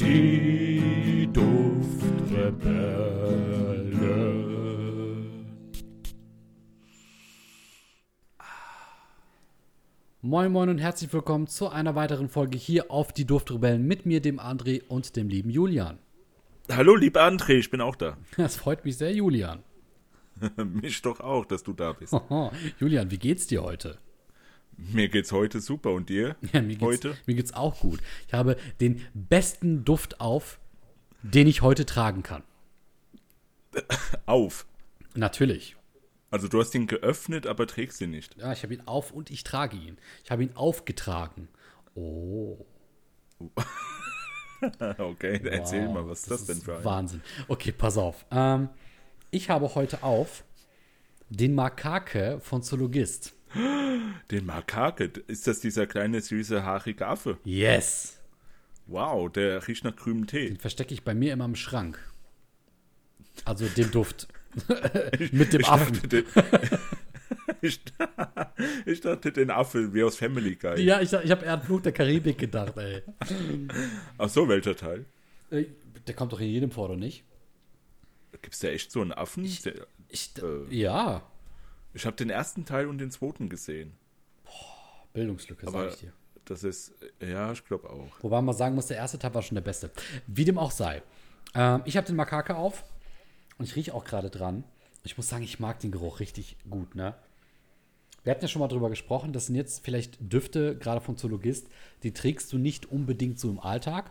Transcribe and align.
Die 0.00 1.28
Duftrebellen. 1.30 1.90
Moin 10.22 10.52
Moin 10.52 10.70
und 10.70 10.78
herzlich 10.78 11.12
willkommen 11.12 11.48
zu 11.48 11.68
einer 11.68 11.94
weiteren 11.96 12.30
Folge 12.30 12.56
hier 12.56 12.90
auf 12.90 13.12
die 13.12 13.26
Duftrebellen 13.26 13.86
mit 13.86 14.06
mir, 14.06 14.22
dem 14.22 14.40
André 14.40 14.82
und 14.88 15.16
dem 15.16 15.28
lieben 15.28 15.50
Julian. 15.50 15.98
Hallo, 16.70 16.96
lieber 16.96 17.20
André, 17.22 17.58
ich 17.58 17.70
bin 17.70 17.82
auch 17.82 17.96
da. 17.96 18.16
Das 18.38 18.56
freut 18.56 18.86
mich 18.86 18.96
sehr, 18.96 19.12
Julian. 19.12 19.62
Mich 20.64 21.02
doch 21.02 21.20
auch, 21.20 21.44
dass 21.44 21.62
du 21.62 21.74
da 21.74 21.92
bist. 21.92 22.14
Julian, 22.80 23.10
wie 23.10 23.18
geht's 23.18 23.46
dir 23.48 23.62
heute? 23.62 23.98
Mir 24.92 25.08
geht's 25.08 25.30
heute 25.32 25.60
super 25.60 25.92
und 25.92 26.08
dir? 26.08 26.36
Ja, 26.52 26.62
mir 26.62 26.68
geht's, 26.76 26.82
heute? 26.82 27.16
Mir 27.26 27.34
geht's 27.34 27.52
auch 27.52 27.80
gut. 27.80 28.00
Ich 28.26 28.34
habe 28.34 28.56
den 28.80 29.02
besten 29.14 29.84
Duft 29.84 30.20
auf, 30.20 30.58
den 31.22 31.46
ich 31.46 31.62
heute 31.62 31.84
tragen 31.86 32.22
kann. 32.22 32.42
Auf. 34.26 34.66
Natürlich. 35.14 35.76
Also 36.30 36.48
du 36.48 36.60
hast 36.60 36.74
ihn 36.74 36.86
geöffnet, 36.86 37.46
aber 37.46 37.66
trägst 37.66 38.00
ihn 38.00 38.10
nicht. 38.10 38.36
Ja, 38.36 38.52
ich 38.52 38.62
habe 38.62 38.74
ihn 38.74 38.82
auf 38.86 39.10
und 39.12 39.30
ich 39.30 39.44
trage 39.44 39.76
ihn. 39.76 39.98
Ich 40.24 40.30
habe 40.30 40.42
ihn 40.42 40.56
aufgetragen. 40.56 41.48
Oh. 41.94 42.64
okay, 44.98 45.40
erzähl 45.44 45.86
Wow, 45.86 45.94
mal, 45.94 46.08
was 46.08 46.20
ist 46.20 46.30
das, 46.30 46.46
denn 46.46 46.60
für 46.60 46.78
ein? 46.78 46.84
Wahnsinn. 46.84 47.22
Okay, 47.48 47.72
pass 47.72 47.98
auf. 47.98 48.24
Ähm, 48.30 48.68
ich 49.30 49.50
habe 49.50 49.74
heute 49.74 50.02
auf 50.02 50.44
den 51.28 51.54
Makake 51.54 52.40
von 52.40 52.62
Zoologist. 52.62 53.34
Den 54.30 54.46
Makake. 54.46 55.10
Ist 55.26 55.46
das 55.46 55.60
dieser 55.60 55.86
kleine, 55.86 56.20
süße, 56.20 56.64
haarige 56.64 57.06
Affe? 57.06 57.38
Yes. 57.44 58.18
Wow, 58.86 59.30
der 59.30 59.66
riecht 59.66 59.84
nach 59.84 59.94
grünem 59.96 60.26
Tee. 60.26 60.48
Den 60.48 60.56
verstecke 60.58 60.94
ich 60.94 61.02
bei 61.04 61.14
mir 61.14 61.32
immer 61.32 61.44
im 61.44 61.56
Schrank. 61.56 61.98
Also 63.44 63.66
den 63.66 63.90
Duft. 63.90 64.28
Mit 65.32 65.52
dem 65.52 65.60
Ich 65.60 65.68
Affen. 65.68 65.92
dachte, 65.94 66.08
den, 66.08 66.24
ich, 67.60 67.80
ich 68.86 69.00
dachte, 69.00 69.32
den 69.32 69.50
Affe 69.50 69.94
wie 69.94 70.02
aus 70.02 70.16
Family 70.16 70.56
Guy. 70.56 70.80
Ja, 70.82 71.00
ich, 71.00 71.12
ich 71.12 71.30
habe 71.30 71.44
eher 71.44 71.54
an 71.54 71.62
Flug 71.62 71.82
der 71.84 71.92
Karibik 71.92 72.38
gedacht, 72.38 72.76
ey. 72.76 73.02
Ach 74.18 74.28
so, 74.28 74.48
welcher 74.48 74.74
Teil? 74.76 75.04
Äh, 75.50 75.66
Der 76.06 76.14
kommt 76.14 76.32
doch 76.32 76.40
in 76.40 76.48
jedem 76.48 76.70
vor, 76.70 76.86
oder 76.86 76.96
nicht? 76.96 77.22
Gibt's 78.42 78.58
da 78.60 78.68
echt 78.68 78.90
so 78.90 79.00
einen 79.02 79.12
Affen? 79.12 79.44
Ich, 79.44 79.62
Ich, 80.08 80.30
Äh. 80.42 80.74
ja, 80.74 81.22
ich 81.92 82.06
habe 82.06 82.16
den 82.16 82.30
ersten 82.30 82.64
Teil 82.64 82.86
und 82.86 82.98
den 82.98 83.10
zweiten 83.10 83.48
gesehen. 83.48 83.92
Bildungslücke, 85.12 85.68
sag 85.70 85.88
ich 85.88 85.96
dir. 85.96 86.12
das 86.44 86.62
ist, 86.62 86.92
ja, 87.20 87.50
ich 87.52 87.64
glaube 87.64 87.90
auch. 87.90 88.10
Wobei 88.22 88.40
man 88.40 88.54
sagen 88.54 88.74
muss, 88.74 88.86
der 88.86 88.96
erste 88.96 89.18
Teil 89.18 89.34
war 89.34 89.42
schon 89.42 89.56
der 89.56 89.62
beste. 89.62 89.90
Wie 90.26 90.44
dem 90.44 90.58
auch 90.58 90.70
sei. 90.70 91.02
Ähm, 91.54 91.82
ich 91.84 91.96
habe 91.96 92.06
den 92.06 92.16
Makake 92.16 92.54
auf 92.56 92.84
und 93.58 93.64
ich 93.64 93.74
rieche 93.76 93.94
auch 93.94 94.04
gerade 94.04 94.30
dran. 94.30 94.64
Ich 95.02 95.16
muss 95.16 95.28
sagen, 95.28 95.42
ich 95.42 95.58
mag 95.58 95.80
den 95.80 95.90
Geruch 95.90 96.20
richtig 96.20 96.56
gut, 96.68 96.94
ne? 96.94 97.14
Wir 98.22 98.32
hatten 98.32 98.42
ja 98.42 98.48
schon 98.48 98.60
mal 98.60 98.68
drüber 98.68 98.90
gesprochen, 98.90 99.32
das 99.32 99.46
sind 99.46 99.54
jetzt 99.54 99.82
vielleicht 99.82 100.18
Düfte, 100.20 100.76
gerade 100.76 101.00
von 101.00 101.16
Zoologist, 101.16 101.68
die 102.02 102.12
trägst 102.12 102.52
du 102.52 102.58
nicht 102.58 102.84
unbedingt 102.92 103.40
so 103.40 103.48
im 103.48 103.58
Alltag. 103.58 104.10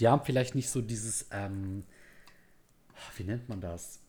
Die 0.00 0.08
haben 0.08 0.24
vielleicht 0.24 0.56
nicht 0.56 0.68
so 0.68 0.82
dieses, 0.82 1.28
ähm, 1.30 1.84
wie 3.16 3.22
nennt 3.22 3.48
man 3.48 3.60
das? 3.60 4.00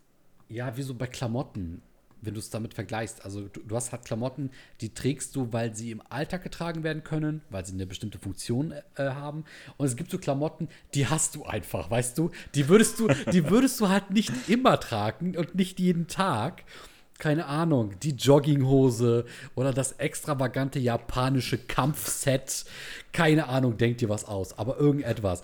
Ja, 0.49 0.75
wie 0.77 0.81
so 0.81 0.95
bei 0.95 1.05
Klamotten, 1.05 1.83
wenn 2.25 2.33
du 2.33 2.39
es 2.39 2.49
damit 2.49 2.73
vergleichst. 2.73 3.23
Also 3.23 3.47
du, 3.47 3.61
du 3.61 3.75
hast 3.75 3.91
halt 3.91 4.05
Klamotten, 4.05 4.51
die 4.81 4.93
trägst 4.93 5.35
du, 5.35 5.51
weil 5.51 5.75
sie 5.75 5.91
im 5.91 6.01
Alltag 6.09 6.43
getragen 6.43 6.83
werden 6.83 7.03
können, 7.03 7.41
weil 7.49 7.65
sie 7.65 7.73
eine 7.73 7.85
bestimmte 7.85 8.19
Funktion 8.19 8.73
äh, 8.95 9.03
haben. 9.09 9.45
Und 9.77 9.85
es 9.85 9.95
gibt 9.95 10.11
so 10.11 10.17
Klamotten, 10.17 10.69
die 10.93 11.07
hast 11.07 11.35
du 11.35 11.45
einfach, 11.45 11.89
weißt 11.89 12.17
du? 12.17 12.31
Die 12.53 12.67
würdest 12.69 12.99
du, 12.99 13.07
die 13.31 13.49
würdest 13.49 13.79
du 13.79 13.89
halt 13.89 14.11
nicht 14.11 14.31
immer 14.47 14.79
tragen 14.79 15.37
und 15.37 15.55
nicht 15.55 15.79
jeden 15.79 16.07
Tag. 16.07 16.63
Keine 17.17 17.45
Ahnung, 17.45 17.97
die 18.01 18.11
Jogginghose 18.11 19.25
oder 19.55 19.71
das 19.71 19.93
extravagante 19.93 20.79
japanische 20.79 21.57
Kampfset. 21.57 22.65
Keine 23.13 23.47
Ahnung, 23.47 23.77
denkt 23.77 24.01
dir 24.01 24.09
was 24.09 24.25
aus, 24.25 24.57
aber 24.57 24.77
irgendetwas. 24.77 25.41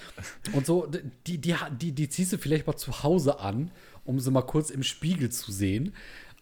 Und 0.52 0.66
so, 0.66 0.86
die, 1.26 1.38
die, 1.38 1.56
die, 1.80 1.94
die 1.94 2.10
ziehst 2.10 2.34
du 2.34 2.38
vielleicht 2.38 2.68
mal 2.68 2.76
zu 2.76 3.04
Hause 3.04 3.40
an, 3.40 3.72
um 4.04 4.20
sie 4.20 4.32
mal 4.32 4.42
kurz 4.42 4.70
im 4.70 4.84
Spiegel 4.84 5.30
zu 5.30 5.54
sehen. 5.54 5.94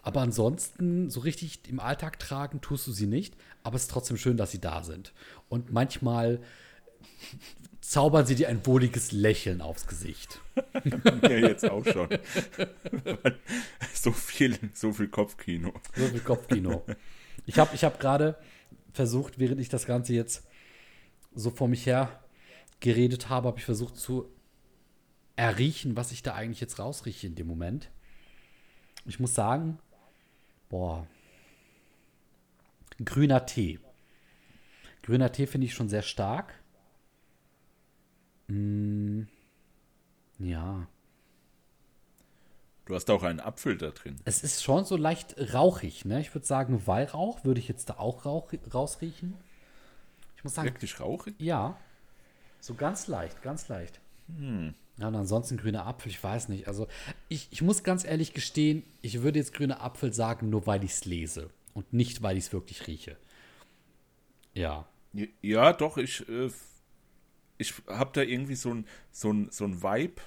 Aber 0.02 0.22
ansonsten, 0.22 1.10
so 1.10 1.20
richtig 1.20 1.60
im 1.68 1.80
Alltag 1.80 2.20
tragen 2.20 2.62
tust 2.62 2.88
du 2.88 2.92
sie 2.92 3.08
nicht. 3.08 3.36
Aber 3.64 3.76
es 3.76 3.84
ist 3.84 3.92
trotzdem 3.92 4.18
schön, 4.18 4.38
dass 4.38 4.52
sie 4.52 4.62
da 4.62 4.84
sind. 4.84 5.14
Und 5.50 5.72
manchmal 5.72 6.40
zaubern 7.82 8.26
sie 8.26 8.36
dir 8.36 8.50
ein 8.50 8.66
wohliges 8.66 9.12
Lächeln 9.12 9.62
aufs 9.62 9.88
Gesicht. 9.88 10.40
Mir 11.22 11.40
jetzt 11.40 11.70
auch 11.70 11.86
schon. 11.86 12.08
so 13.94 14.12
viel, 14.12 14.58
so 14.74 14.94
viel 14.94 15.08
Kopfkino. 15.08 15.74
So 15.96 16.06
viel 16.06 16.20
Kopfkino. 16.22 16.86
Ich 17.46 17.58
habe 17.58 17.76
ich 17.76 17.84
hab 17.84 18.00
gerade 18.00 18.38
versucht, 18.94 19.40
während 19.40 19.60
ich 19.60 19.70
das 19.70 19.86
Ganze 19.86 20.14
jetzt 20.14 20.48
so 21.34 21.50
vor 21.50 21.68
mich 21.68 21.86
her 21.86 22.24
geredet 22.80 23.30
habe, 23.30 23.48
habe 23.48 23.60
ich 23.60 23.66
versucht 23.66 23.98
zu 23.98 24.30
erriechen, 25.36 25.96
was 25.96 26.12
ich 26.12 26.22
da 26.22 26.34
eigentlich 26.36 26.62
jetzt 26.62 26.80
rausrieche 26.80 27.28
in 27.28 27.36
dem 27.36 27.48
Moment. 27.48 27.90
Ich 29.06 29.20
muss 29.20 29.34
sagen, 29.34 29.80
boah, 30.69 31.06
grüner 33.03 33.46
Tee. 33.46 33.80
Grüner 35.03 35.31
Tee 35.31 35.47
finde 35.47 35.66
ich 35.66 35.74
schon 35.74 35.90
sehr 35.90 36.02
stark. 36.03 36.53
Mm, 38.47 39.24
ja, 40.40 40.88
Du 42.85 42.96
hast 42.96 43.07
auch 43.12 43.22
einen 43.22 43.40
Apfel 43.40 43.78
da 43.78 43.91
drin. 43.91 44.16
es 44.25 44.41
ist 44.41 44.63
schon 44.63 44.84
so 44.84 44.97
leicht 44.97 45.35
rauchig, 45.53 46.06
ne? 46.06 46.22
Ich 46.22 46.34
würde 46.34 46.47
sagen, 46.47 46.88
Weihrauch 46.88 47.44
würde 47.44 47.59
ich 47.59 47.68
jetzt 47.68 47.88
da 47.91 47.97
auch 48.00 48.25
rauch, 48.25 48.51
rausriechen. 48.74 49.36
Ich 50.36 50.44
muss 50.44 50.56
sagen, 50.56 50.69
Wirklich 50.69 51.00
rauchig? 51.00 51.36
ja. 51.40 51.78
So 52.62 52.74
ganz 52.74 53.06
leicht, 53.07 53.41
ganz 53.44 53.68
leicht. 53.68 54.01
Ja, 55.00 55.08
und 55.08 55.16
ansonsten 55.16 55.58
grüner 55.58 55.86
Apfel, 55.86 56.12
ich 56.12 56.22
weiß 56.22 56.50
nicht. 56.50 56.68
Also, 56.68 56.88
ich, 57.30 57.48
ich 57.52 57.62
muss 57.62 57.84
ganz 57.84 58.04
ehrlich 58.04 58.34
gestehen, 58.34 58.84
ich 59.02 59.22
würde 59.22 59.40
jetzt 59.40 59.54
grüner 59.54 59.82
Apfel 59.82 60.14
sagen, 60.14 60.50
nur 60.50 60.68
weil 60.68 60.84
ich 60.84 60.92
es 60.92 61.06
lese 61.06 61.50
und 61.74 61.94
nicht, 61.94 62.22
weil 62.22 62.38
ich 62.38 62.46
es 62.46 62.54
wirklich 62.54 62.86
rieche. 62.88 63.16
Ja. 64.54 64.86
Ja, 65.42 65.74
doch, 65.74 65.98
ich, 65.98 66.28
äh, 66.28 66.50
ich 67.58 67.74
habe 67.88 68.12
da 68.14 68.22
irgendwie 68.22 68.56
so 68.56 68.74
ein, 68.74 68.86
so, 69.12 69.32
ein, 69.32 69.50
so 69.52 69.64
ein 69.64 69.82
Vibe 69.82 70.22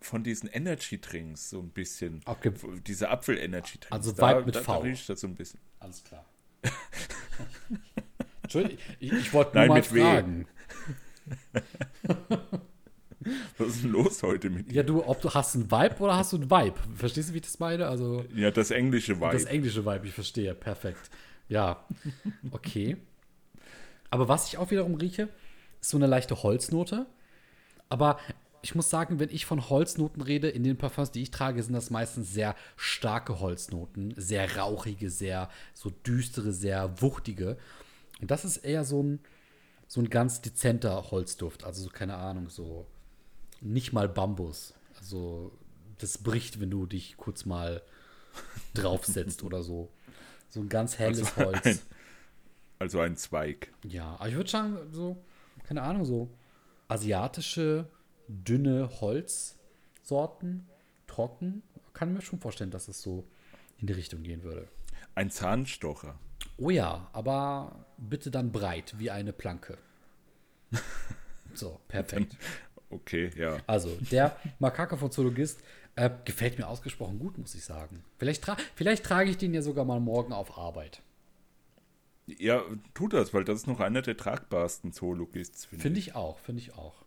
von 0.00 0.22
diesen 0.22 0.48
Energy-Drinks, 0.48 1.50
so 1.50 1.58
ein 1.60 1.70
bisschen. 1.70 2.20
Okay. 2.24 2.52
Diese 2.86 3.10
Apfel-Energy-Drinks. 3.10 3.90
Also 3.90 4.12
da, 4.12 4.36
Vibe 4.36 4.46
mit 4.46 4.56
da, 4.56 4.62
V. 4.62 4.82
Da 4.82 4.88
ich 4.88 5.06
das 5.06 5.20
so 5.20 5.26
ein 5.26 5.34
bisschen. 5.34 5.60
Alles 5.80 6.04
klar. 6.04 6.24
Entschuldigung, 8.42 8.78
ich, 9.00 9.12
ich 9.12 9.32
wollte 9.32 9.56
nur 9.56 9.66
Nein, 9.66 9.68
mal 9.68 9.82
fragen. 9.82 10.46
Was 13.56 13.68
ist 13.68 13.84
denn 13.84 13.92
los 13.92 14.22
heute 14.22 14.50
mit 14.50 14.70
dir? 14.70 14.76
Ja, 14.76 14.82
du, 14.82 15.04
ob 15.04 15.20
du 15.20 15.32
hast 15.32 15.54
einen 15.54 15.70
Vibe 15.70 15.96
oder 15.98 16.16
hast 16.16 16.32
du 16.32 16.36
einen 16.36 16.50
Vibe? 16.50 16.78
Verstehst 16.94 17.28
du, 17.28 17.34
wie 17.34 17.38
ich 17.38 17.44
das 17.44 17.58
meine? 17.58 17.86
Also. 17.86 18.24
Ja, 18.34 18.50
das 18.50 18.70
englische 18.70 19.16
Vibe. 19.20 19.32
Das 19.32 19.44
englische 19.44 19.84
Vibe, 19.84 20.06
ich 20.06 20.14
verstehe, 20.14 20.54
perfekt. 20.54 21.10
Ja, 21.48 21.84
okay. 22.50 22.96
Aber 24.10 24.28
was 24.28 24.48
ich 24.48 24.58
auch 24.58 24.70
wiederum 24.70 24.94
rieche, 24.94 25.28
ist 25.80 25.90
so 25.90 25.96
eine 25.96 26.06
leichte 26.06 26.42
Holznote. 26.42 27.06
Aber 27.88 28.18
ich 28.62 28.74
muss 28.74 28.90
sagen, 28.90 29.20
wenn 29.20 29.30
ich 29.30 29.46
von 29.46 29.68
Holznoten 29.68 30.22
rede, 30.22 30.48
in 30.48 30.64
den 30.64 30.76
Parfums, 30.76 31.10
die 31.10 31.22
ich 31.22 31.30
trage, 31.30 31.62
sind 31.62 31.74
das 31.74 31.90
meistens 31.90 32.32
sehr 32.32 32.54
starke 32.76 33.40
Holznoten, 33.40 34.14
sehr 34.16 34.56
rauchige, 34.56 35.10
sehr 35.10 35.48
so 35.74 35.90
düstere, 35.90 36.52
sehr 36.52 37.00
wuchtige. 37.00 37.56
Und 38.20 38.30
das 38.30 38.44
ist 38.44 38.58
eher 38.58 38.84
so 38.84 39.02
ein, 39.02 39.20
so 39.86 40.00
ein 40.00 40.10
ganz 40.10 40.40
dezenter 40.40 41.10
Holzduft. 41.10 41.64
Also 41.64 41.84
so, 41.84 41.90
keine 41.90 42.16
Ahnung, 42.16 42.48
so 42.48 42.86
nicht 43.60 43.92
mal 43.92 44.08
Bambus. 44.08 44.74
Also 44.98 45.52
das 45.98 46.18
bricht, 46.18 46.60
wenn 46.60 46.70
du 46.70 46.86
dich 46.86 47.16
kurz 47.16 47.44
mal 47.44 47.82
draufsetzt 48.74 49.42
oder 49.42 49.62
so. 49.62 49.90
So 50.48 50.60
ein 50.60 50.68
ganz 50.68 50.98
helles 50.98 51.36
Also 51.36 51.44
Holz. 51.46 51.66
ein- 51.66 51.78
Also 52.78 53.00
ein 53.00 53.16
Zweig. 53.16 53.72
Ja, 53.84 54.14
aber 54.18 54.28
ich 54.28 54.34
würde 54.36 54.50
sagen, 54.50 54.76
so, 54.92 55.16
keine 55.64 55.82
Ahnung, 55.82 56.04
so 56.04 56.30
asiatische, 56.88 57.86
dünne 58.28 58.88
Holzsorten, 59.00 60.66
trocken, 61.06 61.62
kann 61.92 62.12
mir 62.14 62.22
schon 62.22 62.38
vorstellen, 62.38 62.70
dass 62.70 62.86
es 62.88 63.02
so 63.02 63.24
in 63.78 63.86
die 63.88 63.92
Richtung 63.92 64.22
gehen 64.22 64.42
würde. 64.42 64.68
Ein 65.14 65.30
Zahnstocher. 65.30 66.18
Oh 66.56 66.70
ja, 66.70 67.08
aber 67.12 67.84
bitte 67.98 68.30
dann 68.30 68.52
breit, 68.52 68.94
wie 68.98 69.10
eine 69.10 69.32
Planke. 69.32 69.76
So, 71.54 71.80
perfekt. 71.88 72.36
Okay, 72.90 73.30
ja. 73.36 73.58
Also, 73.66 73.90
der 74.10 74.36
Makake 74.58 74.96
von 74.96 75.10
Zoologist 75.10 75.60
äh, 75.96 76.10
gefällt 76.24 76.58
mir 76.58 76.68
ausgesprochen 76.68 77.18
gut, 77.18 77.38
muss 77.38 77.54
ich 77.54 77.64
sagen. 77.64 78.04
Vielleicht, 78.18 78.42
tra 78.42 78.56
vielleicht 78.74 79.04
trage 79.04 79.30
ich 79.30 79.36
den 79.36 79.52
ja 79.52 79.62
sogar 79.62 79.84
mal 79.84 80.00
morgen 80.00 80.32
auf 80.32 80.56
Arbeit. 80.56 81.02
Ja, 82.26 82.62
tu 82.94 83.08
das, 83.08 83.32
weil 83.32 83.44
das 83.44 83.60
ist 83.60 83.66
noch 83.66 83.80
einer 83.80 84.02
der 84.02 84.16
tragbarsten 84.16 84.92
Zoologists, 84.92 85.64
finde 85.64 85.82
Finde 85.82 85.98
ich 85.98 86.14
auch, 86.14 86.38
finde 86.38 86.60
ich 86.60 86.74
auch. 86.74 87.04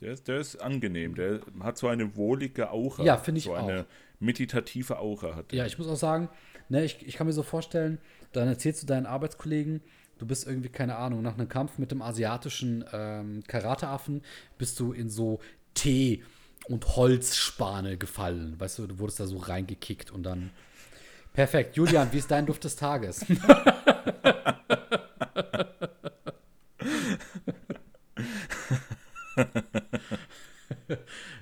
Der 0.00 0.12
ist, 0.12 0.28
der 0.28 0.38
ist 0.38 0.56
angenehm. 0.56 1.14
Der 1.14 1.40
hat 1.60 1.78
so 1.78 1.88
eine 1.88 2.16
wohlige 2.16 2.70
Aura. 2.70 3.04
Ja, 3.04 3.16
finde 3.16 3.38
ich 3.38 3.44
so 3.44 3.54
auch. 3.54 3.60
So 3.60 3.68
eine 3.68 3.86
meditative 4.18 4.98
Aura 4.98 5.36
hat. 5.36 5.52
Ja, 5.52 5.66
ich 5.66 5.78
muss 5.78 5.88
auch 5.88 5.96
sagen, 5.96 6.28
ne, 6.68 6.84
ich, 6.84 7.06
ich 7.06 7.16
kann 7.16 7.26
mir 7.26 7.32
so 7.32 7.42
vorstellen, 7.42 7.98
dann 8.32 8.48
erzählst 8.48 8.82
du 8.82 8.86
deinen 8.86 9.06
Arbeitskollegen, 9.06 9.80
du 10.18 10.26
bist 10.26 10.46
irgendwie, 10.46 10.68
keine 10.68 10.96
Ahnung, 10.96 11.22
nach 11.22 11.34
einem 11.34 11.48
Kampf 11.48 11.78
mit 11.78 11.90
dem 11.90 12.02
asiatischen 12.02 12.84
ähm, 12.92 13.42
Karateaffen, 13.46 14.22
bist 14.58 14.78
du 14.80 14.92
in 14.92 15.08
so 15.10 15.40
Tee 15.74 16.22
und 16.68 16.96
Holzspane 16.96 17.96
gefallen. 17.96 18.58
Weißt 18.58 18.78
du, 18.78 18.86
du 18.86 18.98
wurdest 18.98 19.20
da 19.20 19.26
so 19.26 19.36
reingekickt 19.38 20.10
und 20.10 20.22
dann. 20.22 20.50
Perfekt. 21.32 21.76
Julian, 21.76 22.12
wie 22.12 22.18
ist 22.18 22.30
dein 22.30 22.46
Duft 22.46 22.64
des 22.64 22.76
Tages? 22.76 23.26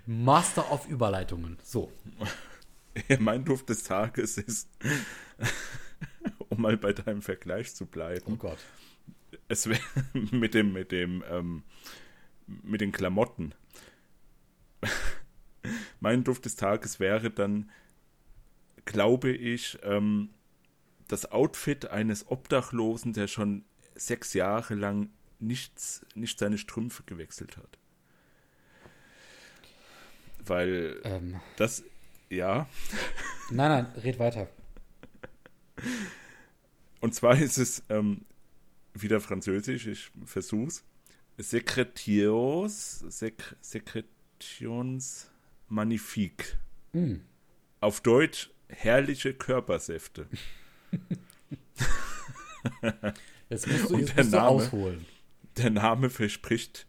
Master 0.06 0.72
of 0.72 0.88
Überleitungen. 0.88 1.58
So. 1.62 1.92
mein 3.18 3.44
Duft 3.44 3.68
des 3.68 3.82
Tages 3.84 4.38
ist, 4.38 4.68
um 6.52 6.60
mal 6.60 6.76
bei 6.76 6.92
deinem 6.92 7.22
Vergleich 7.22 7.74
zu 7.74 7.86
bleiben. 7.86 8.32
Oh 8.34 8.36
Gott. 8.36 8.58
Es 9.48 9.68
wäre 9.68 9.80
mit 10.30 10.54
dem, 10.54 10.72
mit 10.72 10.92
dem, 10.92 11.24
ähm, 11.30 11.62
mit 12.46 12.82
den 12.82 12.92
Klamotten. 12.92 13.54
mein 16.00 16.24
Duft 16.24 16.44
des 16.44 16.56
Tages 16.56 17.00
wäre 17.00 17.30
dann, 17.30 17.70
glaube 18.84 19.30
ich, 19.30 19.78
ähm, 19.82 20.30
das 21.08 21.32
Outfit 21.32 21.86
eines 21.86 22.30
Obdachlosen, 22.30 23.14
der 23.14 23.28
schon 23.28 23.64
sechs 23.94 24.34
Jahre 24.34 24.74
lang 24.74 25.08
nichts, 25.38 26.04
nicht 26.14 26.38
seine 26.38 26.58
Strümpfe 26.58 27.02
gewechselt 27.04 27.56
hat. 27.56 27.78
Weil 30.44 31.00
Ähm. 31.04 31.40
das, 31.56 31.82
ja. 32.28 32.68
Nein, 33.50 33.70
nein, 33.70 33.86
red 34.02 34.18
weiter. 34.18 34.48
Und 37.02 37.14
zwar 37.14 37.36
ist 37.36 37.58
es 37.58 37.82
ähm, 37.88 38.24
wieder 38.94 39.20
französisch, 39.20 39.88
ich 39.88 40.10
versuch's. 40.24 40.84
Secretios, 41.36 43.00
Sek 43.08 43.56
Secretions 43.60 45.28
Magnifique. 45.68 46.58
Mm. 46.92 47.16
Auf 47.80 48.02
Deutsch 48.02 48.50
herrliche 48.68 49.34
Körpersäfte. 49.34 50.28
Jetzt 53.50 53.66
musst 53.66 53.90
du, 53.90 53.98
jetzt 53.98 54.16
der 54.16 54.24
musst 54.24 54.32
du 54.32 54.36
Name? 54.36 54.48
ausholen. 54.48 55.06
Der 55.56 55.70
Name 55.70 56.08
verspricht 56.08 56.86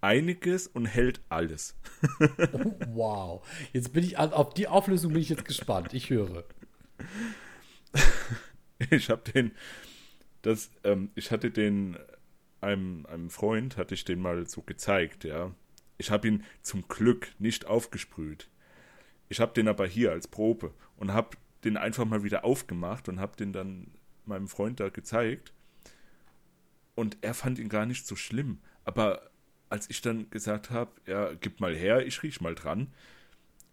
einiges 0.00 0.66
und 0.66 0.86
hält 0.86 1.20
alles. 1.28 1.76
Wow. 2.88 3.46
Jetzt 3.72 3.92
bin 3.92 4.02
ich, 4.02 4.18
auf 4.18 4.54
die 4.54 4.66
Auflösung 4.68 5.12
bin 5.12 5.22
ich 5.22 5.28
jetzt 5.28 5.44
gespannt. 5.44 5.94
Ich 5.94 6.10
höre. 6.10 6.44
Ich 8.90 9.10
habe 9.10 9.30
den, 9.30 9.52
das, 10.42 10.70
ähm, 10.84 11.10
ich 11.14 11.30
hatte 11.30 11.50
den, 11.50 11.96
einem, 12.60 13.06
einem 13.06 13.30
Freund 13.30 13.76
hatte 13.76 13.94
ich 13.94 14.04
den 14.04 14.20
mal 14.20 14.46
so 14.46 14.62
gezeigt, 14.62 15.24
ja. 15.24 15.54
Ich 15.98 16.10
habe 16.10 16.28
ihn 16.28 16.44
zum 16.62 16.86
Glück 16.88 17.28
nicht 17.38 17.66
aufgesprüht. 17.66 18.50
Ich 19.28 19.40
habe 19.40 19.54
den 19.54 19.68
aber 19.68 19.86
hier 19.86 20.12
als 20.12 20.28
Probe 20.28 20.74
und 20.96 21.12
habe 21.12 21.36
den 21.64 21.76
einfach 21.76 22.04
mal 22.04 22.22
wieder 22.22 22.44
aufgemacht 22.44 23.08
und 23.08 23.18
habe 23.18 23.36
den 23.36 23.52
dann 23.52 23.90
meinem 24.26 24.46
Freund 24.46 24.78
da 24.78 24.88
gezeigt. 24.88 25.52
Und 26.94 27.18
er 27.22 27.34
fand 27.34 27.58
ihn 27.58 27.68
gar 27.68 27.86
nicht 27.86 28.06
so 28.06 28.14
schlimm. 28.14 28.60
Aber 28.84 29.30
als 29.68 29.90
ich 29.90 30.00
dann 30.00 30.30
gesagt 30.30 30.70
habe, 30.70 30.92
ja, 31.06 31.32
gib 31.34 31.60
mal 31.60 31.74
her, 31.74 32.06
ich 32.06 32.22
riech 32.22 32.40
mal 32.40 32.54
dran. 32.54 32.88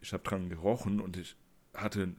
Ich 0.02 0.14
habe 0.14 0.24
dran 0.24 0.50
gerochen 0.50 1.00
und 1.00 1.18
ich 1.18 1.36
hatte 1.74 2.14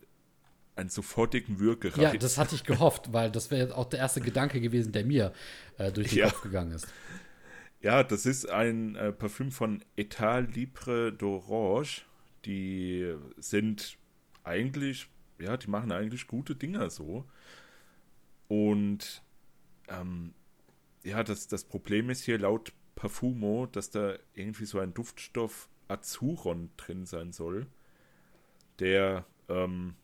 einen 0.76 0.88
sofortigen 0.88 1.59
Würgereiz. 1.61 2.12
Ja, 2.12 2.17
das 2.17 2.38
hatte 2.38 2.55
ich 2.55 2.65
gehofft, 2.65 3.12
weil 3.12 3.31
das 3.31 3.50
wäre 3.50 3.62
jetzt 3.62 3.75
auch 3.75 3.88
der 3.88 4.00
erste 4.00 4.21
Gedanke 4.21 4.61
gewesen, 4.61 4.93
der 4.93 5.05
mir 5.05 5.32
äh, 5.79 5.93
durch 5.93 6.11
den 6.11 6.19
Ja. 6.19 6.31
Kopf 6.31 6.43
gegangen 6.43 6.73
ist. 6.73 6.88
Ja, 7.81 8.03
das 8.03 8.26
ist 8.26 8.49
ein 8.49 8.97
äh, 8.97 9.12
Parfüm 9.12 9.50
von 9.53 9.85
Etat 9.97 10.41
Libre 10.55 11.15
d'Orange. 11.17 12.03
Die 12.44 13.15
sind 13.37 13.99
eigentlich, 14.43 15.09
ja, 15.38 15.56
die 15.56 15.69
machen 15.69 15.93
eigentlich 15.93 16.26
gute 16.26 16.56
Dinger 16.56 16.91
so. 16.91 17.25
Und 18.49 19.23
ähm, 19.88 20.35
ja, 21.03 21.23
das, 21.23 21.47
das 21.47 21.65
Problem 21.65 22.11
ist 22.11 22.23
hier 22.23 22.38
laut 22.38 22.73
Parfumo, 22.94 23.67
dass 23.67 23.91
da 23.91 24.15
irgendwie 24.35 24.65
so 24.65 24.79
ein 24.79 24.94
Duftstoff 24.94 25.69
Azuron 25.88 26.71
drin 26.76 27.05
sein 27.05 27.32
soll, 27.32 27.67
der 28.79 29.26
ähm, 29.49 29.94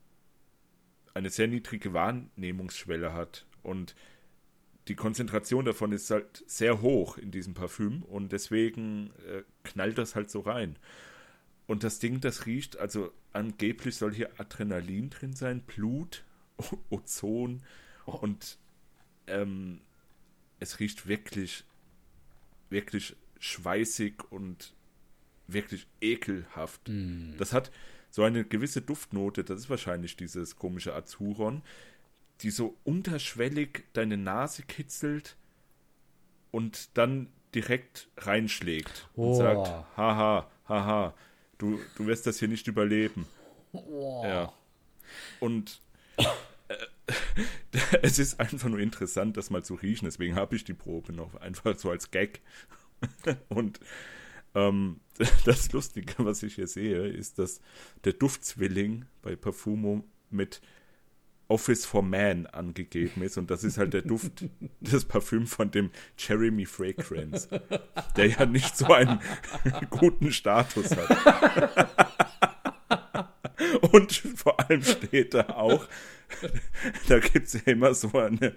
eine 1.15 1.31
sehr 1.31 1.49
niedrige 1.49 1.93
Wahrnehmungsschwelle 1.93 3.13
hat. 3.13 3.47
Und 3.63 3.95
die 4.89 4.95
Konzentration 4.95 5.65
davon 5.65 5.93
ist 5.93 6.11
halt 6.11 6.43
sehr 6.47 6.81
hoch 6.81 7.19
in 7.19 7.31
diesem 7.31 7.55
Parfüm 7.55 8.03
und 8.03 8.33
deswegen 8.33 9.11
äh, 9.29 9.43
knallt 9.63 9.99
das 9.99 10.15
halt 10.15 10.31
so 10.31 10.41
rein. 10.41 10.77
Und 11.67 11.85
das 11.85 12.01
Ding, 12.01 12.21
das 12.21 12.47
riecht, 12.47 12.79
also 12.79 13.13
angeblich 13.33 13.97
soll 13.97 14.13
hier 14.13 14.31
Adrenalin 14.41 15.11
drin 15.11 15.35
sein, 15.35 15.61
Blut, 15.61 16.25
Ozon 16.91 17.63
und 18.05 18.59
ähm, 19.29 19.81
es 20.59 20.81
riecht 20.81 21.07
wirklich, 21.07 21.65
wirklich 22.69 23.17
schweißig 23.39 24.15
und 24.31 24.75
wirklich 25.47 25.87
ekelhaft. 26.01 26.81
Das 27.39 27.53
hat 27.53 27.71
so 28.11 28.23
eine 28.25 28.45
gewisse 28.45 28.83
Duftnote, 28.83 29.45
das 29.45 29.61
ist 29.61 29.71
wahrscheinlich 29.71 30.17
dieses 30.17 30.57
komische 30.57 30.95
Azuron, 30.95 31.63
die 32.43 32.51
so 32.51 32.77
unterschwellig 32.85 33.85
deine 33.93 34.17
Nase 34.17 34.63
kitzelt 34.63 35.37
und 36.51 36.97
dann 36.97 37.29
direkt 37.55 38.09
reinschlägt 38.17 39.09
und 39.15 39.29
Oh. 39.29 39.35
sagt, 39.35 39.69
haha, 39.97 40.51
haha, 40.69 41.15
du, 41.59 41.79
du 41.97 42.07
wirst 42.07 42.27
das 42.27 42.39
hier 42.39 42.49
nicht 42.49 42.67
überleben. 42.67 43.27
Oh. 43.73 44.23
Ja. 44.25 44.53
Und 45.41 45.81
äh, 46.17 46.25
es 48.03 48.19
ist 48.19 48.41
einfach 48.41 48.69
nur 48.69 48.79
interessant, 48.81 49.37
das 49.37 49.51
mal 49.51 49.63
zu 49.65 49.75
riechen. 49.75 50.07
Deswegen 50.07 50.35
habe 50.37 50.57
ich 50.57 50.65
die 50.65 50.75
Probe 50.75 51.13
noch 51.13 51.35
einfach 51.37 51.77
so 51.79 51.91
als 51.91 52.11
Gag. 52.11 52.41
Und 53.49 53.81
ähm, 54.55 55.01
das 55.45 55.73
Lustige, 55.73 56.15
was 56.19 56.43
ich 56.43 56.55
hier 56.55 56.67
sehe, 56.67 57.07
ist, 57.07 57.39
dass 57.39 57.61
der 58.05 58.15
Duftzwilling 58.15 59.07
bei 59.23 59.37
Parfumo 59.37 60.05
mit 60.31 60.61
Office 61.51 61.85
for 61.85 62.03
Man 62.03 62.47
angegeben 62.47 63.23
ist. 63.23 63.37
Und 63.37 63.51
das 63.51 63.65
ist 63.65 63.77
halt 63.77 63.93
der 63.93 64.03
Duft 64.03 64.45
des 64.81 65.05
Parfüms 65.05 65.53
von 65.53 65.71
dem 65.71 65.91
Jeremy 66.17 66.65
Fragrance, 66.65 67.49
der 68.17 68.27
ja 68.27 68.47
nicht 68.47 68.77
so 68.77 68.93
einen 68.93 69.21
guten 69.91 70.33
Status 70.33 70.97
hat. 70.97 71.99
Und 73.93 74.13
vor 74.13 74.61
allem 74.61 74.83
steht 74.83 75.35
da 75.35 75.49
auch, 75.51 75.87
da 77.09 77.19
gibt 77.19 77.49
es 77.49 77.55
ja 77.55 77.61
immer 77.67 77.95
so 77.95 78.13
eine, 78.17 78.55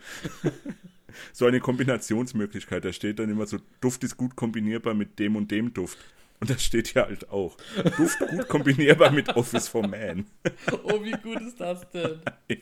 so 1.33 1.45
eine 1.45 1.59
Kombinationsmöglichkeit. 1.59 2.85
Da 2.85 2.93
steht 2.93 3.19
dann 3.19 3.29
immer 3.29 3.45
so, 3.45 3.57
Duft 3.81 4.03
ist 4.03 4.17
gut 4.17 4.35
kombinierbar 4.35 4.93
mit 4.93 5.19
dem 5.19 5.35
und 5.35 5.51
dem 5.51 5.73
Duft. 5.73 5.97
Und 6.39 6.49
das 6.49 6.61
steht 6.61 6.87
hier 6.87 7.03
halt 7.03 7.29
auch. 7.29 7.55
Duft 7.97 8.19
gut 8.19 8.47
kombinierbar 8.49 9.11
mit 9.11 9.29
Office 9.35 9.69
for 9.69 9.87
Man. 9.87 10.25
Oh, 10.83 11.01
wie 11.01 11.11
gut 11.11 11.41
ist 11.41 11.59
das 11.59 11.89
denn? 11.91 12.19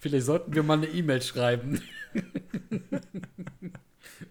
Vielleicht 0.00 0.26
sollten 0.26 0.54
wir 0.54 0.62
mal 0.62 0.78
eine 0.78 0.88
E-Mail 0.88 1.22
schreiben. 1.22 1.80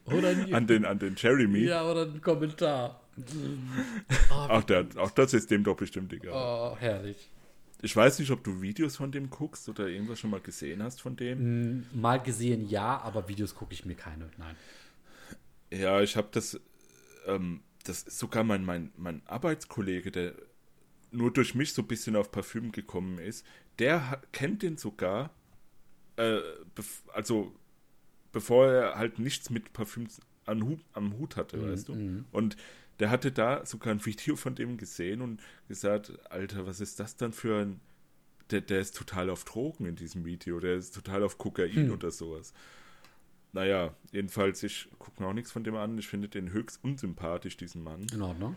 oder 0.06 0.36
nie. 0.36 0.54
An 0.54 0.68
den, 0.68 0.86
an 0.86 1.00
den 1.00 1.16
Jeremy. 1.16 1.64
Ja, 1.64 1.90
oder 1.90 2.04
einen 2.04 2.22
Kommentar. 2.22 3.02
Ach, 4.30 4.64
der, 4.64 4.86
auch 4.98 5.12
das 5.12 5.34
ist 5.34 5.52
dem 5.52 5.64
doch 5.64 5.76
bestimmt 5.76 6.14
egal. 6.14 6.34
Oh, 6.34 6.78
herrlich. 6.80 7.30
Ich 7.82 7.96
weiß 7.96 8.20
nicht, 8.20 8.32
ob 8.32 8.44
du 8.44 8.62
Videos 8.62 8.98
von 8.98 9.12
dem 9.12 9.30
guckst 9.30 9.68
oder 9.68 9.88
irgendwas 9.88 10.20
schon 10.20 10.30
mal 10.30 10.40
gesehen 10.40 10.84
hast 10.84 11.02
von 11.02 11.16
dem. 11.16 11.80
Mm, 11.80 11.86
Mal 11.94 12.22
gesehen 12.22 12.68
ja, 12.68 13.00
aber 13.02 13.28
Videos 13.28 13.56
gucke 13.56 13.74
ich 13.74 13.86
mir 13.86 13.96
keine. 13.96 14.30
Nein. 14.38 14.56
Ja, 15.72 16.02
ich 16.02 16.16
habe 16.16 16.28
das, 16.32 16.60
ähm, 17.26 17.62
das 17.84 18.04
ist 18.04 18.20
sogar 18.20 18.44
mein, 18.44 18.64
mein, 18.66 18.92
mein 18.98 19.22
Arbeitskollege, 19.26 20.12
der 20.12 20.34
nur 21.12 21.32
durch 21.34 21.56
mich 21.56 21.74
so 21.74 21.82
ein 21.82 21.88
bisschen 21.88 22.16
auf 22.16 22.32
Parfüm 22.32 22.72
gekommen 22.72 23.18
ist, 23.18 23.46
der 23.80 24.22
kennt 24.32 24.64
den 24.64 24.78
sogar, 24.78 25.32
äh, 26.18 26.40
bef 26.76 27.04
also 27.14 27.54
bevor 28.32 28.68
er 28.68 28.96
halt 28.96 29.20
nichts 29.20 29.50
mit 29.50 29.74
Parfüm 29.74 30.08
an 30.46 30.64
Hut, 30.64 30.80
am 30.94 31.18
Hut 31.18 31.36
hatte, 31.36 31.58
weißt 31.72 31.90
du? 31.90 31.94
Und 32.32 32.58
der 33.02 33.10
hatte 33.10 33.32
da 33.32 33.66
sogar 33.66 33.94
ein 33.94 34.06
Video 34.06 34.36
von 34.36 34.54
dem 34.56 34.78
gesehen 34.78 35.22
und 35.22 35.42
gesagt, 35.68 36.14
Alter, 36.30 36.68
was 36.68 36.80
ist 36.80 37.00
das 37.00 37.16
dann 37.18 37.34
für 37.34 37.62
ein, 37.64 37.82
der, 38.52 38.62
der 38.62 38.80
ist 38.80 38.96
total 38.96 39.30
auf 39.32 39.44
Drogen 39.44 39.88
in 39.88 39.96
diesem 39.96 40.24
Video, 40.24 40.60
der 40.60 40.76
ist 40.76 40.94
total 40.94 41.24
auf 41.24 41.38
Kokain 41.40 41.90
oder 41.92 42.12
sowas. 42.12 42.54
naja, 43.54 43.96
jedenfalls, 44.12 44.62
ich 44.64 44.88
gucke 45.00 45.22
mir 45.22 45.28
auch 45.28 45.34
nichts 45.34 45.52
von 45.52 45.64
dem 45.64 45.76
an. 45.76 45.98
Ich 45.98 46.08
finde 46.08 46.30
den 46.30 46.52
höchst 46.52 46.84
unsympathisch, 46.84 47.58
diesen 47.58 47.82
Mann. 47.84 48.06
In 48.14 48.22
Ordnung. 48.22 48.56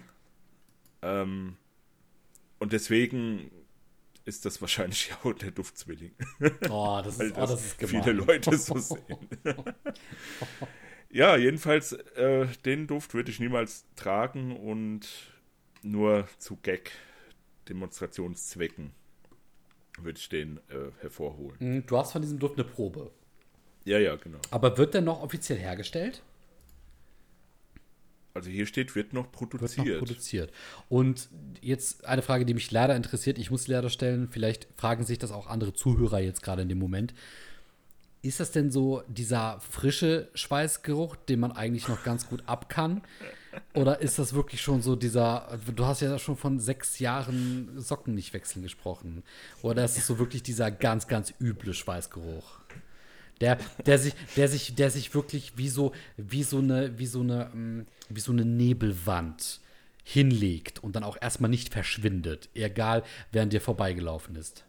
Ähm, 1.02 1.56
und 2.58 2.72
deswegen 2.72 3.50
ist 4.26 4.44
das 4.44 4.60
wahrscheinlich 4.60 5.12
auch 5.24 5.32
der 5.32 5.52
Duftzwilling. 5.52 6.12
Oh, 6.68 7.00
das 7.02 7.18
Weil 7.18 7.28
ist, 7.28 7.36
oh, 7.36 7.40
das 7.40 7.64
ist 7.64 7.78
gemein. 7.78 8.02
viele 8.02 8.12
Leute 8.16 8.56
so 8.58 8.76
sehen. 8.78 9.28
ja, 11.14 11.37
jedenfalls, 11.37 11.92
äh, 11.92 12.47
den 12.64 12.87
Duft 12.87 13.14
würde 13.14 13.30
ich 13.30 13.40
niemals 13.40 13.85
tragen 13.97 14.56
und 14.56 15.09
nur 15.83 16.28
zu 16.38 16.56
Gag-Demonstrationszwecken 16.62 18.92
würde 20.00 20.18
ich 20.18 20.28
den 20.28 20.59
äh, 20.68 20.90
hervorholen. 21.00 21.59
Hm, 21.61 21.87
Du 21.87 21.97
hast 21.97 22.12
von 22.12 22.21
diesem 22.23 22.38
Duft 22.38 22.54
eine 22.56 22.64
Probe. 22.64 23.11
Ja, 23.85 23.99
ja, 23.99 24.16
genau. 24.16 24.38
Aber 24.50 24.76
wird 24.76 24.94
der 24.94 25.02
noch 25.02 25.23
offiziell 25.23 25.59
hergestellt? 25.59 26.23
Also 28.33 28.50
hier 28.50 28.66
steht, 28.66 28.97
wird 28.97 29.12
noch 29.12 29.26
Wird 29.26 29.33
noch 29.33 29.38
produziert. 29.50 29.99
produziert. 30.00 30.52
Und 30.88 31.28
jetzt 31.61 32.04
eine 32.04 32.23
Frage, 32.23 32.44
die 32.44 32.54
mich 32.54 32.73
leider 32.73 32.97
interessiert. 32.97 33.38
Ich 33.38 33.52
muss 33.52 33.68
leider 33.68 33.90
stellen. 33.90 34.28
Vielleicht 34.28 34.66
fragen 34.76 35.04
sich 35.04 35.21
das 35.21 35.30
auch 35.30 35.47
andere 35.47 35.73
Zuhörer 35.73 36.18
jetzt 36.18 36.42
gerade 36.42 36.62
in 36.62 36.68
dem 36.68 36.78
Moment. 36.78 37.14
Ist 38.25 38.40
das 38.40 38.52
denn 38.52 38.71
so 38.71 39.02
dieser 39.07 39.61
frische 39.61 40.31
Schweißgeruch, 40.33 41.14
den 41.14 41.40
man 41.40 41.52
eigentlich 41.52 41.88
noch 41.88 42.04
ganz 42.04 42.26
gut 42.26 42.43
ab 42.47 42.71
kann? 42.71 43.02
Oder 43.75 44.00
ist 44.00 44.19
das 44.19 44.33
wirklich 44.33 44.62
schon 44.62 44.81
so 44.81 44.97
dieser, 44.97 45.59
du 45.76 45.85
hast 45.85 46.00
ja 46.00 46.19
schon 46.19 46.38
von 46.38 46.59
sechs 46.59 47.00
Jahren 47.00 47.78
Socken 47.78 48.14
nicht 48.14 48.33
wechseln 48.33 48.62
gesprochen. 48.62 49.25
Oder 49.61 49.85
ist 49.85 49.99
es 49.99 50.07
so 50.07 50.19
wirklich 50.19 50.43
dieser 50.43 50.71
ganz, 50.71 51.07
ganz 51.07 51.35
üble 51.38 51.75
Schweißgeruch? 51.75 52.61
Der, 53.43 53.59
der 53.85 53.99
sich, 53.99 54.14
der 54.37 54.49
sich, 54.49 54.75
der 54.75 54.90
sich 54.90 55.14
wirklich 55.14 55.59
wie 55.59 55.69
so, 55.69 55.93
wie 56.16 56.45
so 56.45 56.61
eine, 56.61 56.99
wie 56.99 57.07
so 57.07 57.21
eine, 57.21 57.50
ähm, 57.52 57.85
wie 58.09 58.21
so 58.21 58.33
eine 58.33 58.47
Nebelwand 58.47 59.61
hinlegt 60.02 60.83
und 60.83 60.97
dann 60.97 61.04
auch 61.04 61.19
erstmal 61.21 61.50
nicht 61.50 61.75
verschwindet, 61.75 62.49
egal 62.54 63.02
wer 63.33 63.43
an 63.43 63.50
dir 63.50 63.61
vorbeigelaufen 63.61 64.35
ist. 64.37 64.64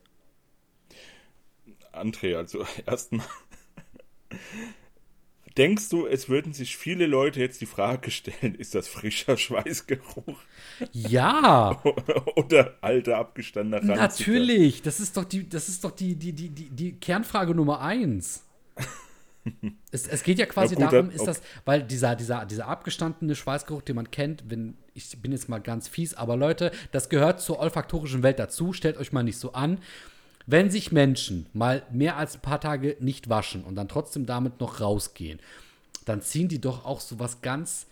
André, 1.96 2.36
also 2.36 2.66
erstmal. 2.86 3.26
Denkst 5.58 5.88
du, 5.88 6.06
es 6.06 6.28
würden 6.28 6.52
sich 6.52 6.76
viele 6.76 7.06
Leute 7.06 7.40
jetzt 7.40 7.62
die 7.62 7.66
Frage 7.66 8.12
stellen, 8.12 8.56
ist 8.56 8.76
das 8.76 8.90
frischer 8.90 9.38
Schweißgeruch 9.38 10.38
Ja, 10.92 11.82
oder 12.36 12.74
alter 12.82 13.18
abgestandener 13.18 13.78
ranziger? 13.78 13.96
natürlich. 13.96 14.82
Das 14.82 15.00
ist 15.00 15.16
doch 15.16 15.24
die, 15.24 15.48
das 15.48 15.70
ist 15.70 15.86
doch 15.86 15.92
die, 15.92 16.16
die, 16.16 16.34
die, 16.34 16.50
die, 16.50 17.00
Kernfrage 17.00 17.56
Nummer 17.56 17.80
eins. 17.80 18.44
es, 19.92 20.08
es 20.08 20.24
geht 20.24 20.40
ja 20.40 20.46
quasi 20.46 20.76
gut, 20.76 20.92
darum, 20.92 21.10
ist 21.10 21.26
das, 21.26 21.42
weil 21.64 21.84
dieser, 21.84 22.18
dieser, 22.18 22.46
dieser 22.46 22.68
abgestandene 22.68 23.36
Schweißgeruch, 23.36 23.84
den 23.84 23.96
man 23.96 24.12
kennt, 24.12 24.44
wenn, 24.50 24.76
ich 24.94 25.22
bin 25.22 25.32
jetzt 25.32 25.48
mal 25.48 25.62
ganz 25.62 25.88
fies, 25.88 26.16
aber 26.16 26.36
Leute, 26.36 26.72
das 26.92 27.08
gehört 27.08 27.40
zur 27.40 27.60
olfaktorischen 27.60 28.24
Welt 28.24 28.40
dazu, 28.40 28.74
stellt 28.74 28.98
euch 28.98 29.14
mal 29.14 29.24
nicht 29.24 29.38
so 29.38 29.54
an. 29.54 29.80
Wenn 30.48 30.70
sich 30.70 30.92
Menschen 30.92 31.48
mal 31.54 31.84
mehr 31.92 32.18
als 32.18 32.36
ein 32.36 32.42
paar 32.42 32.62
Tage 32.62 32.98
nicht 33.00 33.30
waschen 33.30 33.64
und 33.64 33.76
dann 33.76 33.88
trotzdem 33.88 34.26
damit 34.26 34.60
noch 34.60 34.80
rausgehen, 34.80 35.40
dann 36.06 36.22
ziehen 36.22 36.48
die 36.48 36.62
doch 36.62 36.86
auch 36.86 37.02
so 37.02 37.20
was 37.20 37.42
ganz 37.42 37.88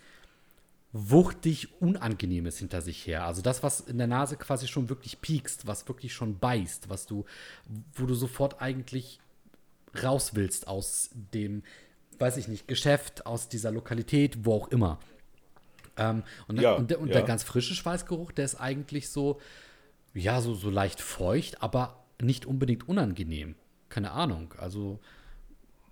wuchtig 0.92 1.80
Unangenehmes 1.80 2.58
hinter 2.58 2.80
sich 2.80 3.04
her. 3.06 3.26
Also 3.26 3.42
das, 3.42 3.64
was 3.64 3.80
in 3.80 3.98
der 3.98 4.06
Nase 4.06 4.36
quasi 4.36 4.68
schon 4.68 4.88
wirklich 4.88 5.20
piekst, 5.20 5.66
was 5.66 5.88
wirklich 5.88 6.14
schon 6.14 6.38
beißt, 6.38 6.88
was 6.88 7.06
du, 7.06 7.24
wo 7.94 8.06
du 8.06 8.14
sofort 8.14 8.62
eigentlich 8.62 9.18
raus 10.00 10.36
willst 10.36 10.68
aus 10.68 11.10
dem, 11.12 11.64
weiß 12.20 12.36
ich 12.36 12.46
nicht, 12.46 12.68
Geschäft, 12.68 13.26
aus 13.26 13.48
dieser 13.48 13.72
Lokalität, 13.72 14.44
wo 14.44 14.54
auch 14.54 14.68
immer. 14.68 15.00
Ähm, 15.96 16.22
und 16.46 16.60
Ja, 16.60 16.74
und, 16.74 16.90
der, 16.92 17.00
und 17.00 17.08
ja. 17.08 17.14
der 17.14 17.22
ganz 17.24 17.42
frische 17.42 17.74
Schweißgeruch, 17.74 18.30
der 18.30 18.44
ist 18.44 18.54
eigentlich 18.60 19.08
so, 19.08 19.40
ja, 20.14 20.40
so, 20.40 20.54
so 20.54 20.70
leicht 20.70 21.00
feucht, 21.00 21.60
aber 21.60 22.03
nicht 22.20 22.46
unbedingt 22.46 22.88
unangenehm. 22.88 23.54
Keine 23.88 24.12
Ahnung. 24.12 24.54
Also 24.58 25.00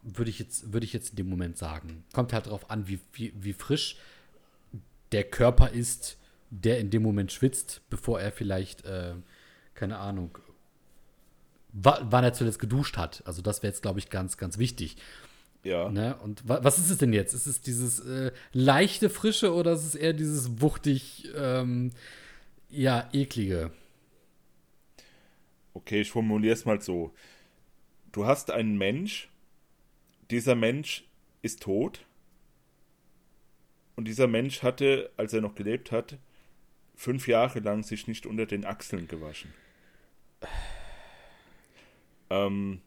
würde 0.03 0.31
ich 0.31 0.39
jetzt, 0.39 0.73
würde 0.73 0.85
ich 0.85 0.93
jetzt 0.93 1.11
in 1.11 1.17
dem 1.17 1.29
Moment 1.29 1.57
sagen. 1.59 2.05
Kommt 2.13 2.33
halt 2.33 2.47
darauf 2.47 2.71
an, 2.71 2.89
wie, 2.89 3.01
wie, 3.13 3.33
wie 3.37 3.53
frisch 3.53 3.97
der 5.13 5.25
Körper 5.25 5.71
ist, 5.71 6.19
der 6.51 6.79
in 6.81 6.91
dem 6.91 7.03
Moment 7.03 7.33
schwitzt, 7.33 7.83
bevor 7.89 8.21
er 8.21 8.33
vielleicht, 8.33 8.85
äh, 8.85 9.15
keine 9.75 9.99
Ahnung, 9.99 10.39
wa 11.73 12.01
wann 12.11 12.25
er 12.25 12.33
zuletzt 12.33 12.59
geduscht 12.59 12.97
hat. 12.97 13.23
Also 13.27 13.43
das 13.43 13.63
wäre 13.63 13.73
jetzt, 13.73 13.83
glaube 13.83 13.99
ich, 13.99 14.11
ganz, 14.11 14.37
ganz 14.37 14.59
wichtig. 14.59 14.97
Ja. 15.65 15.89
Ne? 15.89 16.17
Und 16.17 16.47
wa 16.49 16.63
was 16.63 16.79
ist 16.79 16.91
es 16.91 16.99
denn 16.99 17.13
jetzt? 17.13 17.35
Ist 17.35 17.47
es 17.47 17.61
dieses 17.61 18.01
äh, 18.01 18.33
leichte 18.53 19.09
Frische 19.09 19.55
oder 19.55 19.73
ist 19.73 19.85
es 19.87 19.95
eher 19.95 20.13
dieses 20.13 20.61
wuchtig, 20.61 21.31
ähm, 21.37 21.93
ja, 22.69 23.09
eklige? 23.13 23.71
Okay, 25.75 26.03
ich 26.03 26.11
formuliere 26.11 26.55
es 26.55 26.65
mal 26.65 26.81
so. 26.81 27.13
Du 28.13 28.27
hast 28.27 28.51
einen 28.51 28.77
Mensch, 28.77 29.31
dieser 30.31 30.55
Mensch 30.55 31.05
ist 31.41 31.63
tot 31.63 32.07
und 33.97 34.07
dieser 34.07 34.27
Mensch 34.27 34.63
hatte, 34.63 35.11
als 35.17 35.33
er 35.33 35.41
noch 35.41 35.55
gelebt 35.55 35.93
hat, 35.93 36.19
fünf 36.95 37.27
Jahre 37.27 37.61
lang 37.61 37.83
sich 37.83 38.07
nicht 38.07 38.27
unter 38.27 38.47
den 38.47 38.65
Achseln 38.65 39.09
gewaschen. 39.09 39.53
Ähm, 42.31 42.81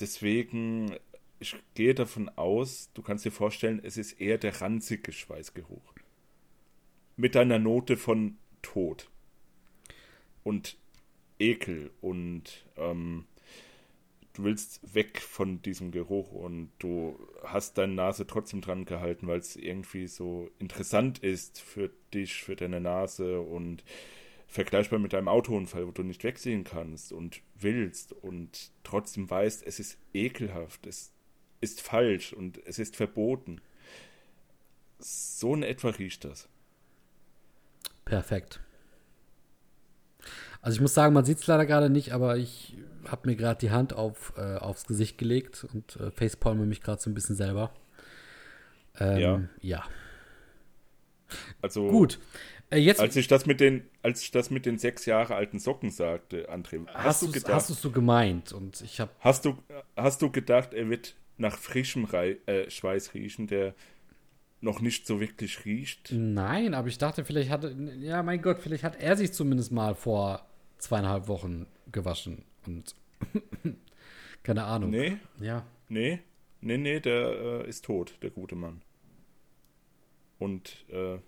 deswegen, 0.00 0.96
ich 1.40 1.56
gehe 1.74 1.94
davon 1.94 2.28
aus, 2.30 2.90
du 2.94 3.02
kannst 3.02 3.24
dir 3.24 3.32
vorstellen, 3.32 3.80
es 3.82 3.96
ist 3.96 4.20
eher 4.20 4.38
der 4.38 4.60
ranzige 4.60 5.12
Schweißgeruch. 5.12 5.94
Mit 7.16 7.36
einer 7.36 7.58
Note 7.58 7.96
von 7.96 8.38
Tod. 8.62 9.10
Und 10.44 10.76
Ekel 11.38 11.90
und 12.00 12.66
ähm, 12.76 13.24
du 14.34 14.44
willst 14.44 14.94
weg 14.94 15.20
von 15.20 15.62
diesem 15.62 15.90
Geruch 15.90 16.32
und 16.32 16.70
du 16.78 17.18
hast 17.42 17.76
deine 17.76 17.94
Nase 17.94 18.26
trotzdem 18.26 18.60
dran 18.60 18.84
gehalten, 18.84 19.26
weil 19.26 19.38
es 19.38 19.56
irgendwie 19.56 20.06
so 20.06 20.50
interessant 20.58 21.18
ist 21.18 21.60
für 21.60 21.90
dich, 22.14 22.42
für 22.42 22.56
deine 22.56 22.80
Nase 22.80 23.40
und 23.40 23.84
vergleichbar 24.46 24.98
mit 24.98 25.14
einem 25.14 25.28
Autounfall, 25.28 25.86
wo 25.86 25.90
du 25.90 26.02
nicht 26.02 26.24
wegsehen 26.24 26.64
kannst 26.64 27.12
und 27.12 27.42
willst 27.56 28.12
und 28.12 28.70
trotzdem 28.84 29.28
weißt, 29.28 29.66
es 29.66 29.80
ist 29.80 29.98
ekelhaft, 30.14 30.86
es 30.86 31.12
ist 31.60 31.80
falsch 31.80 32.32
und 32.32 32.60
es 32.64 32.78
ist 32.78 32.96
verboten. 32.96 33.60
So 34.98 35.54
in 35.54 35.62
etwa 35.62 35.90
riecht 35.90 36.24
das. 36.24 36.48
Perfekt. 38.04 38.60
Also 40.60 40.76
ich 40.76 40.80
muss 40.80 40.94
sagen, 40.94 41.14
man 41.14 41.24
sieht 41.24 41.38
es 41.38 41.46
leider 41.46 41.66
gerade 41.66 41.90
nicht, 41.90 42.12
aber 42.12 42.36
ich 42.36 42.76
habe 43.06 43.28
mir 43.28 43.36
gerade 43.36 43.58
die 43.58 43.70
Hand 43.70 43.92
auf, 43.92 44.32
äh, 44.36 44.56
aufs 44.56 44.86
Gesicht 44.86 45.18
gelegt 45.18 45.66
und 45.72 45.96
äh, 45.96 46.10
facepalme 46.10 46.66
mich 46.66 46.82
gerade 46.82 47.00
so 47.00 47.10
ein 47.10 47.14
bisschen 47.14 47.36
selber. 47.36 47.72
Ähm, 48.98 49.18
Ja. 49.18 49.40
ja. 49.60 49.84
Also 51.62 51.88
Gut. 51.88 52.18
Äh, 52.70 52.78
jetzt 52.78 53.00
Als 53.00 53.16
ich 53.16 53.28
das 53.28 53.46
mit 53.46 53.60
den, 53.60 53.84
als 54.02 54.22
ich 54.22 54.30
das 54.30 54.50
mit 54.50 54.66
den 54.66 54.78
sechs 54.78 55.06
Jahre 55.06 55.34
alten 55.34 55.58
Socken 55.58 55.90
sagte, 55.90 56.50
André, 56.50 56.86
hast, 56.88 57.04
hast 57.04 57.22
du 57.22 57.26
du 57.26 57.32
gedacht, 57.32 57.52
hast 57.52 57.70
du's 57.70 57.80
so 57.80 57.90
gemeint 57.90 58.52
und 58.52 58.80
ich 58.82 59.00
habe 59.00 59.10
hast 59.20 59.44
du, 59.44 59.56
hast 59.96 60.20
du 60.20 60.30
gedacht, 60.30 60.74
er 60.74 60.88
wird 60.90 61.14
nach 61.38 61.56
frischem 61.56 62.04
Rei 62.04 62.38
äh, 62.46 62.68
Schweiß 62.70 63.14
riechen, 63.14 63.46
der 63.46 63.74
noch 64.60 64.80
nicht 64.80 65.06
so 65.06 65.20
wirklich 65.20 65.64
riecht? 65.64 66.12
nein, 66.12 66.74
aber 66.74 66.88
ich 66.88 66.98
dachte, 66.98 67.24
vielleicht 67.24 67.50
hatte 67.50 67.74
ja 68.00 68.22
mein 68.22 68.42
Gott, 68.42 68.58
vielleicht 68.60 68.84
hat 68.84 69.00
er 69.00 69.16
sich 69.16 69.32
zumindest 69.32 69.72
mal 69.72 69.94
vor 69.94 70.47
zweieinhalb 70.78 71.28
Wochen 71.28 71.66
gewaschen 71.92 72.44
und 72.66 72.94
keine 74.42 74.64
Ahnung. 74.64 74.90
Nee, 74.90 75.18
Ja. 75.40 75.64
nee, 75.88 76.20
nee, 76.60 76.78
nee, 76.78 77.00
der 77.00 77.30
äh, 77.64 77.68
ist 77.68 77.84
tot, 77.84 78.14
der 78.22 78.30
gute 78.30 78.54
Mann. 78.54 78.82
Und 80.38 80.84
äh, 80.90 81.18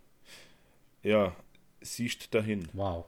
ja, 1.02 1.34
sieht 1.80 2.32
dahin. 2.34 2.68
Wow. 2.72 3.06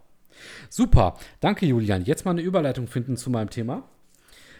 Super. 0.68 1.16
Danke, 1.40 1.66
Julian. 1.66 2.04
Jetzt 2.04 2.24
mal 2.24 2.32
eine 2.32 2.40
Überleitung 2.42 2.86
finden 2.88 3.16
zu 3.16 3.30
meinem 3.30 3.50
Thema. 3.50 3.88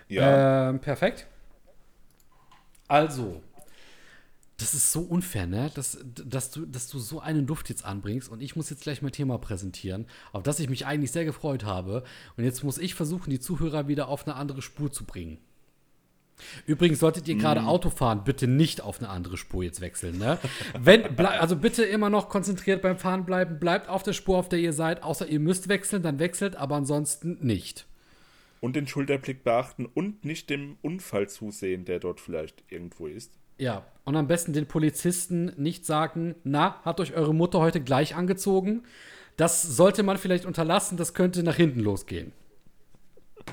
Ja, 0.09 0.69
Ähm, 0.69 0.81
perfekt. 0.81 1.27
Also, 2.89 3.43
das 4.63 4.75
ist 4.75 4.93
so 4.93 5.01
unfair, 5.01 5.47
ne? 5.47 5.71
Dass, 5.75 5.99
dass, 6.05 6.51
du, 6.51 6.65
dass 6.65 6.89
du 6.89 6.99
so 6.99 7.21
einen 7.21 7.47
Duft 7.47 7.69
jetzt 7.69 7.85
anbringst 7.85 8.29
und 8.31 8.41
ich 8.41 8.57
muss 8.57 8.71
jetzt 8.71 8.83
gleich 8.83 9.03
mein 9.03 9.13
Thema 9.13 9.39
präsentieren, 9.39 10.07
auf 10.33 10.43
das 10.43 10.61
ich 10.61 10.69
mich 10.71 10.87
eigentlich 10.87 11.13
sehr 11.13 11.25
gefreut 11.25 11.65
habe. 11.65 12.05
Und 12.37 12.45
jetzt 12.45 12.63
muss 12.65 12.79
ich 12.79 12.95
versuchen, 12.95 13.31
die 13.31 13.41
Zuhörer 13.41 13.89
wieder 13.89 14.09
auf 14.09 14.27
eine 14.27 14.37
andere 14.37 14.63
Spur 14.63 14.91
zu 14.91 15.05
bringen. 15.05 15.39
Übrigens 16.67 16.99
solltet 16.99 17.29
ihr 17.29 17.37
gerade 17.37 17.65
Auto 17.65 17.91
fahren, 17.91 18.25
bitte 18.25 18.49
nicht 18.49 18.81
auf 18.81 18.99
eine 18.99 19.11
andere 19.11 19.37
Spur 19.37 19.63
jetzt 19.63 19.81
wechseln, 19.81 20.19
ne? 20.19 20.39
Wenn, 20.79 21.19
also 21.19 21.55
bitte 21.57 21.85
immer 21.85 22.11
noch 22.11 22.29
konzentriert 22.29 22.83
beim 22.83 22.99
Fahren 22.99 23.25
bleiben, 23.27 23.61
bleibt 23.61 23.89
auf 23.89 24.03
der 24.03 24.13
Spur, 24.13 24.39
auf 24.39 24.49
der 24.49 24.59
ihr 24.59 24.73
seid, 24.73 25.03
außer 25.03 25.29
ihr 25.29 25.39
müsst 25.41 25.69
wechseln, 25.69 26.03
dann 26.03 26.19
wechselt, 26.19 26.57
aber 26.57 26.77
ansonsten 26.77 27.39
nicht. 27.41 27.87
und 28.61 28.77
den 28.77 28.87
Schulterblick 28.87 29.43
beachten 29.45 29.87
und 29.87 30.25
nicht 30.25 30.49
dem 30.49 30.79
Unfall 30.83 31.29
zusehen, 31.29 31.85
der 31.85 31.99
dort 31.99 32.21
vielleicht 32.21 32.65
irgendwo 32.69 33.09
ist. 33.09 33.33
Ja, 33.59 33.85
und 34.05 34.17
am 34.17 34.27
besten 34.27 34.53
den 34.53 34.67
Polizisten 34.67 35.53
nicht 35.57 35.87
sagen, 35.87 36.35
na, 36.45 36.81
hat 36.85 37.01
euch 37.01 37.15
eure 37.15 37.35
Mutter 37.35 37.61
heute 37.61 37.81
gleich 37.81 38.15
angezogen? 38.15 38.83
Das 39.37 39.63
sollte 39.63 40.03
man 40.03 40.19
vielleicht 40.19 40.45
unterlassen, 40.45 40.97
das 40.97 41.15
könnte 41.15 41.43
nach 41.43 41.57
hinten 41.57 41.81
losgehen. 41.81 42.33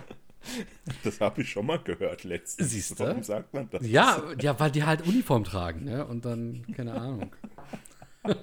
Das 1.03 1.21
habe 1.21 1.41
ich 1.43 1.51
schon 1.51 1.67
mal 1.67 1.77
gehört 1.77 2.23
letztens. 2.23 2.71
Siehst 2.71 2.99
du? 2.99 3.03
Warum 3.03 3.21
sagt 3.21 3.53
man 3.53 3.69
das? 3.69 3.85
Ja, 3.85 4.23
ja, 4.41 4.59
weil 4.59 4.71
die 4.71 4.83
halt 4.83 5.05
Uniform 5.05 5.43
tragen, 5.43 5.83
ne? 5.83 6.03
Und 6.03 6.25
dann, 6.25 6.65
keine 6.75 6.93
Ahnung. 6.93 7.35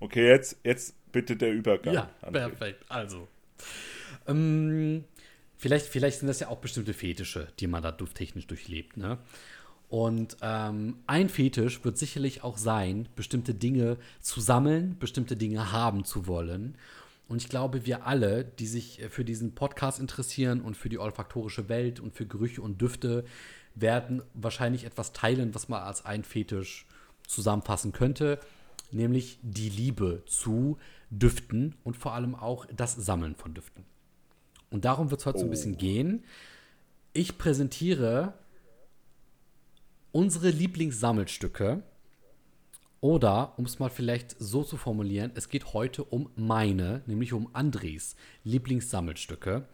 Okay, 0.00 0.28
jetzt, 0.28 0.58
jetzt 0.64 0.94
bitte 1.12 1.34
der 1.34 1.52
Übergang. 1.52 1.94
Ja, 1.94 2.10
André. 2.20 2.48
perfekt. 2.48 2.84
Also. 2.88 3.26
Ähm, 4.26 5.04
vielleicht, 5.56 5.86
vielleicht 5.86 6.18
sind 6.18 6.28
das 6.28 6.40
ja 6.40 6.48
auch 6.48 6.58
bestimmte 6.58 6.92
Fetische, 6.92 7.48
die 7.58 7.66
man 7.66 7.82
da 7.82 7.90
dufttechnisch 7.90 8.46
durchlebt, 8.46 8.98
ne? 8.98 9.18
Und 9.88 10.36
ähm, 10.40 10.96
ein 11.06 11.28
Fetisch 11.28 11.84
wird 11.84 11.98
sicherlich 11.98 12.42
auch 12.42 12.58
sein, 12.58 13.08
bestimmte 13.14 13.54
Dinge 13.54 13.96
zu 14.20 14.40
sammeln, 14.40 14.96
bestimmte 14.98 15.36
Dinge 15.36 15.72
haben 15.72 16.04
zu 16.04 16.26
wollen. 16.26 16.76
Und 17.28 17.38
ich 17.38 17.48
glaube, 17.48 17.86
wir 17.86 18.06
alle, 18.06 18.44
die 18.44 18.66
sich 18.66 19.00
für 19.08 19.24
diesen 19.24 19.54
Podcast 19.54 19.98
interessieren 19.98 20.60
und 20.60 20.76
für 20.76 20.88
die 20.88 20.98
olfaktorische 20.98 21.68
Welt 21.68 22.00
und 22.00 22.14
für 22.14 22.26
Gerüche 22.26 22.60
und 22.60 22.80
Düfte, 22.80 23.24
werden 23.74 24.22
wahrscheinlich 24.34 24.84
etwas 24.84 25.12
teilen, 25.12 25.54
was 25.54 25.68
man 25.68 25.82
als 25.82 26.04
ein 26.04 26.24
Fetisch 26.24 26.86
zusammenfassen 27.26 27.92
könnte, 27.92 28.38
nämlich 28.90 29.38
die 29.42 29.68
Liebe 29.68 30.22
zu 30.26 30.78
Düften 31.10 31.74
und 31.82 31.96
vor 31.96 32.12
allem 32.12 32.34
auch 32.34 32.66
das 32.66 32.94
Sammeln 32.94 33.34
von 33.34 33.54
Düften. 33.54 33.84
Und 34.70 34.84
darum 34.84 35.10
wird 35.10 35.20
es 35.20 35.26
heute 35.26 35.38
so 35.38 35.44
ein 35.44 35.50
bisschen 35.50 35.76
gehen. 35.76 36.24
Ich 37.12 37.38
präsentiere 37.38 38.34
unsere 40.14 40.50
Lieblingssammelstücke. 40.50 41.82
Oder, 43.00 43.52
um 43.58 43.66
es 43.66 43.80
mal 43.80 43.90
vielleicht 43.90 44.36
so 44.38 44.62
zu 44.62 44.78
formulieren, 44.78 45.32
es 45.34 45.48
geht 45.50 45.74
heute 45.74 46.04
um 46.04 46.30
meine, 46.36 47.02
nämlich 47.06 47.34
um 47.34 47.50
Andres 47.52 48.16
Lieblingssammelstücke 48.44 49.66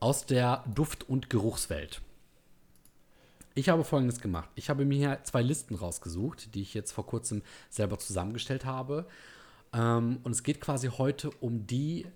aus 0.00 0.26
der 0.26 0.64
Duft- 0.74 1.08
und 1.08 1.30
Geruchswelt. 1.30 2.02
Ich 3.54 3.68
habe 3.68 3.84
folgendes 3.84 4.20
gemacht. 4.20 4.50
Ich 4.56 4.68
habe 4.68 4.84
mir 4.84 4.98
hier 4.98 5.20
zwei 5.22 5.40
Listen 5.40 5.76
rausgesucht, 5.76 6.54
die 6.54 6.62
ich 6.62 6.74
jetzt 6.74 6.90
vor 6.90 7.06
kurzem 7.06 7.42
selber 7.70 7.98
zusammengestellt 7.98 8.64
habe. 8.64 9.06
Ähm, 9.72 10.18
und 10.24 10.32
es 10.32 10.42
geht 10.42 10.60
quasi 10.60 10.88
heute 10.88 11.30
um 11.40 11.68
die 11.68 12.06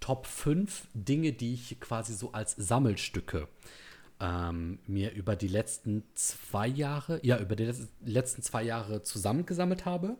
Top 0.00 0.26
5 0.26 0.88
Dinge, 0.94 1.32
die 1.32 1.54
ich 1.54 1.78
quasi 1.78 2.12
so 2.12 2.32
als 2.32 2.56
Sammelstücke 2.56 3.46
ähm, 4.20 4.78
mir 4.86 5.12
über 5.12 5.36
die 5.36 5.48
letzten 5.48 6.04
zwei 6.14 6.66
Jahre, 6.66 7.20
ja, 7.22 7.38
über 7.38 7.56
die 7.56 7.64
letz- 7.64 7.88
letzten 8.04 8.42
zwei 8.42 8.62
Jahre 8.62 9.02
zusammengesammelt 9.02 9.84
habe. 9.84 10.16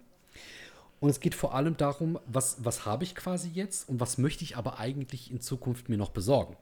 Und 1.00 1.08
es 1.08 1.20
geht 1.20 1.34
vor 1.34 1.54
allem 1.54 1.76
darum, 1.76 2.18
was, 2.26 2.64
was 2.64 2.84
habe 2.84 3.04
ich 3.04 3.14
quasi 3.14 3.50
jetzt 3.50 3.88
und 3.88 4.00
was 4.00 4.18
möchte 4.18 4.44
ich 4.44 4.56
aber 4.56 4.78
eigentlich 4.78 5.30
in 5.30 5.40
Zukunft 5.40 5.88
mir 5.88 5.96
noch 5.96 6.10
besorgen. 6.10 6.56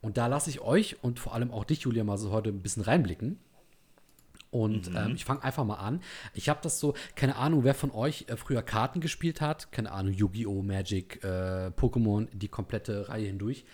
Und 0.00 0.16
da 0.16 0.26
lasse 0.26 0.50
ich 0.50 0.60
euch 0.60 1.02
und 1.02 1.18
vor 1.18 1.34
allem 1.34 1.50
auch 1.50 1.64
dich, 1.64 1.80
Julia, 1.80 2.04
mal 2.04 2.18
so 2.18 2.30
heute 2.30 2.50
ein 2.50 2.62
bisschen 2.62 2.82
reinblicken. 2.82 3.38
Und 4.50 4.88
ähm, 4.94 5.14
ich 5.16 5.24
fange 5.24 5.42
einfach 5.42 5.64
mal 5.64 5.76
an. 5.76 6.00
Ich 6.32 6.48
habe 6.48 6.60
das 6.62 6.78
so, 6.78 6.94
keine 7.16 7.34
Ahnung, 7.36 7.64
wer 7.64 7.74
von 7.74 7.90
euch 7.90 8.26
äh, 8.28 8.36
früher 8.36 8.62
Karten 8.62 9.00
gespielt 9.00 9.40
hat. 9.40 9.72
Keine 9.72 9.90
Ahnung, 9.90 10.12
Yu-Gi-Oh!, 10.12 10.62
Magic, 10.62 11.24
äh, 11.24 11.72
Pokémon, 11.76 12.28
die 12.32 12.46
komplette 12.46 13.08
Reihe 13.08 13.26
hindurch. 13.26 13.64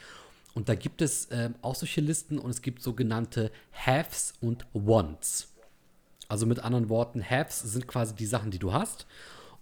Und 0.54 0.68
da 0.68 0.74
gibt 0.74 1.02
es 1.02 1.28
ähm, 1.30 1.54
auch 1.62 1.74
solche 1.74 2.00
Listen 2.00 2.38
und 2.38 2.50
es 2.50 2.62
gibt 2.62 2.82
sogenannte 2.82 3.50
Haves 3.72 4.34
und 4.40 4.66
Wants. 4.72 5.52
Also 6.28 6.46
mit 6.46 6.60
anderen 6.60 6.88
Worten, 6.88 7.22
Haves 7.22 7.60
sind 7.60 7.88
quasi 7.88 8.14
die 8.14 8.26
Sachen, 8.26 8.50
die 8.50 8.58
du 8.58 8.72
hast. 8.72 9.06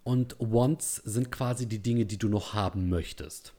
Und 0.04 0.37
Wants 0.38 0.97
sind 0.97 1.30
quasi 1.30 1.66
die 1.66 1.80
Dinge, 1.80 2.07
die 2.07 2.18
du 2.18 2.28
noch 2.28 2.54
haben 2.54 2.89
möchtest. 2.89 3.52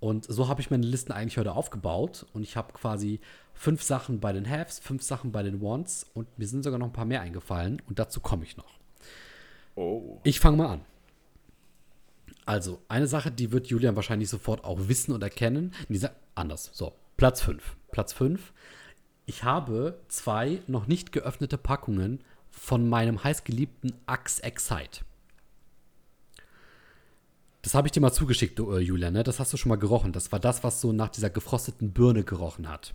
Und 0.00 0.24
so 0.24 0.48
habe 0.48 0.60
ich 0.60 0.70
meine 0.70 0.86
Listen 0.86 1.12
eigentlich 1.12 1.38
heute 1.38 1.52
aufgebaut. 1.52 2.26
Und 2.32 2.42
ich 2.42 2.56
habe 2.56 2.72
quasi 2.72 3.20
fünf 3.52 3.82
Sachen 3.82 4.20
bei 4.20 4.32
den 4.32 4.48
Haves, 4.48 4.78
fünf 4.78 5.02
Sachen 5.02 5.32
bei 5.32 5.42
den 5.42 5.60
Wants. 5.62 6.06
Und 6.14 6.38
mir 6.38 6.46
sind 6.46 6.62
sogar 6.62 6.78
noch 6.78 6.86
ein 6.86 6.92
paar 6.92 7.04
mehr 7.04 7.20
eingefallen. 7.20 7.80
Und 7.88 7.98
dazu 7.98 8.20
komme 8.20 8.44
ich 8.44 8.56
noch. 8.56 8.78
Oh. 9.76 10.20
Ich 10.24 10.40
fange 10.40 10.56
mal 10.56 10.68
an. 10.68 10.80
Also, 12.46 12.82
eine 12.88 13.06
Sache, 13.06 13.30
die 13.30 13.52
wird 13.52 13.68
Julian 13.68 13.96
wahrscheinlich 13.96 14.28
sofort 14.28 14.64
auch 14.64 14.88
wissen 14.88 15.12
und 15.12 15.22
erkennen. 15.22 15.72
Sa- 15.90 16.10
anders. 16.34 16.70
So, 16.72 16.92
Platz 17.16 17.40
5. 17.40 17.76
Platz 17.90 18.12
5. 18.12 18.52
Ich 19.26 19.44
habe 19.44 19.98
zwei 20.08 20.60
noch 20.66 20.86
nicht 20.86 21.12
geöffnete 21.12 21.56
Packungen 21.56 22.20
von 22.50 22.88
meinem 22.88 23.24
heißgeliebten 23.24 23.94
Axe 24.06 24.42
Excite. 24.42 25.04
Das 27.62 27.74
habe 27.74 27.88
ich 27.88 27.92
dir 27.92 28.00
mal 28.00 28.12
zugeschickt, 28.12 28.58
du, 28.58 28.72
äh, 28.72 28.80
Julian, 28.80 29.14
ne? 29.14 29.22
Das 29.22 29.40
hast 29.40 29.52
du 29.54 29.56
schon 29.56 29.70
mal 29.70 29.76
gerochen. 29.78 30.12
Das 30.12 30.30
war 30.32 30.38
das, 30.38 30.62
was 30.62 30.82
so 30.82 30.92
nach 30.92 31.08
dieser 31.08 31.30
gefrosteten 31.30 31.92
Birne 31.92 32.22
gerochen 32.22 32.68
hat. 32.68 32.94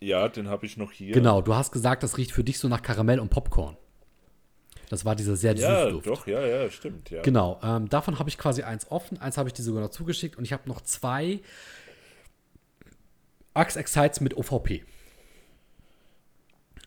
Ja, 0.00 0.28
den 0.28 0.48
habe 0.48 0.66
ich 0.66 0.76
noch 0.76 0.90
hier. 0.90 1.14
Genau, 1.14 1.40
du 1.40 1.54
hast 1.54 1.70
gesagt, 1.70 2.02
das 2.02 2.18
riecht 2.18 2.32
für 2.32 2.42
dich 2.42 2.58
so 2.58 2.66
nach 2.68 2.82
Karamell 2.82 3.20
und 3.20 3.30
Popcorn. 3.30 3.76
Das 4.90 5.04
war 5.04 5.14
dieser 5.16 5.36
sehr 5.36 5.54
Ja, 5.56 5.82
süße 5.84 5.92
Duft. 5.92 6.06
doch, 6.06 6.26
ja, 6.26 6.46
ja, 6.46 6.70
stimmt, 6.70 7.10
ja. 7.10 7.22
Genau, 7.22 7.58
ähm, 7.62 7.88
davon 7.88 8.18
habe 8.18 8.28
ich 8.28 8.38
quasi 8.38 8.62
eins 8.62 8.90
offen, 8.90 9.18
eins 9.20 9.36
habe 9.38 9.48
ich 9.48 9.52
dir 9.54 9.62
sogar 9.62 9.82
noch 9.82 9.90
zugeschickt 9.90 10.36
und 10.36 10.44
ich 10.44 10.52
habe 10.52 10.68
noch 10.68 10.80
zwei 10.82 11.40
Axe 13.54 13.78
Excites 13.78 14.20
mit 14.20 14.36
OVP. 14.36 14.82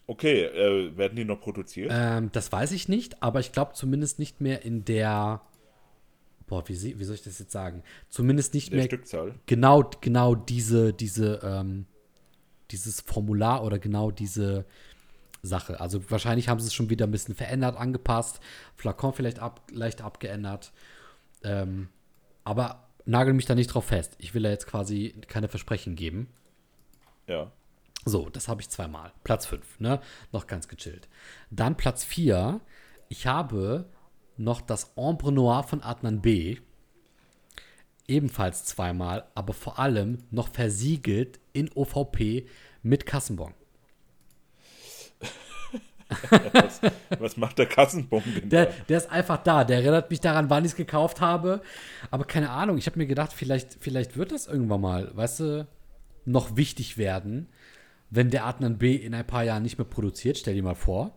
Okay, 0.06 0.44
äh, 0.46 0.96
werden 0.98 1.16
die 1.18 1.26
noch 1.26 1.42
produziert? 1.42 1.92
Ähm, 1.94 2.30
das 2.32 2.52
weiß 2.52 2.72
ich 2.72 2.88
nicht, 2.88 3.22
aber 3.22 3.40
ich 3.42 3.52
glaube 3.52 3.74
zumindest 3.74 4.20
nicht 4.20 4.40
mehr 4.42 4.64
in 4.64 4.86
der. 4.86 5.42
Boah, 6.48 6.64
wie, 6.70 6.98
wie 6.98 7.04
soll 7.04 7.16
ich 7.16 7.24
das 7.24 7.40
jetzt 7.40 7.52
sagen? 7.52 7.84
Zumindest 8.10 8.54
nicht 8.54 8.72
Der 8.72 8.78
mehr 8.78 8.86
Stückzahl. 8.86 9.36
genau, 9.48 9.90
genau 10.00 10.34
diese, 10.34 10.94
diese, 10.94 11.42
ähm, 11.44 11.86
dieses 12.72 13.02
Formular 13.02 13.66
oder 13.66 13.80
genau 13.80 14.12
diese 14.12 14.64
Sache. 15.42 15.80
Also 15.80 16.10
wahrscheinlich 16.10 16.50
haben 16.50 16.60
sie 16.60 16.68
es 16.68 16.74
schon 16.74 16.90
wieder 16.90 17.08
ein 17.08 17.12
bisschen 17.12 17.36
verändert, 17.36 17.78
angepasst, 17.78 18.40
Flakon 18.76 19.14
vielleicht 19.14 19.40
ab, 19.40 19.62
leicht 19.72 20.02
abgeändert. 20.02 20.72
Ähm, 21.44 21.90
aber 22.44 22.88
nagel 23.06 23.34
mich 23.34 23.46
da 23.46 23.56
nicht 23.56 23.68
drauf 23.68 23.86
fest. 23.86 24.16
Ich 24.20 24.34
will 24.34 24.44
da 24.44 24.50
jetzt 24.50 24.68
quasi 24.68 25.16
keine 25.28 25.48
Versprechen 25.48 25.96
geben. 25.96 26.28
Ja. 27.28 27.52
So, 28.06 28.30
das 28.30 28.48
habe 28.48 28.62
ich 28.62 28.70
zweimal. 28.70 29.12
Platz 29.24 29.46
5, 29.46 29.80
ne? 29.80 30.00
Noch 30.32 30.48
ganz 30.48 30.68
gechillt. 30.68 31.10
Dann 31.50 31.76
Platz 31.76 32.04
4. 32.04 32.62
Ich 33.10 33.28
habe 33.28 33.86
noch 34.38 34.62
das 34.62 34.94
Ombre 34.96 35.32
Noir 35.32 35.64
von 35.64 35.82
Adnan 35.82 36.22
B. 36.22 36.58
Ebenfalls 38.08 38.64
zweimal, 38.64 39.26
aber 39.36 39.54
vor 39.54 39.80
allem 39.80 40.20
noch 40.32 40.50
versiegelt 40.50 41.40
in 41.52 41.70
OVP 41.74 42.48
mit 42.82 43.06
Kassenbon. 43.06 43.54
Was, 46.54 46.82
was 47.20 47.36
macht 47.38 47.58
der 47.58 47.66
Kassenbon 47.66 48.24
denn 48.26 48.50
Der, 48.50 48.68
da? 48.68 48.72
der 48.88 48.98
ist 48.98 49.12
einfach 49.12 49.44
da. 49.44 49.64
Der 49.66 49.78
erinnert 49.80 50.10
mich 50.10 50.22
daran, 50.22 50.50
wann 50.50 50.64
ich 50.64 50.72
es 50.72 50.78
gekauft 50.78 51.20
habe. 51.20 51.62
Aber 52.12 52.24
keine 52.24 52.50
Ahnung. 52.50 52.78
Ich 52.78 52.86
habe 52.86 52.98
mir 52.98 53.08
gedacht, 53.08 53.34
vielleicht, 53.34 53.78
vielleicht 53.82 54.16
wird 54.16 54.32
das 54.32 54.48
irgendwann 54.48 54.82
mal, 54.82 55.12
weißt 55.16 55.40
du, 55.42 55.68
noch 56.24 56.56
wichtig 56.56 56.98
werden, 56.98 57.50
wenn 58.10 58.30
der 58.30 58.46
Adnan 58.46 58.78
B 58.78 58.96
in 58.96 59.14
ein 59.14 59.28
paar 59.28 59.44
Jahren 59.44 59.64
nicht 59.64 59.78
mehr 59.78 59.86
produziert. 59.88 60.38
Stell 60.38 60.56
dir 60.56 60.64
mal 60.64 60.76
vor. 60.76 61.14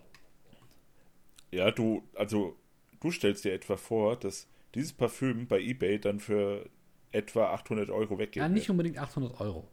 Ja, 1.53 1.70
du, 1.70 2.03
also, 2.16 2.57
du 3.00 3.11
stellst 3.11 3.44
dir 3.44 3.53
etwa 3.53 3.76
vor, 3.76 4.16
dass 4.16 4.48
dieses 4.74 4.92
Parfüm 4.92 5.46
bei 5.46 5.61
eBay 5.61 6.00
dann 6.00 6.20
für 6.20 6.68
etwa 7.12 7.53
800 7.53 7.90
Euro 7.90 8.18
weggeht. 8.18 8.42
Ja, 8.42 8.49
nicht 8.49 8.70
unbedingt 8.70 8.99
800 8.99 9.40
Euro. 9.40 9.66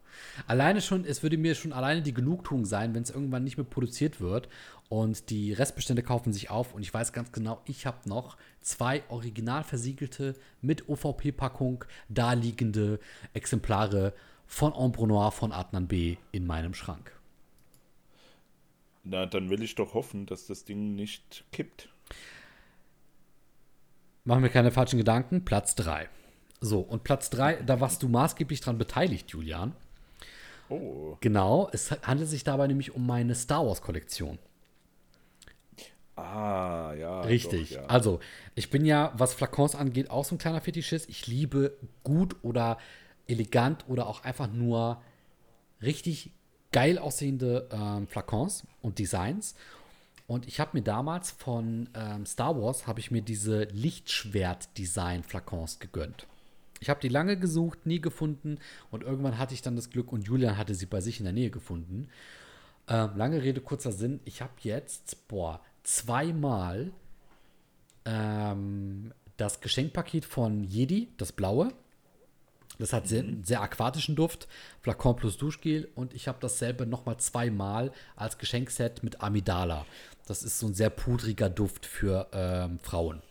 Alleine 0.47 0.81
schon, 0.81 1.05
es 1.05 1.21
würde 1.21 1.37
mir 1.37 1.53
schon 1.55 1.71
alleine 1.71 2.01
die 2.01 2.13
Genugtuung 2.13 2.65
sein, 2.65 2.95
wenn 2.95 3.03
es 3.03 3.11
irgendwann 3.11 3.43
nicht 3.43 3.57
mehr 3.57 3.65
produziert 3.65 4.19
wird 4.19 4.49
und 4.89 5.29
die 5.29 5.53
Restbestände 5.53 6.01
kaufen 6.01 6.33
sich 6.33 6.49
auf 6.49 6.73
und 6.73 6.81
ich 6.81 6.93
weiß 6.93 7.13
ganz 7.13 7.31
genau, 7.31 7.61
ich 7.65 7.85
habe 7.85 8.09
noch 8.09 8.37
zwei 8.61 9.03
original 9.09 9.63
versiegelte 9.63 10.35
mit 10.61 10.89
OVP-Packung 10.89 11.85
daliegende 12.09 12.99
Exemplare 13.33 14.13
von 14.47 14.73
Ombre 14.73 15.07
Noir 15.07 15.31
von 15.31 15.51
Adnan 15.51 15.87
B 15.87 16.17
in 16.31 16.47
meinem 16.47 16.73
Schrank. 16.73 17.11
Na, 19.03 19.25
dann 19.25 19.49
will 19.49 19.61
ich 19.61 19.75
doch 19.75 19.93
hoffen, 19.93 20.25
dass 20.25 20.47
das 20.47 20.65
Ding 20.65 20.95
nicht 20.95 21.45
kippt. 21.51 21.89
Machen 24.25 24.43
wir 24.43 24.49
keine 24.49 24.71
falschen 24.71 24.97
Gedanken. 24.97 25.45
Platz 25.45 25.75
3. 25.75 26.09
So, 26.59 26.79
und 26.79 27.03
Platz 27.03 27.29
3, 27.29 27.61
da 27.63 27.79
warst 27.79 28.03
du 28.03 28.09
maßgeblich 28.09 28.61
dran 28.61 28.77
beteiligt, 28.77 29.29
Julian. 29.29 29.73
Oh, 30.69 31.15
Genau, 31.21 31.69
es 31.71 31.91
handelt 31.91 32.29
sich 32.29 32.43
dabei 32.43 32.67
nämlich 32.67 32.93
um 32.95 33.05
meine 33.05 33.35
Star 33.35 33.65
Wars-Kollektion. 33.65 34.37
ah, 36.15 36.93
ja. 36.97 37.21
Richtig. 37.21 37.69
Doch, 37.69 37.75
ja. 37.77 37.85
Also, 37.85 38.19
ich 38.55 38.69
bin 38.69 38.85
ja, 38.85 39.13
was 39.15 39.33
Flakons 39.33 39.75
angeht, 39.75 40.09
auch 40.09 40.25
so 40.25 40.35
ein 40.35 40.39
kleiner 40.39 40.61
Fetischist. 40.61 41.09
Ich 41.09 41.27
liebe 41.27 41.77
gut 42.03 42.35
oder 42.41 42.77
elegant 43.27 43.85
oder 43.87 44.07
auch 44.07 44.23
einfach 44.23 44.51
nur 44.51 45.01
richtig 45.81 46.31
geil 46.71 46.97
aussehende 46.97 47.67
ähm, 47.71 48.07
Flakons 48.07 48.65
und 48.81 48.99
Designs. 48.99 49.55
Und 50.27 50.47
ich 50.47 50.59
habe 50.59 50.71
mir 50.73 50.81
damals 50.83 51.31
von 51.31 51.89
ähm, 51.93 52.25
Star 52.25 52.61
Wars 52.61 52.87
habe 52.87 52.99
ich 52.99 53.11
mir 53.11 53.21
diese 53.21 53.63
Lichtschwert-Design-Flakons 53.63 55.79
gegönnt. 55.79 56.27
Ich 56.79 56.89
habe 56.89 56.99
die 56.99 57.09
lange 57.09 57.37
gesucht, 57.37 57.85
nie 57.85 57.99
gefunden 57.99 58.59
und 58.91 59.03
irgendwann 59.03 59.37
hatte 59.37 59.53
ich 59.53 59.61
dann 59.61 59.75
das 59.75 59.89
Glück 59.89 60.11
und 60.11 60.27
Julian 60.27 60.57
hatte 60.57 60.75
sie 60.75 60.85
bei 60.85 61.01
sich 61.01 61.19
in 61.19 61.25
der 61.25 61.33
Nähe 61.33 61.49
gefunden. 61.49 62.09
Ähm, 62.87 63.11
lange 63.15 63.41
Rede, 63.41 63.61
kurzer 63.61 63.91
Sinn. 63.91 64.19
Ich 64.25 64.41
habe 64.41 64.53
jetzt, 64.61 65.27
boah, 65.27 65.61
zweimal 65.83 66.91
ähm, 68.05 69.13
das 69.37 69.61
Geschenkpaket 69.61 70.25
von 70.25 70.63
Jedi, 70.63 71.09
das 71.17 71.31
blaue. 71.31 71.73
Das 72.79 72.93
hat 72.93 73.07
sehr, 73.07 73.23
einen 73.23 73.43
sehr 73.43 73.61
aquatischen 73.61 74.15
Duft, 74.15 74.47
Flakon 74.81 75.15
plus 75.15 75.37
Duschgel 75.37 75.89
und 75.95 76.13
ich 76.13 76.27
habe 76.27 76.37
dasselbe 76.39 76.85
nochmal 76.85 77.17
zweimal 77.17 77.91
als 78.15 78.37
Geschenkset 78.37 79.03
mit 79.03 79.21
Amidala. 79.21 79.85
Das 80.27 80.43
ist 80.43 80.59
so 80.59 80.67
ein 80.67 80.75
sehr 80.75 80.91
pudriger 80.91 81.49
Duft 81.49 81.85
für 81.87 82.27
ähm, 82.33 82.79
Frauen. 82.79 83.21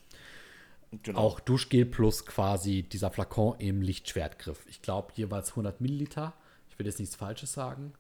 Genau. 1.03 1.19
Auch 1.19 1.41
Duschgel 1.41 1.85
plus 1.85 2.27
quasi 2.27 2.83
dieser 2.83 3.11
Flakon 3.11 3.59
im 3.59 3.83
Lichtschwertgriff. 3.83 4.65
Ich 4.69 4.83
glaube 4.83 5.13
jeweils 5.15 5.51
100 5.51 5.81
Milliliter. 5.81 6.35
Ich 6.71 6.79
will 6.79 6.87
jetzt 6.87 7.01
nichts 7.01 7.17
Falsches 7.17 7.53
sagen. 7.53 7.93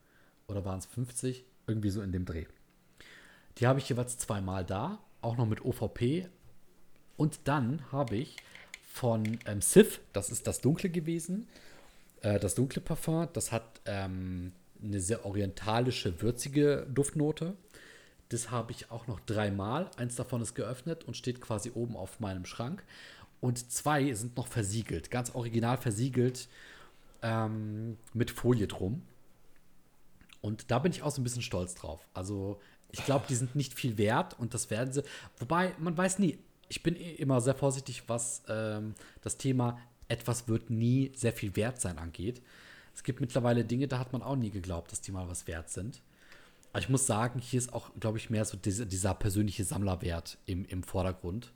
Oder 0.49 0.65
waren 0.65 0.79
es 0.79 0.87
50? 0.87 1.45
Irgendwie 1.67 1.91
so 1.91 2.03
in 2.03 2.13
dem 2.13 2.25
Dreh. 2.25 2.47
Die 3.59 3.67
habe 3.67 3.79
ich 3.79 3.89
jeweils 3.89 4.19
zweimal 4.19 4.65
da. 4.65 4.99
Auch 5.21 5.37
noch 5.37 5.47
mit 5.47 5.65
OVP. 5.65 6.29
Und 7.17 7.41
dann 7.45 7.91
habe 7.91 8.17
ich 8.17 8.37
von 8.97 9.39
ähm, 9.47 9.61
Sif, 9.61 10.01
das 10.13 10.31
ist 10.31 10.47
das 10.47 10.61
Dunkle 10.61 10.91
gewesen, 10.91 11.47
äh, 12.23 12.39
das 12.39 12.55
dunkle 12.55 12.81
Parfum, 12.81 13.29
das 13.33 13.53
hat 13.53 13.81
ähm, 13.85 14.53
eine 14.83 15.01
sehr 15.01 15.25
orientalische, 15.25 16.23
würzige 16.23 16.87
Duftnote. 16.93 17.55
Das 18.29 18.51
habe 18.51 18.73
ich 18.73 18.91
auch 18.91 19.07
noch 19.07 19.21
dreimal. 19.21 19.91
Eins 19.97 20.17
davon 20.17 20.43
ist 20.43 20.55
geöffnet 20.55 21.05
und 21.05 21.17
steht 21.17 21.41
quasi 21.41 21.71
oben 21.75 21.97
auf 21.97 22.21
meinem 22.21 22.45
Schrank. 22.45 22.85
Und 23.41 23.71
zwei 23.71 24.13
sind 24.15 24.37
noch 24.37 24.49
versiegelt, 24.49 25.11
ganz 25.11 25.35
original 25.35 25.77
versiegelt 25.77 26.49
ähm, 27.23 27.99
mit 28.15 28.31
Folie 28.31 28.67
drum. 28.67 29.03
Und 30.41 30.71
da 30.71 30.79
bin 30.79 30.93
ich 30.93 31.03
auch 31.03 31.11
so 31.11 31.21
ein 31.21 31.25
bisschen 31.25 31.43
stolz 31.43 31.75
drauf. 31.75 32.07
Also 32.15 32.61
ich 32.93 33.05
glaube, 33.05 33.27
die 33.29 33.35
sind 33.35 33.55
nicht 33.55 33.75
viel 33.75 33.99
wert 33.99 34.39
und 34.39 34.55
das 34.55 34.71
werden 34.71 34.93
sie. 34.93 35.03
Wobei, 35.39 35.75
man 35.79 35.97
weiß 35.97 36.19
nie. 36.19 36.39
Ich 36.69 36.83
bin 36.83 36.97
eh 36.97 37.15
immer 37.15 37.41
sehr 37.41 37.55
vorsichtig, 37.55 38.05
was 38.09 38.43
ähm, 38.49 38.95
das 39.23 39.37
Thema 39.37 39.79
etwas 40.09 40.49
wird 40.49 40.71
nie 40.71 41.13
sehr 41.15 41.33
viel 41.33 41.55
wert 41.57 41.81
sein 41.81 41.99
angeht. 41.99 42.43
Es 42.95 43.03
gibt 43.03 43.21
mittlerweile 43.21 43.65
Dinge, 43.65 43.89
da 43.89 43.99
hat 43.99 44.13
man 44.13 44.23
auch 44.23 44.37
nie 44.37 44.51
geglaubt, 44.51 44.91
dass 44.91 45.01
die 45.01 45.13
mal 45.13 45.29
was 45.29 45.47
wert 45.47 45.69
sind. 45.69 46.01
Aber 46.77 46.83
ich 46.83 46.91
muss 46.91 47.07
sagen, 47.07 47.41
hier 47.41 47.57
ist 47.57 47.73
auch, 47.73 47.89
glaube 47.99 48.19
ich, 48.19 48.29
mehr 48.29 48.45
so 48.45 48.59
dieser, 48.59 48.85
dieser 48.85 49.15
persönliche 49.15 49.65
Sammlerwert 49.65 50.37
im, 50.45 50.67
im 50.67 50.83
Vordergrund. 50.83 51.55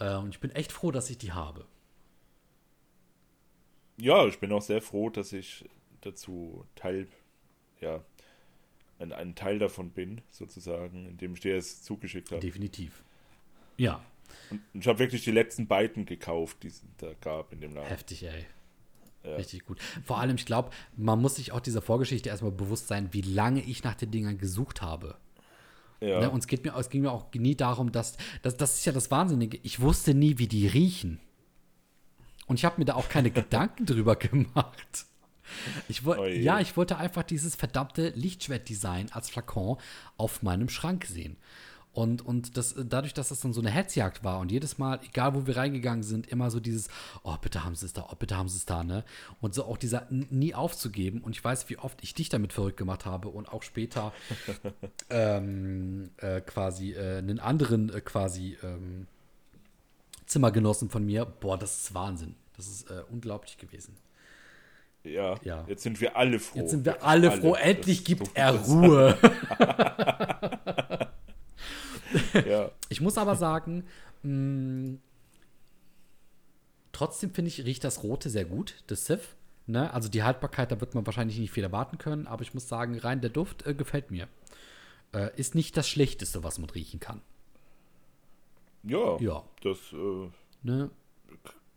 Äh, 0.00 0.16
und 0.16 0.30
ich 0.30 0.40
bin 0.40 0.50
echt 0.50 0.72
froh, 0.72 0.90
dass 0.90 1.08
ich 1.08 1.18
die 1.18 1.30
habe. 1.30 1.64
Ja, 3.96 4.26
ich 4.26 4.40
bin 4.40 4.50
auch 4.50 4.60
sehr 4.60 4.82
froh, 4.82 5.08
dass 5.08 5.32
ich 5.32 5.64
dazu 6.00 6.66
Teil, 6.74 7.06
ja, 7.80 8.04
ein, 8.98 9.12
ein 9.12 9.36
Teil 9.36 9.60
davon 9.60 9.90
bin, 9.90 10.20
sozusagen, 10.30 11.06
indem 11.06 11.34
ich 11.34 11.40
dir 11.40 11.56
es 11.56 11.84
zugeschickt 11.84 12.32
habe. 12.32 12.40
Definitiv. 12.40 13.04
Ja, 13.76 14.04
Und 14.50 14.62
ich 14.72 14.88
habe 14.88 14.98
wirklich 14.98 15.22
die 15.22 15.30
letzten 15.30 15.68
beiden 15.68 16.06
gekauft, 16.06 16.64
die 16.64 16.68
es 16.68 16.82
da 16.96 17.12
gab 17.20 17.52
in 17.52 17.60
dem 17.60 17.76
Laden. 17.76 17.88
heftig, 17.88 18.24
ey. 18.24 18.46
Ja. 19.24 19.36
Richtig 19.36 19.64
gut. 19.64 19.80
Vor 20.04 20.18
allem, 20.20 20.36
ich 20.36 20.44
glaube, 20.44 20.70
man 20.96 21.20
muss 21.20 21.36
sich 21.36 21.52
auch 21.52 21.60
dieser 21.60 21.80
Vorgeschichte 21.80 22.28
erstmal 22.28 22.52
bewusst 22.52 22.88
sein, 22.88 23.08
wie 23.12 23.22
lange 23.22 23.62
ich 23.62 23.82
nach 23.82 23.94
den 23.94 24.10
Dingern 24.10 24.36
gesucht 24.36 24.82
habe. 24.82 25.16
Ja. 26.00 26.20
Ne? 26.20 26.30
Und 26.30 26.40
es, 26.40 26.46
geht 26.46 26.64
mir, 26.64 26.76
es 26.76 26.90
ging 26.90 27.02
mir 27.02 27.10
auch 27.10 27.32
nie 27.32 27.56
darum, 27.56 27.90
dass, 27.90 28.16
dass. 28.42 28.56
Das 28.56 28.74
ist 28.74 28.84
ja 28.84 28.92
das 28.92 29.10
Wahnsinnige. 29.10 29.58
Ich 29.62 29.80
wusste 29.80 30.12
nie, 30.14 30.38
wie 30.38 30.46
die 30.46 30.66
riechen. 30.66 31.20
Und 32.46 32.56
ich 32.58 32.64
habe 32.66 32.78
mir 32.78 32.84
da 32.84 32.94
auch 32.94 33.08
keine 33.08 33.30
Gedanken 33.32 33.86
drüber 33.86 34.16
gemacht. 34.16 35.06
Ich 35.88 36.04
woll, 36.04 36.18
Oje. 36.18 36.40
ja, 36.40 36.60
ich 36.60 36.76
wollte 36.76 36.96
einfach 36.96 37.22
dieses 37.22 37.54
verdammte 37.54 38.10
Lichtschwert-Design 38.10 39.12
als 39.12 39.30
Flakon 39.30 39.78
auf 40.16 40.42
meinem 40.42 40.68
Schrank 40.68 41.04
sehen. 41.04 41.36
Und, 41.94 42.26
und 42.26 42.56
das, 42.56 42.74
dadurch, 42.76 43.14
dass 43.14 43.28
das 43.28 43.38
dann 43.38 43.52
so 43.52 43.60
eine 43.60 43.70
Hetzjagd 43.70 44.24
war 44.24 44.40
und 44.40 44.50
jedes 44.50 44.78
Mal, 44.78 44.98
egal 45.04 45.32
wo 45.36 45.46
wir 45.46 45.56
reingegangen 45.56 46.02
sind, 46.02 46.26
immer 46.26 46.50
so 46.50 46.58
dieses, 46.58 46.88
oh, 47.22 47.36
bitte 47.40 47.64
haben 47.64 47.76
sie 47.76 47.86
es 47.86 47.92
da, 47.92 48.08
oh, 48.10 48.16
bitte 48.16 48.36
haben 48.36 48.48
sie 48.48 48.56
es 48.56 48.66
da, 48.66 48.82
ne? 48.82 49.04
Und 49.40 49.54
so 49.54 49.64
auch 49.64 49.76
dieser 49.76 50.08
nie 50.10 50.54
aufzugeben. 50.54 51.20
Und 51.20 51.36
ich 51.36 51.44
weiß, 51.44 51.70
wie 51.70 51.78
oft 51.78 52.02
ich 52.02 52.12
dich 52.12 52.28
damit 52.28 52.52
verrückt 52.52 52.78
gemacht 52.78 53.06
habe 53.06 53.28
und 53.28 53.48
auch 53.48 53.62
später 53.62 54.12
ähm, 55.08 56.10
äh, 56.16 56.40
quasi 56.40 56.94
äh, 56.94 57.18
einen 57.18 57.38
anderen 57.38 57.94
äh, 57.94 58.00
quasi 58.00 58.58
ähm, 58.64 59.06
Zimmergenossen 60.26 60.90
von 60.90 61.06
mir. 61.06 61.24
Boah, 61.24 61.56
das 61.56 61.84
ist 61.84 61.94
Wahnsinn. 61.94 62.34
Das 62.56 62.66
ist 62.66 62.90
äh, 62.90 63.04
unglaublich 63.08 63.56
gewesen. 63.56 63.94
ja. 65.04 65.36
Ja. 65.44 65.64
Jetzt 65.68 65.84
sind 65.84 66.00
wir 66.00 66.16
alle 66.16 66.40
froh. 66.40 66.58
Jetzt 66.58 66.72
sind 66.72 66.84
wir 66.84 66.94
Wirklich 66.94 67.08
alle 67.08 67.30
froh. 67.30 67.54
Endlich 67.54 68.04
gibt 68.04 68.30
er. 68.34 68.50
Ruhe. 68.50 69.16
Ja. 72.46 72.70
Ich 72.88 73.00
muss 73.00 73.18
aber 73.18 73.36
sagen, 73.36 73.84
mh, 74.22 74.98
trotzdem 76.92 77.32
finde 77.32 77.48
ich, 77.48 77.64
riecht 77.64 77.84
das 77.84 78.02
Rote 78.02 78.30
sehr 78.30 78.44
gut, 78.44 78.82
das 78.86 79.06
Sif. 79.06 79.36
Ne? 79.66 79.92
Also 79.92 80.08
die 80.08 80.22
Haltbarkeit, 80.22 80.70
da 80.70 80.80
wird 80.80 80.94
man 80.94 81.06
wahrscheinlich 81.06 81.38
nicht 81.38 81.50
viel 81.50 81.64
erwarten 81.64 81.98
können, 81.98 82.26
aber 82.26 82.42
ich 82.42 82.52
muss 82.54 82.68
sagen, 82.68 82.98
rein 82.98 83.20
der 83.20 83.30
Duft 83.30 83.66
äh, 83.66 83.74
gefällt 83.74 84.10
mir. 84.10 84.28
Äh, 85.12 85.30
ist 85.36 85.54
nicht 85.54 85.76
das 85.76 85.88
Schlechteste, 85.88 86.44
was 86.44 86.58
man 86.58 86.68
riechen 86.70 87.00
kann. 87.00 87.22
ja, 88.82 89.16
Ja. 89.20 89.42
das, 89.62 89.78
äh, 89.92 90.28
Ne? 90.62 90.90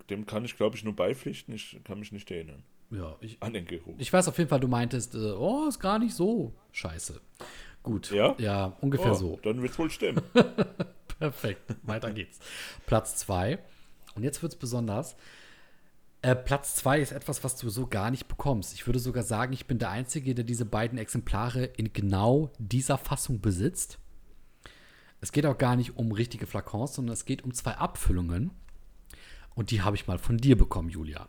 dem 0.09 0.25
kann 0.25 0.45
ich, 0.45 0.55
glaube 0.55 0.77
ich, 0.77 0.85
nur 0.85 0.95
beipflichten. 0.95 1.53
Ich 1.53 1.77
kann 1.83 1.99
mich 1.99 2.13
nicht 2.13 2.31
erinnern 2.31 2.63
Ja, 2.91 3.17
ich, 3.19 3.35
an 3.41 3.51
den 3.51 3.65
Geruch. 3.65 3.95
ich 3.97 4.11
weiß 4.13 4.29
auf 4.29 4.37
jeden 4.37 4.49
Fall, 4.49 4.61
du 4.61 4.69
meintest, 4.69 5.15
äh, 5.15 5.31
oh, 5.33 5.65
ist 5.67 5.79
gar 5.81 5.99
nicht 5.99 6.13
so 6.15 6.53
scheiße. 6.71 7.19
Gut. 7.87 8.11
Ja? 8.11 8.35
Ja, 8.37 8.77
ungefähr 8.81 9.11
oh, 9.11 9.15
so. 9.15 9.39
Dann 9.43 9.61
wird 9.61 9.71
es 9.71 9.79
wohl 9.79 9.89
stimmen. 9.89 10.21
Perfekt. 11.19 11.75
Weiter 11.83 12.11
geht's. 12.11 12.39
Platz 12.85 13.15
2. 13.17 13.59
Und 14.15 14.23
jetzt 14.23 14.41
wird's 14.41 14.55
besonders. 14.55 15.15
Äh, 16.21 16.35
Platz 16.35 16.75
2 16.75 16.99
ist 16.99 17.11
etwas, 17.11 17.43
was 17.43 17.55
du 17.55 17.69
so 17.69 17.87
gar 17.87 18.11
nicht 18.11 18.27
bekommst. 18.27 18.73
Ich 18.73 18.85
würde 18.87 18.99
sogar 18.99 19.23
sagen, 19.23 19.53
ich 19.53 19.67
bin 19.67 19.79
der 19.79 19.89
Einzige, 19.89 20.35
der 20.35 20.43
diese 20.43 20.65
beiden 20.65 20.97
Exemplare 20.97 21.63
in 21.63 21.93
genau 21.93 22.51
dieser 22.57 22.97
Fassung 22.97 23.39
besitzt. 23.39 23.99
Es 25.21 25.31
geht 25.31 25.45
auch 25.45 25.57
gar 25.57 25.75
nicht 25.75 25.97
um 25.97 26.11
richtige 26.11 26.45
Flakons, 26.45 26.95
sondern 26.95 27.13
es 27.13 27.25
geht 27.25 27.43
um 27.43 27.53
zwei 27.53 27.71
Abfüllungen. 27.71 28.51
Und 29.55 29.71
die 29.71 29.81
habe 29.81 29.95
ich 29.95 30.07
mal 30.07 30.19
von 30.19 30.37
dir 30.37 30.57
bekommen, 30.57 30.89
Julia. 30.89 31.27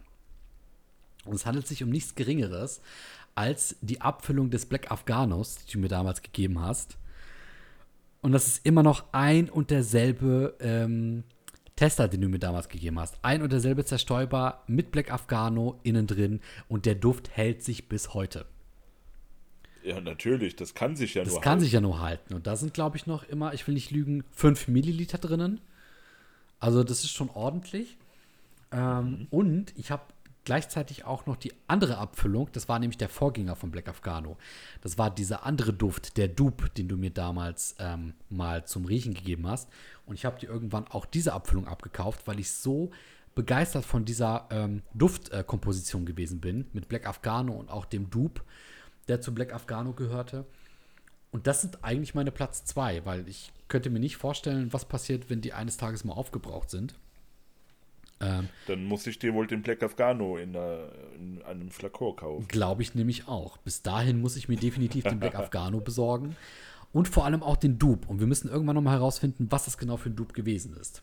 Und 1.24 1.34
es 1.34 1.46
handelt 1.46 1.66
sich 1.66 1.82
um 1.82 1.90
nichts 1.90 2.14
Geringeres 2.14 2.80
als 3.38 3.76
die 3.80 4.00
Abfüllung 4.00 4.50
des 4.50 4.66
Black 4.66 4.90
Afghanos, 4.90 5.64
die 5.64 5.72
du 5.72 5.78
mir 5.78 5.88
damals 5.88 6.22
gegeben 6.22 6.60
hast. 6.60 6.98
Und 8.20 8.32
das 8.32 8.46
ist 8.48 8.66
immer 8.66 8.82
noch 8.82 9.04
ein 9.12 9.48
und 9.48 9.70
derselbe 9.70 10.56
ähm, 10.60 11.22
Tester, 11.76 12.08
den 12.08 12.20
du 12.20 12.28
mir 12.28 12.40
damals 12.40 12.68
gegeben 12.68 12.98
hast. 12.98 13.18
Ein 13.22 13.42
und 13.42 13.52
derselbe 13.52 13.84
Zerstäuber 13.84 14.64
mit 14.66 14.90
Black 14.90 15.12
Afghano 15.12 15.78
innen 15.84 16.08
drin 16.08 16.40
und 16.68 16.84
der 16.84 16.96
Duft 16.96 17.30
hält 17.30 17.62
sich 17.62 17.88
bis 17.88 18.12
heute. 18.14 18.44
ja, 19.84 20.00
natürlich. 20.00 20.56
Das 20.56 20.74
kann 20.74 20.96
sich 20.96 21.14
ja 21.14 21.22
Das 21.22 21.34
nur 21.34 21.40
kann 21.40 21.50
halten. 21.52 21.62
sich 21.64 21.72
ja 21.72 21.80
nur 21.80 22.00
halten. 22.00 22.34
Und 22.34 22.48
da 22.48 22.56
sind, 22.56 22.74
glaube 22.74 22.96
ich, 22.96 23.06
noch 23.06 23.22
immer, 23.28 23.54
ich 23.54 23.64
will 23.68 23.74
nicht 23.74 23.92
lügen, 23.92 24.24
5 24.32 24.66
Milliliter 24.66 25.18
drinnen. 25.18 25.60
Also 26.58 26.82
das 26.82 27.04
ist 27.04 27.12
schon 27.12 27.30
ordentlich. 27.30 27.96
Ähm, 28.72 29.28
Und 29.30 29.72
ich 29.78 29.92
habe 29.92 30.02
gleichzeitig 30.48 31.04
auch 31.04 31.26
noch 31.26 31.36
die 31.36 31.52
andere 31.66 31.98
Abfüllung. 31.98 32.48
Das 32.52 32.70
war 32.70 32.78
nämlich 32.78 32.96
der 32.96 33.10
Vorgänger 33.10 33.54
von 33.54 33.70
Black 33.70 33.86
Afghano. 33.86 34.38
Das 34.80 34.96
war 34.96 35.14
dieser 35.14 35.44
andere 35.44 35.74
Duft, 35.74 36.16
der 36.16 36.26
Dupe, 36.26 36.70
den 36.70 36.88
du 36.88 36.96
mir 36.96 37.10
damals 37.10 37.76
ähm, 37.78 38.14
mal 38.30 38.64
zum 38.64 38.86
Riechen 38.86 39.12
gegeben 39.12 39.46
hast. 39.46 39.68
Und 40.06 40.14
ich 40.14 40.24
habe 40.24 40.40
dir 40.40 40.48
irgendwann 40.48 40.88
auch 40.88 41.04
diese 41.04 41.34
Abfüllung 41.34 41.68
abgekauft, 41.68 42.26
weil 42.26 42.40
ich 42.40 42.50
so 42.50 42.90
begeistert 43.34 43.84
von 43.84 44.06
dieser 44.06 44.48
ähm, 44.50 44.80
Duftkomposition 44.94 46.06
gewesen 46.06 46.40
bin 46.40 46.64
mit 46.72 46.88
Black 46.88 47.06
Afghano 47.06 47.52
und 47.52 47.68
auch 47.68 47.84
dem 47.84 48.08
Dupe, 48.08 48.40
der 49.06 49.20
zu 49.20 49.34
Black 49.34 49.52
Afghano 49.52 49.92
gehörte. 49.92 50.46
Und 51.30 51.46
das 51.46 51.60
sind 51.60 51.84
eigentlich 51.84 52.14
meine 52.14 52.32
Platz 52.32 52.64
zwei, 52.64 53.04
weil 53.04 53.28
ich 53.28 53.52
könnte 53.68 53.90
mir 53.90 54.00
nicht 54.00 54.16
vorstellen, 54.16 54.72
was 54.72 54.86
passiert, 54.86 55.28
wenn 55.28 55.42
die 55.42 55.52
eines 55.52 55.76
Tages 55.76 56.04
mal 56.04 56.14
aufgebraucht 56.14 56.70
sind. 56.70 56.94
Ähm, 58.20 58.48
Dann 58.66 58.84
muss 58.84 59.06
ich 59.06 59.18
dir 59.18 59.34
wohl 59.34 59.46
den 59.46 59.62
Black 59.62 59.82
Afghano 59.82 60.36
in, 60.36 60.56
einer, 60.56 60.90
in 61.14 61.42
einem 61.42 61.70
Flakor 61.70 62.16
kaufen. 62.16 62.48
Glaube 62.48 62.82
ich 62.82 62.94
nämlich 62.94 63.28
auch. 63.28 63.58
Bis 63.58 63.82
dahin 63.82 64.20
muss 64.20 64.36
ich 64.36 64.48
mir 64.48 64.56
definitiv 64.56 65.04
den 65.04 65.20
Black 65.20 65.34
Afghano 65.36 65.80
besorgen. 65.80 66.36
Und 66.92 67.06
vor 67.06 67.24
allem 67.24 67.42
auch 67.42 67.56
den 67.56 67.78
Dupe. 67.78 68.08
Und 68.08 68.18
wir 68.18 68.26
müssen 68.26 68.48
irgendwann 68.48 68.74
nochmal 68.74 68.96
herausfinden, 68.96 69.48
was 69.50 69.66
das 69.66 69.78
genau 69.78 69.96
für 69.96 70.08
ein 70.08 70.16
Dupe 70.16 70.32
gewesen 70.32 70.74
ist. 70.76 71.02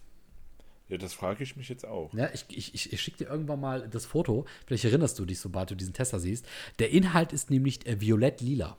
Ja, 0.87 0.97
das 0.97 1.13
frage 1.13 1.43
ich 1.43 1.55
mich 1.55 1.69
jetzt 1.69 1.85
auch. 1.85 2.13
Ja, 2.13 2.29
ich 2.33 2.45
ich, 2.49 2.73
ich, 2.73 2.93
ich 2.93 3.01
schicke 3.01 3.19
dir 3.19 3.29
irgendwann 3.29 3.59
mal 3.59 3.87
das 3.87 4.05
Foto. 4.05 4.45
Vielleicht 4.65 4.85
erinnerst 4.85 5.17
du 5.17 5.25
dich, 5.25 5.39
sobald 5.39 5.71
du 5.71 5.75
diesen 5.75 5.93
Tester 5.93 6.19
siehst. 6.19 6.45
Der 6.79 6.91
Inhalt 6.91 7.33
ist 7.33 7.49
nämlich 7.49 7.85
äh, 7.87 7.99
violett-lila. 8.01 8.77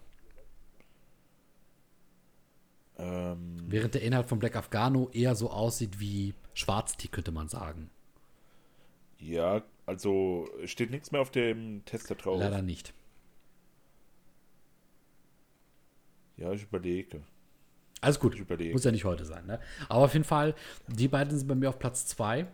Ähm, 2.98 3.56
Während 3.66 3.94
der 3.94 4.02
Inhalt 4.02 4.26
von 4.26 4.38
Black 4.38 4.56
Afghano 4.56 5.10
eher 5.12 5.34
so 5.34 5.50
aussieht 5.50 5.98
wie 6.00 6.34
Schwarztee, 6.54 7.08
könnte 7.08 7.32
man 7.32 7.48
sagen. 7.48 7.90
Ja, 9.18 9.62
also 9.86 10.48
steht 10.64 10.90
nichts 10.90 11.12
mehr 11.12 11.20
auf 11.20 11.30
dem 11.30 11.84
Tester 11.84 12.14
drauf. 12.14 12.40
Leider 12.40 12.62
nicht. 12.62 12.92
Ja, 16.36 16.52
ich 16.52 16.64
überlege. 16.64 17.22
Alles 18.00 18.20
gut. 18.20 18.36
Muss 18.72 18.84
ja 18.84 18.90
nicht 18.90 19.04
heute 19.04 19.24
sein, 19.24 19.46
ne? 19.46 19.58
Aber 19.88 20.04
auf 20.04 20.12
jeden 20.12 20.24
Fall, 20.24 20.54
die 20.86 21.08
beiden 21.08 21.36
sind 21.36 21.48
bei 21.48 21.54
mir 21.54 21.70
auf 21.70 21.78
Platz 21.78 22.06
2. 22.06 22.46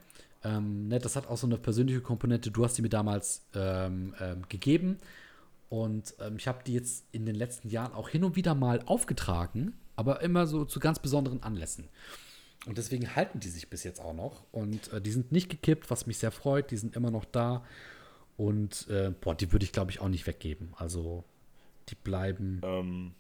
Ähm, 0.45 0.89
ne, 0.89 0.99
das 0.99 1.17
hat 1.17 1.27
auch 1.27 1.37
so 1.37 1.47
eine 1.47 1.59
persönliche 1.59 2.01
Komponente. 2.01 2.51
Du 2.51 2.65
hast 2.65 2.79
die 2.79 2.83
mir 2.83 2.89
damals 2.89 3.47
ähm, 3.55 4.15
ähm, 4.21 4.43
gegeben. 4.49 4.99
Und 5.69 6.15
ähm, 6.21 6.37
ich 6.37 6.47
habe 6.49 6.63
die 6.65 6.75
jetzt 6.75 7.07
in 7.13 7.27
den 7.27 7.35
letzten 7.35 7.69
Jahren 7.69 7.93
auch 7.93 8.09
hin 8.09 8.25
und 8.25 8.37
wieder 8.37 8.55
mal 8.55 8.83
aufgetragen, 8.87 9.73
aber 9.97 10.21
immer 10.21 10.47
so 10.47 10.65
zu 10.65 10.81
ganz 10.81 10.99
besonderen 10.99 11.43
Anlässen. 11.43 11.89
Und 12.67 12.79
deswegen 12.79 13.17
halten 13.17 13.41
die 13.41 13.49
sich 13.49 13.69
bis 13.69 13.83
jetzt 13.85 14.01
auch 14.01 14.15
noch. 14.15 14.45
Und 14.53 14.93
äh, 14.93 15.01
die 15.01 15.11
sind 15.11 15.33
nicht 15.33 15.49
gekippt, 15.49 15.91
was 15.91 16.07
mich 16.07 16.19
sehr 16.19 16.31
freut. 16.31 16.71
Die 16.71 16.77
sind 16.77 16.95
immer 16.95 17.11
noch 17.11 17.25
da. 17.25 17.65
Und 18.37 18.89
äh, 18.89 19.11
boah, 19.21 19.35
die 19.35 19.51
würde 19.53 19.65
ich, 19.65 19.73
glaube 19.73 19.91
ich, 19.91 20.01
auch 20.01 20.09
nicht 20.09 20.27
weggeben. 20.27 20.73
Also, 20.77 21.25
die 21.89 21.97
bleiben. 21.97 22.61
Ähm, 22.65 23.15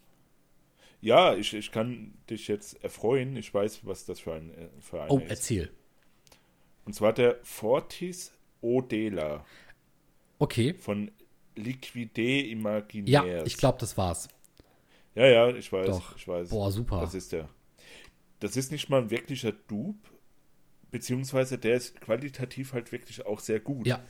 ja, 1.01 1.35
ich, 1.35 1.53
ich 1.55 1.73
kann 1.73 2.15
dich 2.31 2.47
jetzt 2.47 2.83
erfreuen. 2.85 3.37
Ich 3.37 3.53
weiß, 3.53 3.85
was 3.85 4.05
das 4.05 4.21
für 4.21 4.35
ein, 4.35 4.51
äh, 4.55 4.69
für 4.81 5.03
einer 5.03 5.11
oh, 5.11 5.19
ist. 5.19 5.31
erzähl. 5.31 5.71
Und 6.85 6.95
zwar 6.95 7.13
der 7.13 7.39
Fortis 7.43 8.33
Odela 8.61 9.45
Okay. 10.39 10.75
von 10.75 11.11
Liquide 11.57 12.23
Ja, 12.23 12.47
Imaginaires. 12.53 13.47
ich 13.47 13.57
glaube, 13.57 13.79
das 13.79 13.97
war's. 13.97 14.29
Ja, 15.15 15.27
ja, 15.27 15.49
ich 15.51 15.71
weiß. 15.73 15.87
Doch. 15.89 16.17
Ich 16.17 16.27
weiß. 16.27 16.49
Boah, 16.51 16.71
super. 16.73 17.01
Das 17.01 17.15
ist 17.15 17.33
der. 17.33 17.49
Das 18.43 18.57
ist 18.57 18.73
nicht 18.73 18.89
mal 18.89 19.03
ein 19.03 19.11
wirklicher 19.11 19.53
Dupe, 19.53 20.11
beziehungsweise 20.91 21.59
der 21.59 21.77
ist 21.77 22.01
qualitativ 22.01 22.73
halt 22.73 22.93
wirklich 22.93 23.25
auch 23.25 23.41
sehr 23.41 23.61
gut. 23.61 23.87
Ja, 23.87 24.03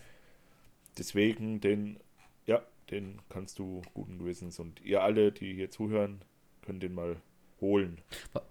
Deswegen 0.99 1.61
den, 1.61 1.99
ja, 2.47 2.63
den 2.91 3.21
kannst 3.29 3.59
du 3.59 3.83
guten 3.95 4.19
Gewissens 4.19 4.59
und 4.59 4.81
ihr 4.83 5.03
alle, 5.03 5.33
die 5.33 5.55
hier 5.55 5.71
zuhören, 5.71 6.23
können 6.63 6.81
den 6.81 6.95
mal 6.95 7.17
holen. 7.61 7.99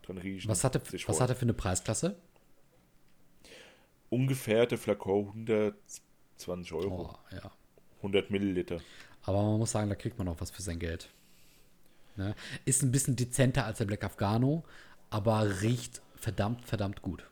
Dran 0.02 0.18
riechen. 0.18 0.50
was 0.50 0.64
hat 0.64 0.76
er, 0.76 0.82
was 1.08 1.22
hat 1.22 1.30
er 1.30 1.36
für 1.36 1.44
eine 1.44 1.54
Preisklasse? 1.54 2.16
Ungefähr 4.10 4.66
der 4.66 4.78
Flakon 4.78 5.28
120 5.30 6.74
Euro. 6.74 7.12
Oh, 7.12 7.36
ja. 7.36 7.52
100 7.98 8.32
Milliliter. 8.32 8.82
Aber 9.24 9.44
man 9.44 9.60
muss 9.60 9.72
sagen, 9.72 9.90
da 9.90 9.96
kriegt 9.96 10.18
man 10.18 10.28
auch 10.28 10.42
was 10.42 10.50
für 10.50 10.64
sein 10.64 10.80
Geld. 10.80 11.10
Ne? 12.16 12.36
Ist 12.66 12.82
ein 12.82 12.92
bisschen 12.92 13.16
dezenter 13.16 13.66
als 13.66 13.78
der 13.78 13.86
Black 13.86 14.04
Afghano, 14.04 14.64
aber 15.12 15.62
riecht 15.62 16.02
verdammt, 16.16 16.66
verdammt 16.66 17.02
gut. 17.04 17.24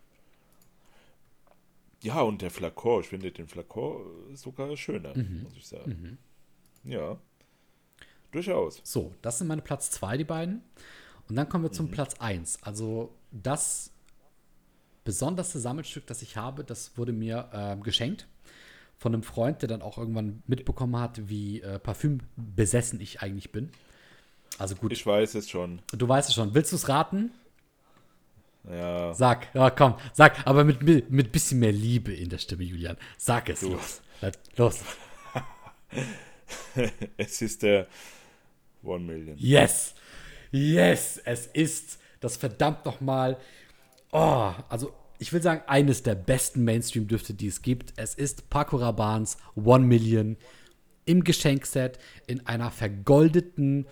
Ja, 2.02 2.22
und 2.22 2.42
der 2.42 2.52
Flakon, 2.52 3.02
ich 3.02 3.08
finde 3.10 3.32
den 3.32 3.48
Flakon 3.48 4.36
sogar 4.36 4.76
schöner, 4.78 5.18
Mhm. 5.18 5.44
muss 5.44 5.56
ich 5.58 5.68
sagen. 5.68 6.18
Ja. 6.84 7.18
Durchaus. 8.32 8.80
So, 8.84 9.14
das 9.22 9.40
sind 9.40 9.48
meine 9.48 9.62
Platz 9.62 9.90
2, 9.92 10.18
die 10.18 10.24
beiden. 10.24 10.62
Und 11.28 11.36
dann 11.36 11.50
kommen 11.50 11.64
wir 11.64 11.70
Mhm. 11.70 11.74
zum 11.74 11.92
Platz 11.92 12.16
1. 12.20 12.60
Also 12.64 13.14
das 13.32 13.92
besonderste 15.04 15.60
Sammelstück, 15.60 16.06
das 16.08 16.22
ich 16.22 16.38
habe, 16.38 16.64
das 16.64 16.98
wurde 16.98 17.12
mir 17.12 17.50
ähm, 17.54 17.82
geschenkt 17.84 18.28
von 18.98 19.14
einem 19.14 19.24
Freund, 19.24 19.62
der 19.62 19.70
dann 19.70 19.82
auch 19.82 19.98
irgendwann 19.98 20.44
mitbekommen 20.48 20.98
hat, 21.00 21.28
wie 21.30 21.62
äh, 21.62 21.80
Parfüm 21.80 22.20
besessen 22.36 23.00
ich 23.02 23.22
eigentlich 23.22 23.52
bin. 23.52 23.72
Also 24.58 24.76
gut, 24.76 24.92
Ich 24.92 25.06
weiß 25.06 25.36
es 25.36 25.50
schon. 25.50 25.82
du 25.92 26.08
weißt 26.08 26.30
es 26.30 26.36
schon. 26.36 26.54
Willst 26.54 26.72
du 26.72 26.76
es 26.76 26.88
raten? 26.90 27.32
Ja. 28.68 29.14
Sag, 29.14 29.48
ja 29.54 29.70
komm, 29.70 29.96
sag, 30.14 30.46
aber 30.46 30.64
mit, 30.64 30.82
mit 30.84 31.10
mit 31.10 31.32
bisschen 31.32 31.60
mehr 31.60 31.72
Liebe 31.72 32.14
in 32.14 32.30
der 32.30 32.38
Stimme, 32.38 32.64
Julian. 32.64 32.98
Sag 33.18 33.50
es, 33.50 33.62
Du. 33.62 33.72
los. 33.72 34.02
Los. 34.58 34.80
Es 37.18 37.42
ist 37.42 37.62
der 37.62 37.88
One 38.84 39.04
Million. 39.06 39.38
Yes! 39.38 39.94
Yes! 40.52 41.22
Es 41.24 41.46
ist 41.48 42.00
das 42.20 42.38
verdammt 42.38 42.86
nochmal. 42.86 43.38
Oh, 44.12 44.52
also 44.68 44.94
ich 45.20 45.34
will 45.34 45.42
sagen, 45.42 45.62
eines 45.68 46.02
der 46.04 46.16
besten 46.16 46.64
Mainstream-Düfte, 46.64 47.34
die 47.34 47.48
es 47.48 47.62
gibt. 47.62 47.94
Es 47.98 48.16
ist 48.16 48.50
Paco 48.50 48.78
Rabanne's 48.78 49.38
One 49.56 49.86
Million 49.86 50.38
im 51.06 51.24
Geschenkset 51.24 52.00
in 52.28 52.46
einer 52.48 52.72
vergoldeten 52.72 53.86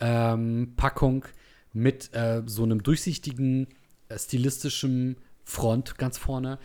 ähm, 0.00 0.74
Packung 0.76 1.24
mit 1.72 2.12
äh, 2.14 2.42
so 2.46 2.64
einem 2.64 2.82
durchsichtigen, 2.82 3.68
äh, 4.08 4.18
stilistischen 4.18 5.16
Front 5.44 5.96
ganz 5.98 6.18
vorne. 6.18 6.58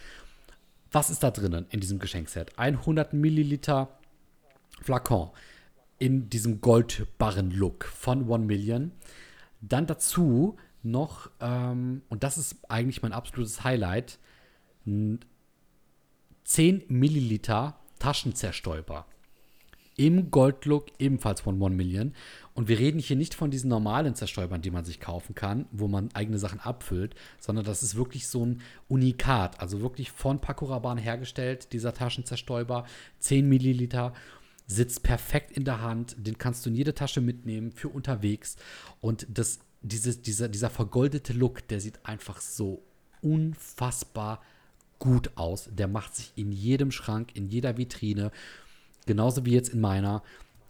Was 0.91 1.09
ist 1.09 1.23
da 1.23 1.31
drinnen 1.31 1.65
in 1.69 1.79
diesem 1.79 1.99
Geschenkset? 1.99 2.57
100 2.57 3.13
Milliliter 3.13 3.97
Flakon 4.81 5.29
in 5.99 6.29
diesem 6.29 6.61
Goldbarren-Look 6.61 7.85
von 7.85 8.27
One 8.27 8.45
Million. 8.45 8.91
Dann 9.61 9.85
dazu 9.85 10.57
noch, 10.83 11.29
ähm, 11.39 12.01
und 12.09 12.23
das 12.23 12.37
ist 12.39 12.57
eigentlich 12.69 13.03
mein 13.03 13.13
absolutes 13.13 13.63
Highlight, 13.63 14.17
n- 14.87 15.19
10 16.43 16.83
Milliliter 16.87 17.79
Taschenzerstäuber. 17.99 19.05
Im 20.01 20.31
Goldlook 20.31 20.87
ebenfalls 20.97 21.41
von 21.41 21.61
One 21.61 21.75
Million. 21.75 22.15
Und 22.55 22.67
wir 22.67 22.79
reden 22.79 22.97
hier 22.97 23.15
nicht 23.15 23.35
von 23.35 23.51
diesen 23.51 23.69
normalen 23.69 24.15
Zerstäubern, 24.15 24.63
die 24.63 24.71
man 24.71 24.83
sich 24.83 24.99
kaufen 24.99 25.35
kann, 25.35 25.67
wo 25.71 25.87
man 25.87 26.09
eigene 26.15 26.39
Sachen 26.39 26.59
abfüllt, 26.59 27.13
sondern 27.39 27.65
das 27.65 27.83
ist 27.83 27.95
wirklich 27.95 28.27
so 28.27 28.43
ein 28.43 28.61
Unikat. 28.87 29.59
Also 29.59 29.81
wirklich 29.81 30.09
von 30.09 30.41
Paco 30.41 30.65
Rabanne 30.65 31.01
hergestellt, 31.01 31.71
dieser 31.71 31.93
Taschenzerstäuber. 31.93 32.85
10 33.19 33.47
Milliliter 33.47 34.13
sitzt 34.65 35.03
perfekt 35.03 35.51
in 35.51 35.65
der 35.65 35.83
Hand, 35.83 36.15
den 36.17 36.39
kannst 36.39 36.65
du 36.65 36.71
in 36.71 36.75
jede 36.75 36.95
Tasche 36.95 37.21
mitnehmen 37.21 37.71
für 37.71 37.89
unterwegs. 37.89 38.55
Und 39.01 39.27
das, 39.29 39.59
dieses, 39.83 40.23
dieser, 40.23 40.49
dieser 40.49 40.71
vergoldete 40.71 41.33
Look, 41.33 41.67
der 41.67 41.79
sieht 41.79 42.03
einfach 42.07 42.41
so 42.41 42.81
unfassbar 43.21 44.41
gut 44.97 45.29
aus. 45.35 45.69
Der 45.71 45.87
macht 45.87 46.15
sich 46.15 46.33
in 46.35 46.51
jedem 46.51 46.89
Schrank, 46.89 47.35
in 47.35 47.49
jeder 47.49 47.77
Vitrine, 47.77 48.31
genauso 49.05 49.45
wie 49.45 49.53
jetzt 49.53 49.69
in 49.69 49.81
meiner. 49.81 50.23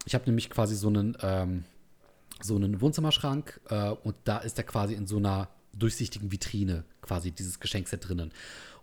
Ich 0.06 0.16
habe 0.16 0.26
nämlich 0.26 0.50
quasi 0.50 0.76
so 0.76 0.88
einen, 0.88 1.18
ähm, 1.22 1.66
so 2.42 2.56
einen 2.56 2.82
Wohnzimmerschrank 2.82 3.60
äh, 3.70 3.90
und 3.90 4.16
da 4.24 4.40
ist 4.40 4.58
er 4.58 4.64
quasi 4.64 4.94
in 4.94 5.08
so 5.08 5.18
einer 5.18 5.50
durchsichtigen 5.74 6.32
Vitrine 6.32 6.84
quasi 7.02 7.32
dieses 7.32 7.60
Geschenkset 7.60 8.08
drinnen. 8.08 8.32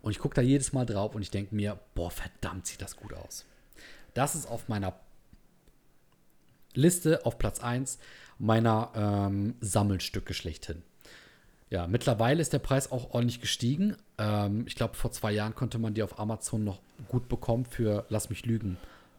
Und 0.01 0.13
ich 0.13 0.19
gucke 0.19 0.35
da 0.35 0.43
jedes 0.43 0.73
Mal 0.73 0.87
drauf 0.87 1.15
und 1.15 1.23
ich 1.23 1.31
denke 1.31 1.55
mir, 1.55 1.79
boah, 1.95 2.11
verdammt, 2.11 2.67
sieht 2.67 2.81
das 2.81 2.97
gut 2.97 3.13
aus. 3.13 3.45
Das 4.15 4.35
ist 4.35 4.47
auf 4.47 4.69
meiner 4.69 4.95
Liste 6.75 7.27
auf 7.27 7.39
Platz 7.39 7.61
1 7.61 7.99
meiner 8.39 8.93
ähm, 8.95 9.57
Sammelstücke 9.61 10.33
schlechthin. 10.33 10.83
Ja, 11.71 11.87
mittlerweile 11.87 12.41
ist 12.41 12.53
der 12.53 12.61
Preis 12.61 12.91
auch 12.91 13.13
ordentlich 13.13 13.41
gestiegen. 13.41 13.97
Ähm, 14.17 14.65
ich 14.67 14.75
glaube, 14.75 14.95
vor 14.95 15.13
zwei 15.13 15.33
Jahren 15.33 15.55
konnte 15.55 15.79
man 15.79 15.93
die 15.93 16.03
auf 16.03 16.19
Amazon 16.19 16.65
noch 16.65 16.81
gut 17.09 17.29
bekommen 17.29 17.67
für, 17.67 18.07
lass 18.09 18.31
mich 18.31 18.47
lügen, 18.47 18.79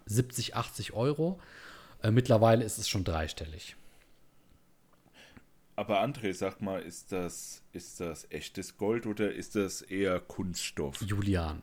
70, 0.10 0.56
80 0.56 0.94
Euro. 0.94 1.40
Äh, 2.02 2.12
mittlerweile 2.12 2.64
ist 2.64 2.78
es 2.78 2.90
schon 2.90 3.04
dreistellig. 3.04 3.76
Aber 5.76 6.04
André, 6.04 6.34
sag 6.34 6.62
mal, 6.62 6.82
ist 6.82 7.14
das, 7.14 7.64
ist 7.72 8.02
das 8.02 8.30
echtes 8.32 8.76
Gold 8.76 9.06
oder 9.06 9.32
ist 9.32 9.56
das 9.56 9.82
eher 9.82 10.20
Kunststoff? 10.20 11.02
Julian, 11.02 11.62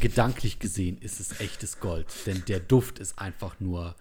gedanklich 0.00 0.58
gesehen 0.58 0.96
ist 0.98 1.20
es 1.20 1.40
echtes 1.40 1.80
Gold, 1.80 2.06
denn 2.24 2.42
der 2.48 2.60
Duft 2.60 2.98
ist 2.98 3.18
einfach 3.18 3.60
nur 3.60 3.96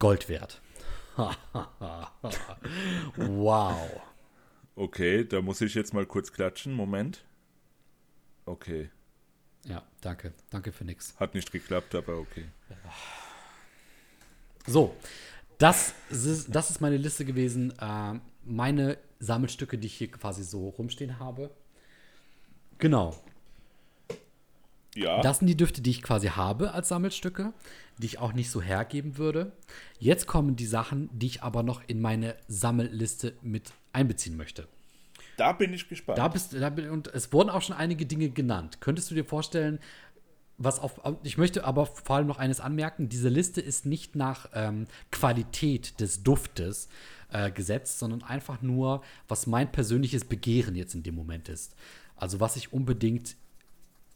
Gold 0.00 0.28
wert. 0.28 0.60
wow. 3.16 4.02
Okay, 4.74 5.24
da 5.24 5.40
muss 5.40 5.60
ich 5.60 5.74
jetzt 5.74 5.94
mal 5.94 6.06
kurz 6.06 6.32
klatschen. 6.32 6.74
Moment. 6.74 7.24
Okay. 8.44 8.90
Ja, 9.68 9.82
danke. 10.00 10.32
Danke 10.50 10.72
für 10.72 10.84
nix. 10.84 11.14
Hat 11.18 11.34
nicht 11.34 11.50
geklappt, 11.50 11.94
aber 11.94 12.16
okay. 12.18 12.44
So, 14.66 14.96
das 15.58 15.94
ist, 16.10 16.54
das 16.54 16.70
ist 16.70 16.80
meine 16.80 16.96
Liste 16.96 17.24
gewesen. 17.24 17.72
Ähm, 17.80 18.20
meine 18.44 18.98
Sammelstücke, 19.18 19.78
die 19.78 19.86
ich 19.86 19.94
hier 19.94 20.10
quasi 20.10 20.44
so 20.44 20.68
rumstehen 20.68 21.18
habe. 21.18 21.50
Genau. 22.78 23.16
Ja, 24.94 25.20
Das 25.20 25.38
sind 25.38 25.48
die 25.48 25.56
Düfte, 25.56 25.82
die 25.82 25.90
ich 25.90 26.02
quasi 26.02 26.28
habe 26.28 26.72
als 26.72 26.88
Sammelstücke, 26.88 27.52
die 27.98 28.06
ich 28.06 28.18
auch 28.18 28.32
nicht 28.32 28.50
so 28.50 28.62
hergeben 28.62 29.18
würde. 29.18 29.52
Jetzt 29.98 30.26
kommen 30.26 30.56
die 30.56 30.66
Sachen, 30.66 31.10
die 31.12 31.26
ich 31.26 31.42
aber 31.42 31.62
noch 31.62 31.82
in 31.86 32.00
meine 32.00 32.34
Sammelliste 32.48 33.34
mit 33.42 33.72
einbeziehen 33.92 34.36
möchte. 34.38 34.68
Da 35.36 35.52
bin 35.52 35.72
ich 35.72 35.88
gespannt. 35.88 36.18
Da 36.18 36.28
bist 36.28 36.54
da, 36.54 36.70
bin- 36.70 36.90
und 36.90 37.08
es 37.08 37.32
wurden 37.32 37.50
auch 37.50 37.62
schon 37.62 37.76
einige 37.76 38.06
Dinge 38.06 38.30
genannt. 38.30 38.80
Könntest 38.80 39.10
du 39.10 39.14
dir 39.14 39.24
vorstellen, 39.24 39.78
was 40.58 40.80
auf. 40.80 41.00
Ich 41.22 41.36
möchte 41.36 41.64
aber 41.64 41.86
vor 41.86 42.16
allem 42.16 42.26
noch 42.26 42.38
eines 42.38 42.60
anmerken: 42.60 43.08
Diese 43.08 43.28
Liste 43.28 43.60
ist 43.60 43.86
nicht 43.86 44.16
nach 44.16 44.48
ähm, 44.54 44.86
Qualität 45.10 46.00
des 46.00 46.22
Duftes 46.22 46.88
äh, 47.30 47.50
gesetzt, 47.50 47.98
sondern 47.98 48.22
einfach 48.22 48.62
nur, 48.62 49.02
was 49.28 49.46
mein 49.46 49.70
persönliches 49.70 50.24
Begehren 50.24 50.74
jetzt 50.74 50.94
in 50.94 51.02
dem 51.02 51.14
Moment 51.14 51.48
ist. 51.48 51.74
Also, 52.16 52.40
was 52.40 52.56
ich 52.56 52.72
unbedingt 52.72 53.36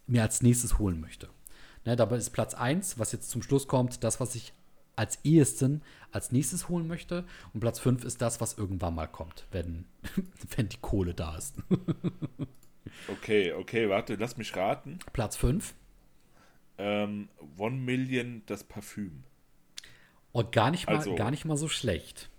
mir 0.06 0.22
als 0.22 0.42
nächstes 0.42 0.78
holen 0.78 1.00
möchte. 1.00 1.28
Ne, 1.84 1.96
dabei 1.96 2.16
ist 2.16 2.30
Platz 2.30 2.54
1, 2.54 2.98
was 2.98 3.12
jetzt 3.12 3.30
zum 3.30 3.42
Schluss 3.42 3.66
kommt, 3.66 4.04
das, 4.04 4.20
was 4.20 4.34
ich 4.34 4.52
als 5.00 5.18
ehesten 5.24 5.82
als 6.12 6.30
nächstes 6.30 6.68
holen 6.68 6.86
möchte. 6.86 7.24
Und 7.54 7.60
Platz 7.60 7.78
5 7.80 8.04
ist 8.04 8.20
das, 8.20 8.40
was 8.40 8.58
irgendwann 8.58 8.94
mal 8.94 9.06
kommt, 9.06 9.46
wenn, 9.50 9.86
wenn 10.56 10.68
die 10.68 10.76
Kohle 10.80 11.14
da 11.14 11.36
ist. 11.36 11.56
Okay, 13.08 13.52
okay, 13.52 13.88
warte, 13.88 14.16
lass 14.16 14.36
mich 14.36 14.54
raten. 14.56 14.98
Platz 15.12 15.36
5. 15.36 15.74
Ähm, 16.78 17.28
One 17.56 17.76
Million 17.76 18.42
das 18.46 18.64
Parfüm. 18.64 19.22
Und 20.32 20.46
Oh, 20.46 20.50
gar 20.50 20.70
nicht 20.70 20.86
mal, 20.86 20.96
Also- 20.96 21.14
gar 21.14 21.30
nicht 21.30 21.44
mal 21.44 21.56
so 21.56 21.68
schlecht. 21.68 22.30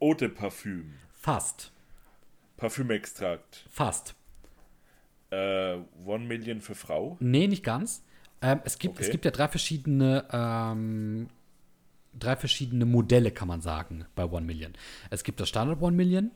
Eau 0.00 0.14
de 0.14 0.28
Parfüm. 0.28 0.94
Fast. 1.12 1.72
Parfümextrakt. 2.56 3.66
Fast. 3.70 4.14
Äh, 5.30 5.76
One 6.04 6.24
Million 6.26 6.60
für 6.60 6.74
Frau. 6.74 7.16
Nee, 7.20 7.46
nicht 7.46 7.62
ganz. 7.64 8.02
Ähm, 8.42 8.60
es, 8.64 8.78
gibt, 8.78 8.98
es 8.98 9.06
Okay. 9.06 9.12
gibt 9.12 9.24
ja 9.26 9.30
drei 9.30 9.48
verschiedene, 9.48 10.26
ähm, 10.32 11.28
drei 12.18 12.36
verschiedene 12.36 12.84
Modelle, 12.84 13.30
kann 13.30 13.48
man 13.48 13.60
sagen, 13.60 14.04
bei 14.14 14.24
One 14.24 14.46
Million. 14.46 14.72
Es 15.10 15.24
gibt 15.24 15.40
das 15.40 15.48
Standard 15.48 15.80
One 15.80 15.96
Million. 15.96 16.30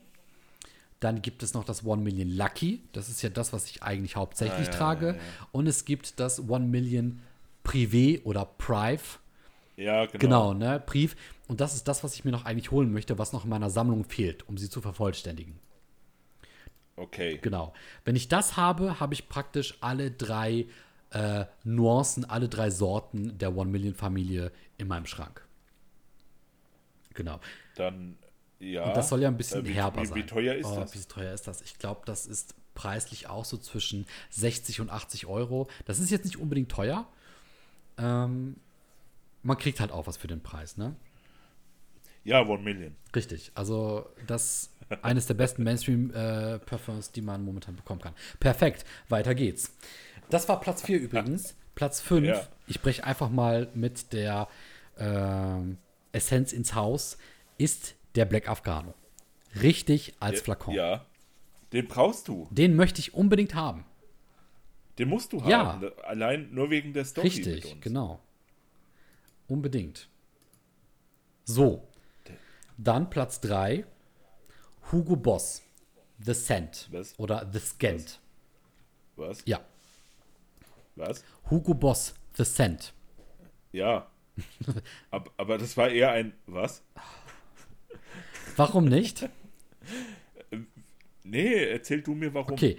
Dann 0.99 1.21
gibt 1.21 1.43
es 1.43 1.53
noch 1.53 1.65
das 1.65 1.85
One 1.85 2.01
Million 2.01 2.29
Lucky. 2.29 2.81
Das 2.93 3.09
ist 3.09 3.21
ja 3.21 3.29
das, 3.29 3.53
was 3.53 3.69
ich 3.69 3.83
eigentlich 3.83 4.15
hauptsächlich 4.15 4.67
Ah, 4.69 4.71
ja, 4.71 4.77
trage. 4.77 5.07
ja, 5.07 5.13
ja. 5.13 5.19
Und 5.51 5.67
es 5.67 5.85
gibt 5.85 6.19
das 6.19 6.49
One 6.49 6.65
Million 6.65 7.21
Privé 7.63 8.23
oder 8.23 8.45
Prive. 8.45 9.19
Ja, 9.75 10.05
genau. 10.05 10.19
Genau, 10.19 10.53
ne? 10.53 10.81
Brief. 10.85 11.15
Und 11.47 11.59
das 11.59 11.75
ist 11.75 11.87
das, 11.87 12.03
was 12.03 12.15
ich 12.15 12.23
mir 12.23 12.31
noch 12.31 12.45
eigentlich 12.45 12.71
holen 12.71 12.93
möchte, 12.93 13.17
was 13.19 13.33
noch 13.33 13.43
in 13.43 13.49
meiner 13.49 13.69
Sammlung 13.69 14.05
fehlt, 14.05 14.47
um 14.47 14.57
sie 14.57 14.69
zu 14.69 14.81
vervollständigen. 14.81 15.59
Okay. 16.95 17.39
Genau. 17.41 17.73
Wenn 18.05 18.15
ich 18.15 18.29
das 18.29 18.55
habe, 18.55 18.99
habe 18.99 19.13
ich 19.13 19.27
praktisch 19.27 19.77
alle 19.81 20.11
drei 20.11 20.65
äh, 21.11 21.45
Nuancen, 21.65 22.23
alle 22.25 22.47
drei 22.47 22.69
Sorten 22.69 23.37
der 23.37 23.55
One 23.55 23.69
Million 23.69 23.95
Familie 23.95 24.51
in 24.77 24.87
meinem 24.87 25.05
Schrank. 25.05 25.44
Genau. 27.15 27.39
Dann, 27.75 28.17
ja. 28.59 28.83
Und 28.83 28.95
das 28.95 29.09
soll 29.09 29.21
ja 29.21 29.27
ein 29.27 29.37
bisschen 29.37 29.65
Äh, 29.65 29.69
wie, 29.69 29.73
herber 29.73 30.01
wie, 30.01 30.05
sein. 30.05 30.17
Wie 30.17 30.25
teuer 30.25 30.55
ist 30.55 30.67
oh, 30.67 30.75
das? 30.75 30.93
Wie 30.93 31.03
teuer 31.03 31.33
ist 31.33 31.47
das? 31.47 31.61
Ich 31.61 31.77
glaube, 31.79 32.01
das 32.05 32.27
ist 32.27 32.55
preislich 32.75 33.27
auch 33.27 33.45
so 33.45 33.57
zwischen 33.57 34.05
60 34.29 34.81
und 34.81 34.91
80 34.91 35.25
Euro. 35.25 35.67
Das 35.85 35.99
ist 35.99 36.11
jetzt 36.11 36.25
nicht 36.25 36.37
unbedingt 36.37 36.69
teuer. 36.69 37.07
Ähm, 37.97 38.57
man 39.41 39.57
kriegt 39.57 39.79
halt 39.79 39.91
auch 39.91 40.07
was 40.07 40.17
für 40.17 40.27
den 40.27 40.41
Preis, 40.41 40.77
ne? 40.77 40.95
Ja, 42.23 42.41
One 42.45 42.63
Million. 42.63 42.95
Richtig. 43.15 43.51
Also 43.55 44.09
das 44.27 44.71
eines 45.01 45.27
der 45.27 45.35
besten 45.35 45.63
Mainstream-Parfums, 45.63 47.11
die 47.11 47.21
man 47.21 47.43
momentan 47.45 47.75
bekommen 47.75 48.01
kann. 48.01 48.13
Perfekt. 48.39 48.85
Weiter 49.09 49.33
geht's. 49.35 49.71
Das 50.29 50.49
war 50.49 50.59
Platz 50.59 50.81
4 50.81 50.99
übrigens. 50.99 51.55
Platz 51.75 52.01
5. 52.01 52.27
Ja. 52.27 52.47
Ich 52.67 52.81
breche 52.81 53.03
einfach 53.03 53.29
mal 53.29 53.69
mit 53.73 54.11
der 54.11 54.47
ähm, 54.97 55.77
Essenz 56.15 56.53
ins 56.53 56.73
Haus. 56.73 57.17
Ist 57.57 57.95
der 58.15 58.25
Black 58.25 58.47
Afghano. 58.49 58.93
Richtig 59.61 60.13
als 60.19 60.41
Flakon. 60.41 60.73
Ja. 60.73 61.05
Den 61.71 61.87
brauchst 61.87 62.27
du. 62.27 62.47
Den 62.51 62.75
möchte 62.75 62.99
ich 62.99 63.13
unbedingt 63.13 63.55
haben. 63.55 63.85
Den 64.97 65.09
musst 65.09 65.33
du 65.33 65.39
Ja. 65.39 65.73
haben. 65.73 65.91
Allein 66.03 66.53
nur 66.53 66.69
wegen 66.69 66.93
der 66.93 67.05
Story 67.05 67.27
mit 67.27 67.45
Richtig, 67.45 67.81
genau. 67.81 68.19
Unbedingt. 69.47 70.09
So. 71.43 71.87
Dann 72.77 73.09
Platz 73.09 73.39
3. 73.41 73.85
Hugo 74.91 75.15
Boss. 75.15 75.61
The 76.19 76.33
Scent. 76.33 76.87
Was? 76.91 77.17
Oder 77.19 77.49
The 77.51 77.59
Scent. 77.59 78.19
Was? 79.15 79.43
Ja. 79.45 79.59
Was? 80.95 81.23
Hugo 81.49 81.73
Boss. 81.73 82.13
The 82.35 82.45
Scent. 82.45 82.93
Ja. 83.71 84.07
Aber, 85.11 85.31
aber 85.37 85.57
das 85.57 85.77
war 85.77 85.89
eher 85.89 86.11
ein 86.11 86.33
Was? 86.45 86.83
Warum 88.55 88.85
nicht? 88.85 89.29
Nee, 91.27 91.55
erzähl 91.55 92.03
du 92.03 92.13
mir 92.13 92.35
warum. 92.35 92.53
Okay. 92.53 92.77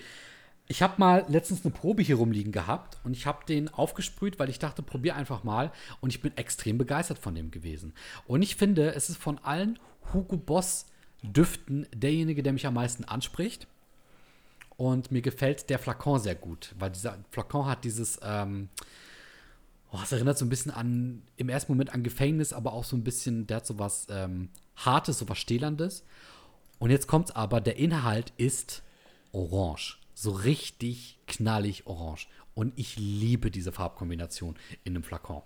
Ich 0.68 0.82
habe 0.82 0.94
mal 0.98 1.24
letztens 1.28 1.64
eine 1.64 1.74
Probe 1.74 2.02
hier 2.02 2.16
rumliegen 2.16 2.52
gehabt 2.52 2.98
und 3.04 3.12
ich 3.12 3.26
habe 3.26 3.44
den 3.44 3.68
aufgesprüht, 3.68 4.38
weil 4.38 4.48
ich 4.48 4.58
dachte, 4.58 4.82
probier 4.82 5.14
einfach 5.16 5.44
mal. 5.44 5.72
Und 6.00 6.10
ich 6.10 6.22
bin 6.22 6.36
extrem 6.36 6.78
begeistert 6.78 7.18
von 7.18 7.34
dem 7.34 7.50
gewesen. 7.50 7.92
Und 8.26 8.42
ich 8.42 8.56
finde, 8.56 8.94
es 8.94 9.10
ist 9.10 9.18
von 9.18 9.38
allen 9.38 9.78
Hugo 10.12 10.36
Boss 10.36 10.86
Düften 11.22 11.86
derjenige, 11.94 12.42
der 12.42 12.52
mich 12.52 12.66
am 12.66 12.74
meisten 12.74 13.04
anspricht. 13.04 13.66
Und 14.76 15.10
mir 15.10 15.22
gefällt 15.22 15.70
der 15.70 15.78
Flakon 15.78 16.20
sehr 16.20 16.34
gut, 16.34 16.74
weil 16.78 16.90
dieser 16.90 17.18
Flakon 17.30 17.66
hat 17.66 17.84
dieses, 17.84 18.20
ähm, 18.22 18.68
oh, 19.92 19.98
es 20.02 20.12
erinnert 20.12 20.38
so 20.38 20.44
ein 20.44 20.48
bisschen 20.48 20.72
an, 20.72 21.22
im 21.36 21.48
ersten 21.48 21.72
Moment 21.72 21.92
an 21.92 22.02
Gefängnis, 22.02 22.52
aber 22.52 22.72
auch 22.72 22.84
so 22.84 22.96
ein 22.96 23.04
bisschen, 23.04 23.46
der 23.46 23.58
hat 23.58 23.66
so 23.66 23.78
was 23.78 24.06
ähm, 24.10 24.50
Hartes, 24.76 25.18
so 25.18 25.28
was 25.28 25.38
Stählerndes. 25.38 26.04
Und 26.78 26.90
jetzt 26.90 27.06
kommt's 27.06 27.30
aber, 27.30 27.60
der 27.60 27.76
Inhalt 27.76 28.32
ist 28.36 28.82
orange. 29.32 29.98
So 30.14 30.30
richtig 30.30 31.18
knallig 31.26 31.86
orange. 31.86 32.28
Und 32.54 32.72
ich 32.78 32.96
liebe 32.96 33.50
diese 33.50 33.72
Farbkombination 33.72 34.56
in 34.84 34.94
einem 34.94 35.02
Flakon. 35.02 35.42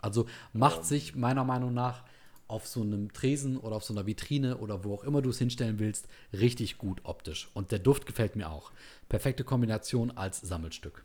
Also 0.00 0.26
macht 0.52 0.84
sich 0.84 1.14
meiner 1.14 1.44
Meinung 1.44 1.72
nach 1.72 2.04
auf 2.46 2.66
so 2.66 2.82
einem 2.82 3.12
Tresen 3.12 3.56
oder 3.56 3.76
auf 3.76 3.84
so 3.84 3.94
einer 3.94 4.06
Vitrine 4.06 4.58
oder 4.58 4.84
wo 4.84 4.94
auch 4.94 5.04
immer 5.04 5.22
du 5.22 5.30
es 5.30 5.38
hinstellen 5.38 5.78
willst, 5.78 6.08
richtig 6.32 6.78
gut 6.78 7.00
optisch. 7.04 7.48
Und 7.54 7.72
der 7.72 7.78
Duft 7.78 8.06
gefällt 8.06 8.36
mir 8.36 8.50
auch. 8.50 8.70
Perfekte 9.08 9.44
Kombination 9.44 10.10
als 10.10 10.40
Sammelstück. 10.40 11.04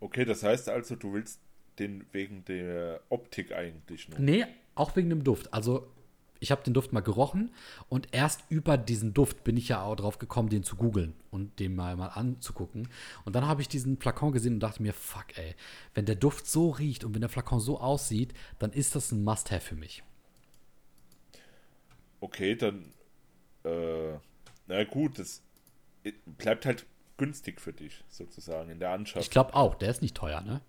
Okay, 0.00 0.24
das 0.24 0.42
heißt 0.42 0.68
also, 0.68 0.96
du 0.96 1.12
willst 1.12 1.40
den 1.78 2.06
wegen 2.12 2.44
der 2.46 3.00
Optik 3.08 3.52
eigentlich 3.52 4.08
nur. 4.08 4.18
Nee, 4.18 4.46
auch 4.74 4.96
wegen 4.96 5.10
dem 5.10 5.24
Duft. 5.24 5.52
Also, 5.52 5.86
ich 6.40 6.50
habe 6.50 6.62
den 6.62 6.72
Duft 6.72 6.92
mal 6.92 7.00
gerochen 7.00 7.50
und 7.90 8.08
erst 8.12 8.44
über 8.48 8.78
diesen 8.78 9.12
Duft 9.12 9.44
bin 9.44 9.58
ich 9.58 9.68
ja 9.68 9.82
auch 9.82 9.94
drauf 9.94 10.18
gekommen, 10.18 10.48
den 10.48 10.62
zu 10.62 10.76
googeln 10.76 11.14
und 11.30 11.60
den 11.60 11.76
mal, 11.76 11.96
mal 11.96 12.08
anzugucken. 12.08 12.88
Und 13.26 13.36
dann 13.36 13.46
habe 13.46 13.60
ich 13.60 13.68
diesen 13.68 13.98
Flakon 13.98 14.32
gesehen 14.32 14.54
und 14.54 14.60
dachte 14.60 14.82
mir, 14.82 14.94
fuck, 14.94 15.36
ey, 15.36 15.54
wenn 15.94 16.06
der 16.06 16.16
Duft 16.16 16.46
so 16.46 16.70
riecht 16.70 17.04
und 17.04 17.14
wenn 17.14 17.20
der 17.20 17.28
Flakon 17.28 17.60
so 17.60 17.78
aussieht, 17.78 18.32
dann 18.58 18.72
ist 18.72 18.94
das 18.94 19.12
ein 19.12 19.22
Must-Have 19.22 19.60
für 19.60 19.76
mich. 19.76 20.02
Okay, 22.20 22.56
dann. 22.56 22.92
Äh, 23.64 24.18
na 24.66 24.84
gut, 24.84 25.18
das 25.18 25.42
bleibt 26.24 26.64
halt 26.64 26.86
günstig 27.20 27.60
für 27.60 27.72
dich, 27.72 28.02
sozusagen, 28.08 28.70
in 28.70 28.80
der 28.80 28.88
Ich 28.88 28.94
Anschaffung. 28.94 29.30
glaube 29.30 29.54
auch, 29.54 29.74
der 29.76 29.90
ist 29.90 30.02
nicht 30.02 30.16
teuer, 30.16 30.40
ne? 30.40 30.60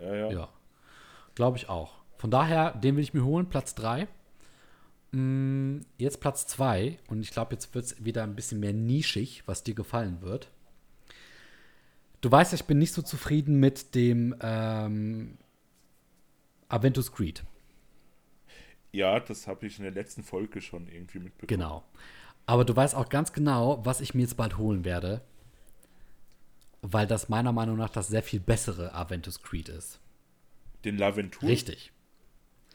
Ja, 0.00 0.14
ja. 0.14 0.30
Ja. 0.32 0.48
Glaube 1.34 1.58
ich 1.58 1.68
auch. 1.68 1.94
Von 2.16 2.30
daher, 2.30 2.72
den 2.72 2.96
will 2.96 3.02
ich 3.04 3.14
mir 3.14 3.24
holen, 3.24 3.48
Platz 3.48 3.74
3. 3.76 4.08
Jetzt 5.98 6.20
Platz 6.20 6.46
2. 6.48 6.98
Und 7.08 7.20
ich 7.20 7.30
glaube, 7.30 7.54
jetzt 7.54 7.74
wird 7.74 7.84
es 7.84 8.04
wieder 8.04 8.22
ein 8.22 8.34
bisschen 8.34 8.60
mehr 8.60 8.72
nischig, 8.72 9.42
was 9.46 9.62
dir 9.62 9.74
gefallen 9.74 10.20
wird. 10.20 10.50
Du 12.20 12.30
weißt 12.30 12.52
ja, 12.52 12.56
ich 12.56 12.64
bin 12.64 12.78
nicht 12.78 12.92
so 12.92 13.02
zufrieden 13.02 13.60
mit 13.60 13.94
dem 13.94 14.34
ähm, 14.40 15.38
Aventus 16.68 17.12
Creed. 17.12 17.44
Ja, 18.92 19.20
das 19.20 19.46
habe 19.46 19.66
ich 19.66 19.78
in 19.78 19.84
der 19.84 19.92
letzten 19.92 20.22
Folge 20.22 20.60
schon 20.60 20.88
irgendwie 20.88 21.18
mitbekommen. 21.18 21.60
Genau. 21.60 21.84
Aber 22.46 22.64
du 22.64 22.74
weißt 22.74 22.94
auch 22.94 23.08
ganz 23.08 23.32
genau, 23.32 23.84
was 23.84 24.00
ich 24.00 24.14
mir 24.14 24.22
jetzt 24.22 24.36
bald 24.36 24.56
holen 24.58 24.84
werde. 24.84 25.22
Weil 26.82 27.06
das 27.06 27.28
meiner 27.28 27.52
Meinung 27.52 27.76
nach 27.76 27.90
das 27.90 28.08
sehr 28.08 28.22
viel 28.22 28.40
bessere 28.40 28.94
Aventus 28.94 29.42
Creed 29.42 29.68
ist. 29.68 29.98
Den 30.84 30.98
Laventur? 30.98 31.48
Richtig. 31.48 31.92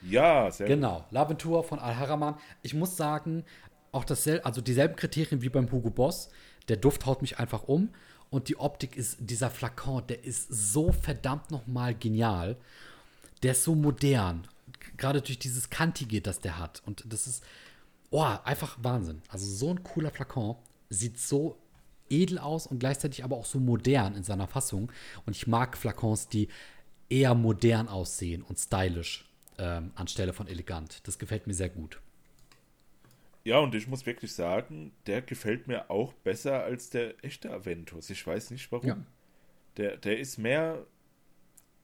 Ja, 0.02 0.50
sehr 0.52 0.68
gut. 0.68 0.76
Genau, 0.76 1.06
L'Aventur 1.12 1.64
von 1.64 1.80
Al-Haraman. 1.80 2.36
Ich 2.62 2.74
muss 2.74 2.98
sagen, 2.98 3.44
auch 3.92 4.04
dasselbe, 4.04 4.46
also 4.46 4.62
dieselben 4.62 4.96
Kriterien 4.96 5.42
wie 5.42 5.50
beim 5.50 5.72
Hugo 5.72 5.90
Boss. 5.90 6.30
Der 6.68 6.78
Duft 6.78 7.06
haut 7.06 7.22
mich 7.22 7.40
einfach 7.40 7.64
um 7.64 7.90
und 8.30 8.48
die 8.50 8.58
Optik 8.58 8.96
ist, 8.96 9.18
dieser 9.20 9.50
Flakon, 9.50 10.06
der 10.08 10.24
ist 10.24 10.48
so 10.50 10.92
verdammt 10.92 11.52
nochmal 11.52 11.94
genial. 11.94 12.58
Der 13.44 13.52
ist 13.52 13.64
so 13.64 13.76
modern, 13.76 14.48
gerade 14.98 15.22
durch 15.22 15.40
dieses 15.40 15.70
Kantige, 15.70 16.22
das 16.22 16.40
der 16.40 16.58
hat. 16.58 16.82
Und 16.86 17.04
das 17.12 17.28
ist, 17.28 17.44
oh, 18.10 18.24
einfach 18.44 18.78
Wahnsinn. 18.82 19.22
Also 19.28 19.46
so 19.46 19.70
ein 19.72 19.84
cooler 19.84 20.12
Flakon, 20.12 20.56
sieht 20.90 21.20
so 21.20 21.58
edel 22.12 22.38
aus 22.38 22.68
und 22.68 22.80
gleichzeitig 22.80 23.24
aber 23.24 23.38
auch 23.38 23.46
so 23.46 23.60
modern 23.60 24.16
in 24.16 24.24
seiner 24.24 24.48
Fassung. 24.48 24.92
Und 25.26 25.36
ich 25.36 25.48
mag 25.48 25.78
Flakons, 25.78 26.28
die 26.28 26.50
eher 27.10 27.36
modern 27.36 27.88
aussehen 27.88 28.42
und 28.42 28.58
stylisch 28.58 29.26
ähm, 29.58 29.92
anstelle 29.96 30.34
von 30.34 30.48
elegant. 30.48 31.06
Das 31.08 31.20
gefällt 31.20 31.48
mir 31.48 31.54
sehr 31.54 31.70
gut. 31.70 32.00
Ja, 33.44 33.58
und 33.58 33.74
ich 33.74 33.88
muss 33.88 34.06
wirklich 34.06 34.34
sagen, 34.34 34.92
der 35.08 35.22
gefällt 35.22 35.68
mir 35.68 35.90
auch 35.90 36.14
besser 36.14 36.64
als 36.64 36.90
der 36.90 37.24
echte 37.24 37.52
Aventus. 37.52 38.10
Ich 38.10 38.26
weiß 38.26 38.52
nicht 38.52 38.72
warum. 38.72 38.88
Ja. 38.88 38.98
Der, 39.78 39.98
der 39.98 40.20
ist 40.20 40.38
mehr 40.38 40.86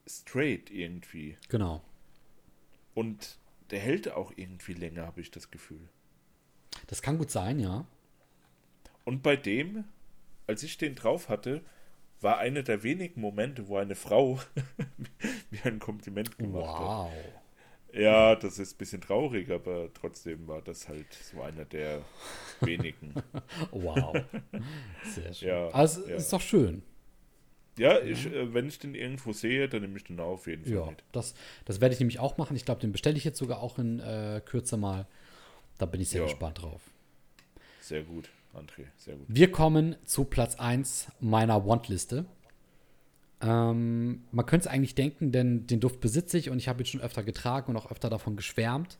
straight 0.06 0.70
irgendwie. 0.70 1.36
Genau. 1.48 1.82
Und 2.94 3.38
der 3.70 3.80
hält 3.80 4.10
auch 4.10 4.32
irgendwie 4.36 4.74
länger, 4.74 5.06
habe 5.06 5.20
ich 5.20 5.30
das 5.30 5.50
Gefühl. 5.50 5.88
Das 6.86 7.02
kann 7.02 7.18
gut 7.18 7.30
sein, 7.30 7.58
ja. 7.58 7.86
Und 9.04 9.22
bei 9.22 9.36
dem, 9.36 9.84
als 10.48 10.64
ich 10.64 10.78
den 10.78 10.96
drauf 10.96 11.28
hatte, 11.30 11.62
war 12.20 12.38
einer 12.38 12.62
der 12.64 12.82
wenigen 12.82 13.20
Momente, 13.20 13.68
wo 13.68 13.76
eine 13.78 13.96
Frau 13.96 14.40
mir 15.50 15.64
ein 15.66 15.78
Kompliment 15.80 16.38
gemacht 16.38 16.80
hat. 16.80 16.80
Wow. 16.80 17.12
Ja, 17.92 18.36
das 18.36 18.58
ist 18.58 18.74
ein 18.74 18.78
bisschen 18.78 19.00
traurig, 19.00 19.50
aber 19.50 19.90
trotzdem 19.94 20.46
war 20.46 20.62
das 20.62 20.88
halt 20.88 21.06
so 21.14 21.40
einer 21.42 21.64
der 21.64 22.02
wenigen. 22.60 23.14
Wow. 23.72 24.16
Sehr 25.14 25.32
schön. 25.34 25.48
Ja, 25.48 25.68
also, 25.68 26.06
ja. 26.06 26.16
ist 26.16 26.32
doch 26.32 26.40
schön. 26.40 26.82
Ja, 27.78 28.00
ich, 28.00 28.26
äh, 28.26 28.52
wenn 28.52 28.66
ich 28.68 28.78
den 28.78 28.94
irgendwo 28.94 29.32
sehe, 29.32 29.68
dann 29.68 29.82
nehme 29.82 29.96
ich 29.96 30.04
den 30.04 30.18
auf 30.18 30.46
jeden 30.48 30.64
Fall 30.64 30.74
Ja, 30.74 30.86
mit. 30.86 31.04
das, 31.12 31.34
das 31.64 31.80
werde 31.80 31.94
ich 31.94 32.00
nämlich 32.00 32.18
auch 32.18 32.36
machen. 32.36 32.56
Ich 32.56 32.64
glaube, 32.64 32.80
den 32.80 32.92
bestelle 32.92 33.16
ich 33.16 33.24
jetzt 33.24 33.38
sogar 33.38 33.60
auch 33.62 33.78
in 33.78 34.00
äh, 34.00 34.42
Kürze 34.44 34.76
mal. 34.76 35.06
Da 35.78 35.86
bin 35.86 36.00
ich 36.00 36.10
sehr 36.10 36.20
Ja. 36.20 36.26
gespannt 36.26 36.62
drauf. 36.62 36.82
Sehr 37.80 38.02
gut, 38.02 38.28
André, 38.58 38.86
sehr 38.96 39.16
gut. 39.16 39.26
Wir 39.28 39.52
kommen 39.52 39.96
zu 40.04 40.24
Platz 40.24 40.56
1 40.56 41.08
meiner 41.20 41.66
Want-Liste. 41.66 42.24
Ähm, 43.40 44.24
man 44.32 44.46
könnte 44.46 44.66
es 44.68 44.72
eigentlich 44.72 44.94
denken, 44.94 45.30
denn 45.30 45.66
den 45.66 45.80
Duft 45.80 46.00
besitze 46.00 46.38
ich 46.38 46.50
und 46.50 46.58
ich 46.58 46.68
habe 46.68 46.82
ihn 46.82 46.86
schon 46.86 47.00
öfter 47.00 47.22
getragen 47.22 47.70
und 47.70 47.76
auch 47.76 47.90
öfter 47.90 48.10
davon 48.10 48.36
geschwärmt. 48.36 48.98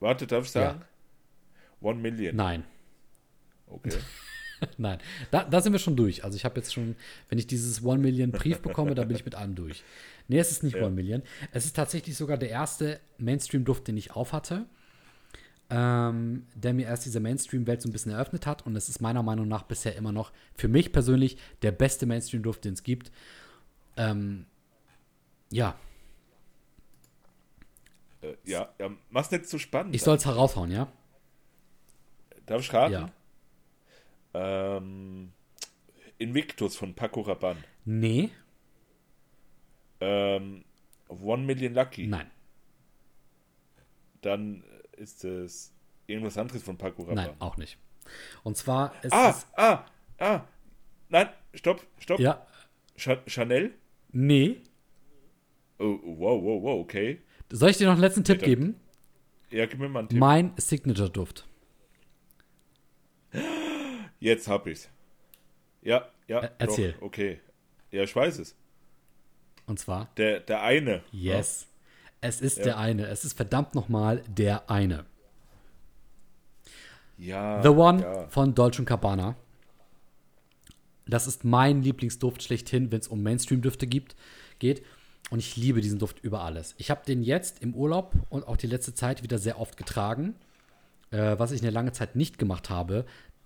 Warte, 0.00 0.26
darf 0.26 0.44
ich 0.44 0.50
sagen? 0.50 0.82
One 1.80 2.00
Million. 2.00 2.34
Nein, 2.34 2.64
Okay. 3.66 3.90
nein. 4.78 4.98
Da, 5.30 5.44
da 5.44 5.60
sind 5.60 5.72
wir 5.72 5.78
schon 5.78 5.96
durch. 5.96 6.24
Also 6.24 6.36
ich 6.36 6.44
habe 6.44 6.56
jetzt 6.56 6.72
schon, 6.72 6.96
wenn 7.28 7.38
ich 7.38 7.46
dieses 7.46 7.82
One 7.84 7.98
Million 8.00 8.30
Brief 8.30 8.60
bekomme, 8.60 8.94
dann 8.94 9.08
bin 9.08 9.16
ich 9.16 9.24
mit 9.24 9.34
allem 9.34 9.54
durch. 9.54 9.82
Nee, 10.28 10.38
es 10.38 10.50
ist 10.50 10.62
nicht 10.62 10.76
Ja. 10.76 10.84
One 10.86 10.94
Million. 10.94 11.22
Es 11.52 11.64
ist 11.64 11.74
tatsächlich 11.76 12.16
sogar 12.16 12.38
der 12.38 12.50
erste 12.50 13.00
Mainstream-Duft, 13.18 13.88
den 13.88 13.96
ich 13.96 14.12
aufhatte. 14.12 14.66
Ähm, 15.70 16.46
der 16.54 16.74
mir 16.74 16.86
erst 16.86 17.06
diese 17.06 17.20
Mainstream-Welt 17.20 17.80
so 17.82 17.88
ein 17.88 17.92
bisschen 17.92 18.12
eröffnet 18.12 18.46
hat. 18.46 18.66
Und 18.66 18.76
es 18.76 18.88
ist 18.88 19.00
meiner 19.00 19.22
Meinung 19.22 19.48
nach 19.48 19.62
bisher 19.62 19.96
immer 19.96 20.12
noch 20.12 20.30
für 20.54 20.68
mich 20.68 20.92
persönlich 20.92 21.38
der 21.62 21.72
beste 21.72 22.04
Mainstream-Duft, 22.06 22.64
den 22.64 22.74
es 22.74 22.82
gibt. 22.82 23.10
Ähm, 23.96 24.44
ja, 25.50 25.74
äh, 28.22 28.34
ja, 28.44 28.68
ja, 28.78 28.90
mach's 29.10 29.30
nicht 29.30 29.46
zu 29.48 29.58
spannend. 29.58 29.94
ich 29.94 30.02
soll 30.02 30.16
es 30.16 30.26
heraushauen, 30.26 30.70
ja? 30.70 30.90
Darf 32.46 32.60
ich 32.60 32.72
raten? 32.72 32.92
Ja. 32.92 33.10
Ähm, 34.34 35.32
Invictus 36.18 36.76
von 36.76 36.94
Paco 36.94 37.22
Rabanne. 37.22 37.62
Nee, 37.84 38.30
Ähm, 40.00 40.64
One 41.08 41.44
Million 41.44 41.72
Lucky. 41.74 42.06
nein, 42.06 42.30
Dann 44.22 44.64
ist 44.96 45.24
es 45.24 45.72
irgendwas 46.06 46.36
anderes 46.38 46.62
von 46.62 46.76
Paco 46.78 47.02
Rabanne. 47.02 47.28
nein, 47.28 47.36
auch 47.40 47.56
nicht. 47.56 47.78
Und 48.42 48.56
zwar 48.56 48.92
ist 49.02 49.12
Ah, 49.12 49.30
es. 49.30 49.46
ah, 49.56 49.86
ah. 50.18 50.40
Nein, 51.08 51.28
stopp, 51.54 51.86
stopp. 51.98 52.20
Ja, 52.20 52.46
Cha 52.96 53.18
Chanel? 53.26 53.74
nee. 54.12 54.60
Oh, 55.78 55.98
wow, 56.04 56.40
wow, 56.42 56.62
wow, 56.62 56.80
okay. 56.80 57.20
Soll 57.50 57.70
ich 57.70 57.78
dir 57.78 57.86
noch 57.86 57.94
einen 57.94 58.00
letzten 58.00 58.22
Tipp 58.24 58.40
geben? 58.42 58.78
Ja, 59.50 59.66
gib 59.66 59.80
mir 59.80 59.88
mal 59.88 60.00
einen 60.00 60.08
Tipp. 60.08 60.18
Mein 60.20 60.52
Signature-Duft. 60.56 61.46
Jetzt 64.20 64.48
hab 64.48 64.66
ich's. 64.66 64.88
Ja, 65.82 66.08
ja. 66.28 66.50
Erzähl. 66.58 66.92
Doch, 66.92 67.02
okay. 67.02 67.40
Ja, 67.90 68.02
ich 68.04 68.14
weiß 68.14 68.38
es. 68.38 68.56
Und 69.66 69.78
zwar, 69.78 70.10
Der, 70.16 70.40
der 70.40 70.62
eine. 70.62 71.02
yes. 71.10 71.66
Es 72.26 72.40
ist 72.40 72.56
Ja. 72.58 72.64
der 72.64 72.78
eine. 72.78 73.06
Es 73.08 73.22
ist 73.26 73.34
verdammt 73.36 73.74
nochmal 73.74 74.22
der 74.26 74.70
eine. 74.70 75.04
Ja. 77.18 77.62
The 77.62 77.68
One 77.68 78.00
Ja. 78.02 78.26
von 78.28 78.54
Dolce 78.54 78.82
Gabbana. 78.84 79.36
Das 81.06 81.26
ist 81.26 81.44
mein 81.44 81.82
Lieblingsduft 81.82 82.42
schlechthin, 82.42 82.90
wenn 82.90 83.00
es 83.00 83.08
um 83.08 83.22
Mainstream-Düfte 83.22 83.86
gibt, 83.86 84.16
geht. 84.58 84.82
Und 85.30 85.38
ich 85.38 85.56
liebe 85.56 85.82
diesen 85.82 85.98
Duft 85.98 86.20
über 86.24 86.40
alles. 86.40 86.74
Ich 86.78 86.90
habe 86.90 87.04
den 87.06 87.22
jetzt 87.22 87.62
im 87.62 87.74
Urlaub 87.74 88.14
und 88.30 88.48
auch 88.48 88.56
die 88.56 88.66
letzte 88.66 88.94
Zeit 88.94 89.22
wieder 89.22 89.36
sehr 89.38 89.60
oft 89.60 89.76
getragen. 89.76 90.34
Äh, 91.10 91.38
was 91.38 91.50
ich 91.52 91.60
eine 91.60 91.70
lange 91.70 91.92
Zeit 91.92 92.16
nicht 92.16 92.38
gemacht 92.38 92.70
habe, 92.70 93.04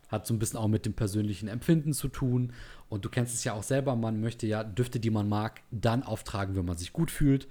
hat 0.09 0.25
so 0.25 0.35
ein 0.35 0.39
bisschen 0.39 0.59
auch 0.59 0.69
mit 0.69 0.87
dem 0.87 0.95
persönlichen 0.95 1.49
Empfinden 1.49 1.93
zu 1.95 2.07
tun. 2.09 2.53
Und 2.89 3.05
du 3.05 3.09
kennst 3.09 3.35
es 3.35 3.43
ja 3.43 3.55
auch 3.55 3.65
selber, 3.65 3.97
man 3.97 4.21
möchte 4.21 4.47
ja 4.47 4.63
Düfte, 4.63 5.01
die 5.01 5.11
man 5.11 5.29
mag, 5.29 5.63
dann 5.73 6.05
auftragen, 6.05 6.55
wenn 6.55 6.65
man 6.65 6.79
sich 6.79 6.93
gut 6.93 7.11
fühlt. 7.11 7.49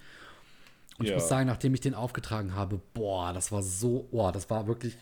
Und 0.98 1.06
ich 1.06 1.12
Ja. 1.12 1.18
muss 1.18 1.28
sagen, 1.28 1.48
nachdem 1.48 1.74
ich 1.74 1.82
den 1.82 1.94
aufgetragen 1.94 2.56
habe, 2.56 2.80
boah, 2.94 3.34
das 3.34 3.52
war 3.52 3.62
so, 3.62 4.08
boah, 4.12 4.32
das 4.32 4.50
war 4.50 4.68
wirklich, 4.68 4.98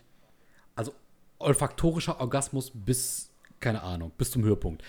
also 0.75 0.93
olfaktorischer 1.39 2.19
Orgasmus 2.19 2.71
bis, 2.73 3.29
keine 3.59 3.81
Ahnung, 3.83 4.11
bis 4.17 4.31
zum 4.31 4.43
Höhepunkt. 4.43 4.83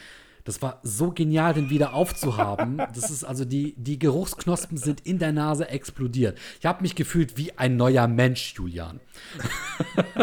Das 0.44 0.62
war 0.62 0.78
so 0.84 1.10
genial, 1.10 1.54
den 1.54 1.70
wieder 1.70 1.92
aufzuhaben. 1.92 2.76
Das 2.94 3.10
ist 3.10 3.24
also, 3.24 3.44
die, 3.44 3.74
die 3.76 3.98
Geruchsknospen 3.98 4.78
sind 4.78 5.00
in 5.04 5.18
der 5.18 5.32
Nase 5.32 5.68
explodiert. 5.68 6.38
Ich 6.60 6.66
habe 6.66 6.82
mich 6.82 6.94
gefühlt 6.94 7.36
wie 7.36 7.56
ein 7.58 7.76
neuer 7.76 8.06
Mensch, 8.06 8.54
Julian. 8.54 9.00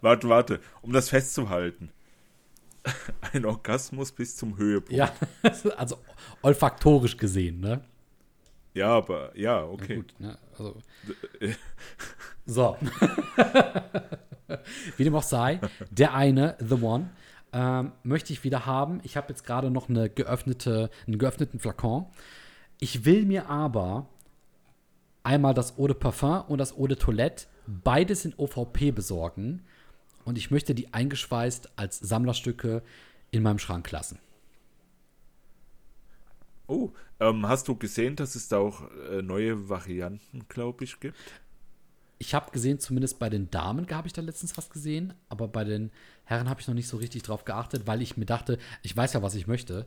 Warte, 0.00 0.28
warte. 0.28 0.60
Um 0.82 0.92
das 0.92 1.08
festzuhalten. 1.10 1.90
Ein 3.32 3.44
Orgasmus 3.44 4.10
bis 4.10 4.36
zum 4.36 4.56
Höhepunkt. 4.56 4.92
Ja, 4.92 5.12
also 5.76 5.98
olfaktorisch 6.42 7.16
gesehen, 7.16 7.60
ne? 7.60 7.82
Ja, 8.74 8.88
aber 8.88 9.36
ja, 9.36 9.64
okay. 9.64 9.96
Gut, 9.96 10.14
ne? 10.18 10.38
Also, 10.52 10.76
so. 12.46 12.76
Wie 14.96 15.04
dem 15.04 15.14
auch 15.14 15.22
sei, 15.22 15.60
der 15.90 16.14
eine, 16.14 16.56
The 16.60 16.82
One, 16.82 17.10
ähm, 17.52 17.92
möchte 18.02 18.32
ich 18.32 18.44
wieder 18.44 18.66
haben. 18.66 19.00
Ich 19.02 19.16
habe 19.16 19.28
jetzt 19.28 19.44
gerade 19.44 19.70
noch 19.70 19.88
eine 19.88 20.08
geöffnete, 20.08 20.90
einen 21.06 21.18
geöffneten 21.18 21.58
Flakon. 21.58 22.06
Ich 22.78 23.04
will 23.04 23.24
mir 23.26 23.48
aber 23.48 24.08
einmal 25.22 25.54
das 25.54 25.78
Eau 25.78 25.86
de 25.86 25.96
Parfum 25.96 26.42
und 26.48 26.58
das 26.58 26.76
Eau 26.76 26.86
de 26.86 26.96
Toilette 26.96 27.46
beides 27.66 28.24
in 28.24 28.34
OVP 28.36 28.92
besorgen. 28.92 29.64
Und 30.24 30.38
ich 30.38 30.50
möchte 30.50 30.74
die 30.74 30.92
eingeschweißt 30.92 31.70
als 31.76 31.98
Sammlerstücke 31.98 32.82
in 33.30 33.42
meinem 33.42 33.58
Schrank 33.58 33.90
lassen. 33.90 34.18
Oh, 36.66 36.90
ähm, 37.20 37.46
hast 37.46 37.68
du 37.68 37.76
gesehen, 37.76 38.16
dass 38.16 38.34
es 38.34 38.48
da 38.48 38.58
auch 38.58 38.82
äh, 39.10 39.22
neue 39.22 39.68
Varianten, 39.68 40.46
glaube 40.48 40.84
ich, 40.84 40.98
gibt? 41.00 41.16
Ich 42.18 42.34
habe 42.34 42.50
gesehen, 42.50 42.78
zumindest 42.78 43.18
bei 43.18 43.30
den 43.30 43.50
Damen 43.50 43.88
habe 43.90 44.06
ich 44.06 44.12
da 44.12 44.20
letztens 44.20 44.56
was 44.58 44.68
gesehen, 44.68 45.14
aber 45.28 45.48
bei 45.48 45.64
den 45.64 45.90
Herren 46.24 46.50
habe 46.50 46.60
ich 46.60 46.68
noch 46.68 46.74
nicht 46.74 46.88
so 46.88 46.98
richtig 46.98 47.22
drauf 47.22 47.44
geachtet, 47.44 47.86
weil 47.86 48.02
ich 48.02 48.16
mir 48.16 48.26
dachte, 48.26 48.58
ich 48.82 48.94
weiß 48.96 49.14
ja, 49.14 49.22
was 49.22 49.34
ich 49.34 49.46
möchte. 49.46 49.86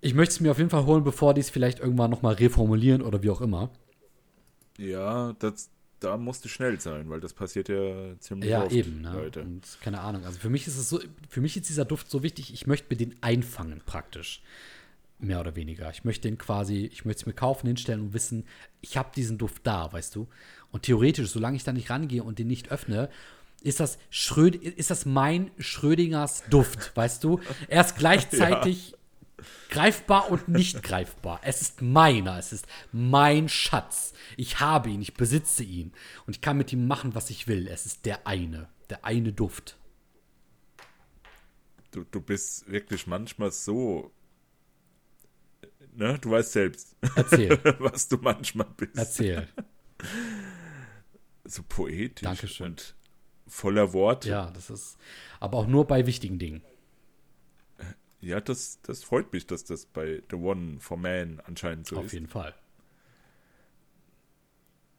Ich 0.00 0.14
möchte 0.14 0.34
es 0.34 0.40
mir 0.40 0.50
auf 0.50 0.58
jeden 0.58 0.70
Fall 0.70 0.84
holen, 0.84 1.04
bevor 1.04 1.32
die 1.34 1.40
es 1.40 1.50
vielleicht 1.50 1.78
irgendwann 1.78 2.10
noch 2.10 2.22
mal 2.22 2.34
reformulieren 2.34 3.02
oder 3.02 3.22
wie 3.22 3.30
auch 3.30 3.40
immer. 3.40 3.70
Ja, 4.78 5.32
das, 5.38 5.70
da 6.00 6.16
musst 6.16 6.44
du 6.44 6.48
schnell 6.48 6.80
sein, 6.80 7.08
weil 7.08 7.20
das 7.20 7.32
passiert 7.32 7.68
ja 7.68 8.18
ziemlich 8.18 8.50
Ja, 8.50 8.64
oft, 8.64 8.72
eben. 8.72 9.00
Ne? 9.02 9.12
Leute. 9.12 9.42
Und 9.42 9.78
keine 9.80 10.00
Ahnung. 10.00 10.24
Also 10.24 10.38
für 10.38 10.50
mich 10.50 10.66
ist 10.66 10.76
es 10.76 10.88
so, 10.88 11.00
für 11.28 11.40
mich 11.40 11.56
ist 11.56 11.68
dieser 11.68 11.84
Duft 11.84 12.10
so 12.10 12.22
wichtig. 12.22 12.52
Ich 12.52 12.66
möchte 12.66 12.86
mir 12.90 12.96
den 12.96 13.14
einfangen 13.22 13.80
praktisch, 13.86 14.42
mehr 15.18 15.40
oder 15.40 15.56
weniger. 15.56 15.90
Ich 15.90 16.04
möchte 16.04 16.28
den 16.28 16.38
quasi, 16.38 16.88
ich 16.92 17.04
möchte 17.04 17.22
es 17.22 17.26
mir 17.26 17.32
kaufen, 17.32 17.66
hinstellen 17.66 18.00
und 18.00 18.12
wissen, 18.12 18.44
ich 18.80 18.96
habe 18.96 19.10
diesen 19.14 19.38
Duft 19.38 19.66
da, 19.66 19.92
weißt 19.92 20.14
du. 20.14 20.28
Und 20.70 20.82
theoretisch, 20.82 21.30
solange 21.30 21.56
ich 21.56 21.64
da 21.64 21.72
nicht 21.72 21.90
rangehe 21.90 22.22
und 22.22 22.38
den 22.38 22.48
nicht 22.48 22.70
öffne, 22.70 23.08
ist 23.62 23.80
das 23.80 23.98
Schröd 24.10 24.54
ist 24.56 24.90
das 24.90 25.06
mein 25.06 25.50
Schrödingers 25.58 26.44
Duft, 26.50 26.94
weißt 26.94 27.24
du? 27.24 27.40
Er 27.68 27.80
ist 27.80 27.96
gleichzeitig 27.96 28.94
greifbar 29.70 30.30
und 30.30 30.48
nicht 30.48 30.82
greifbar. 30.82 31.40
Es 31.42 31.62
ist 31.62 31.82
meiner, 31.82 32.38
es 32.38 32.52
ist 32.52 32.66
mein 32.92 33.48
Schatz. 33.48 34.12
Ich 34.36 34.60
habe 34.60 34.90
ihn, 34.90 35.00
ich 35.00 35.14
besitze 35.14 35.64
ihn 35.64 35.92
und 36.26 36.36
ich 36.36 36.42
kann 36.42 36.58
mit 36.58 36.72
ihm 36.72 36.86
machen, 36.86 37.14
was 37.14 37.30
ich 37.30 37.48
will. 37.48 37.66
Es 37.68 37.86
ist 37.86 38.06
der 38.06 38.26
eine, 38.26 38.68
der 38.90 39.04
eine 39.04 39.32
Duft. 39.32 39.76
Du, 41.90 42.04
du 42.04 42.20
bist 42.20 42.70
wirklich 42.70 43.06
manchmal 43.06 43.50
so. 43.50 44.12
Ne, 45.96 46.18
du 46.18 46.30
weißt 46.30 46.52
selbst, 46.52 46.94
Erzähl, 47.16 47.58
was 47.78 48.06
du 48.08 48.18
manchmal 48.18 48.66
bist. 48.76 48.96
erzähl. 48.96 49.48
So 51.44 51.62
poetisch 51.66 52.22
Dankeschön. 52.24 52.66
und 52.72 52.94
voller 53.46 53.92
Worte. 53.94 54.28
Ja, 54.28 54.50
das 54.50 54.68
ist 54.68 54.98
aber 55.40 55.56
auch 55.58 55.66
nur 55.66 55.86
bei 55.86 56.06
wichtigen 56.06 56.38
Dingen. 56.38 56.62
Ja, 58.20 58.40
das, 58.40 58.80
das 58.82 59.04
freut 59.04 59.32
mich, 59.32 59.46
dass 59.46 59.64
das 59.64 59.86
bei 59.86 60.22
The 60.30 60.36
One 60.36 60.80
for 60.80 60.96
Man 60.98 61.40
anscheinend 61.46 61.86
so 61.86 61.96
Auf 61.96 62.06
ist. 62.06 62.12
jeden 62.12 62.26
Fall. 62.26 62.54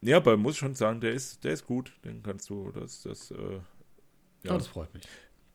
Ja, 0.02 0.18
aber 0.18 0.38
muss 0.38 0.58
schon 0.58 0.76
sagen, 0.76 1.02
der 1.02 1.12
ist, 1.14 1.44
der 1.44 1.54
ist 1.54 1.66
gut. 1.66 1.92
Den 2.06 2.24
kannst 2.24 2.50
du, 2.50 2.72
das, 2.72 3.02
das 3.04 3.32
äh, 3.32 3.60
Ja. 4.44 4.54
Oh, 4.54 4.58
das 4.58 4.68
freut 4.68 4.94
mich. 4.94 5.04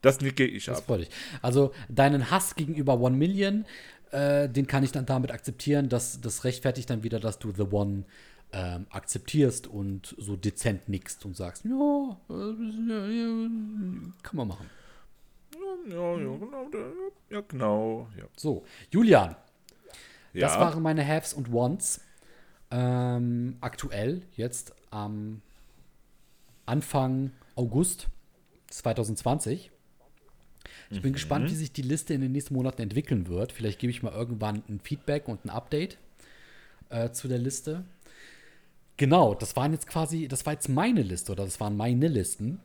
Das 0.02 0.20
nicke 0.20 0.44
ich 0.44 0.64
Das 0.66 0.78
ab. 0.78 0.84
freut 0.86 1.00
mich. 1.00 1.10
Also 1.40 1.72
deinen 1.88 2.30
Hass 2.30 2.56
gegenüber 2.56 2.98
One 3.00 3.16
Million, 3.16 3.64
äh, 4.12 4.48
den 4.48 4.66
kann 4.66 4.84
ich 4.84 4.92
dann 4.92 5.06
damit 5.06 5.32
akzeptieren. 5.32 5.88
Das, 5.88 6.20
das 6.20 6.44
rechtfertigt 6.44 6.88
dann 6.90 7.02
wieder, 7.02 7.18
dass 7.18 7.38
du 7.38 7.52
The 7.52 7.62
One 7.70 8.04
ähm, 8.52 8.86
akzeptierst 8.90 9.66
und 9.66 10.14
so 10.18 10.36
dezent 10.36 10.88
nickst 10.88 11.24
und 11.24 11.36
sagst, 11.36 11.64
ja, 11.64 12.16
äh, 12.28 13.48
kann 14.22 14.36
man 14.36 14.48
machen. 14.48 14.70
Ja, 15.88 16.16
ja, 16.16 16.16
genau. 16.16 16.68
Ja, 17.30 17.40
genau. 17.40 18.08
Ja. 18.16 18.24
So, 18.36 18.64
Julian, 18.90 19.34
das 20.34 20.54
ja. 20.54 20.60
waren 20.60 20.82
meine 20.82 21.06
Haves 21.06 21.34
und 21.34 21.52
Wants. 21.52 22.00
Ähm, 22.70 23.56
aktuell, 23.60 24.22
jetzt 24.34 24.74
am 24.90 25.42
Anfang 26.64 27.32
August 27.54 28.08
2020. 28.68 29.70
Ich 30.92 31.02
bin 31.02 31.12
gespannt, 31.14 31.50
wie 31.50 31.54
sich 31.54 31.72
die 31.72 31.82
Liste 31.82 32.14
in 32.14 32.20
den 32.20 32.32
nächsten 32.32 32.54
Monaten 32.54 32.82
entwickeln 32.82 33.26
wird. 33.28 33.52
Vielleicht 33.52 33.78
gebe 33.78 33.90
ich 33.90 34.02
mal 34.02 34.12
irgendwann 34.12 34.62
ein 34.68 34.80
Feedback 34.82 35.26
und 35.28 35.44
ein 35.44 35.50
Update 35.50 35.96
äh, 36.90 37.10
zu 37.10 37.28
der 37.28 37.38
Liste. 37.38 37.84
Genau, 38.98 39.34
das 39.34 39.56
waren 39.56 39.72
jetzt 39.72 39.86
quasi, 39.86 40.28
das 40.28 40.44
war 40.46 40.52
jetzt 40.52 40.68
meine 40.68 41.02
Liste 41.02 41.32
oder 41.32 41.44
das 41.44 41.58
waren 41.60 41.76
meine 41.76 42.08
Listen. 42.08 42.60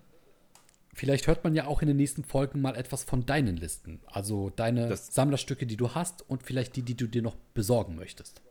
Vielleicht 0.94 1.28
hört 1.28 1.44
man 1.44 1.56
ja 1.56 1.68
auch 1.68 1.82
in 1.82 1.88
den 1.88 1.98
nächsten 1.98 2.24
Folgen 2.24 2.60
mal 2.60 2.76
etwas 2.76 3.04
von 3.04 3.26
deinen 3.26 3.56
Listen. 3.56 4.00
Also 4.08 4.52
deine 4.56 4.90
Das- 4.90 5.14
Sammlerstücke, 5.14 5.66
die 5.66 5.78
du 5.78 5.94
hast 5.96 6.28
und 6.30 6.44
vielleicht 6.44 6.76
die, 6.76 6.82
die 6.82 6.96
du 6.96 7.08
dir 7.08 7.22
noch 7.22 7.36
besorgen 7.54 7.96
möchtest. 7.96 8.42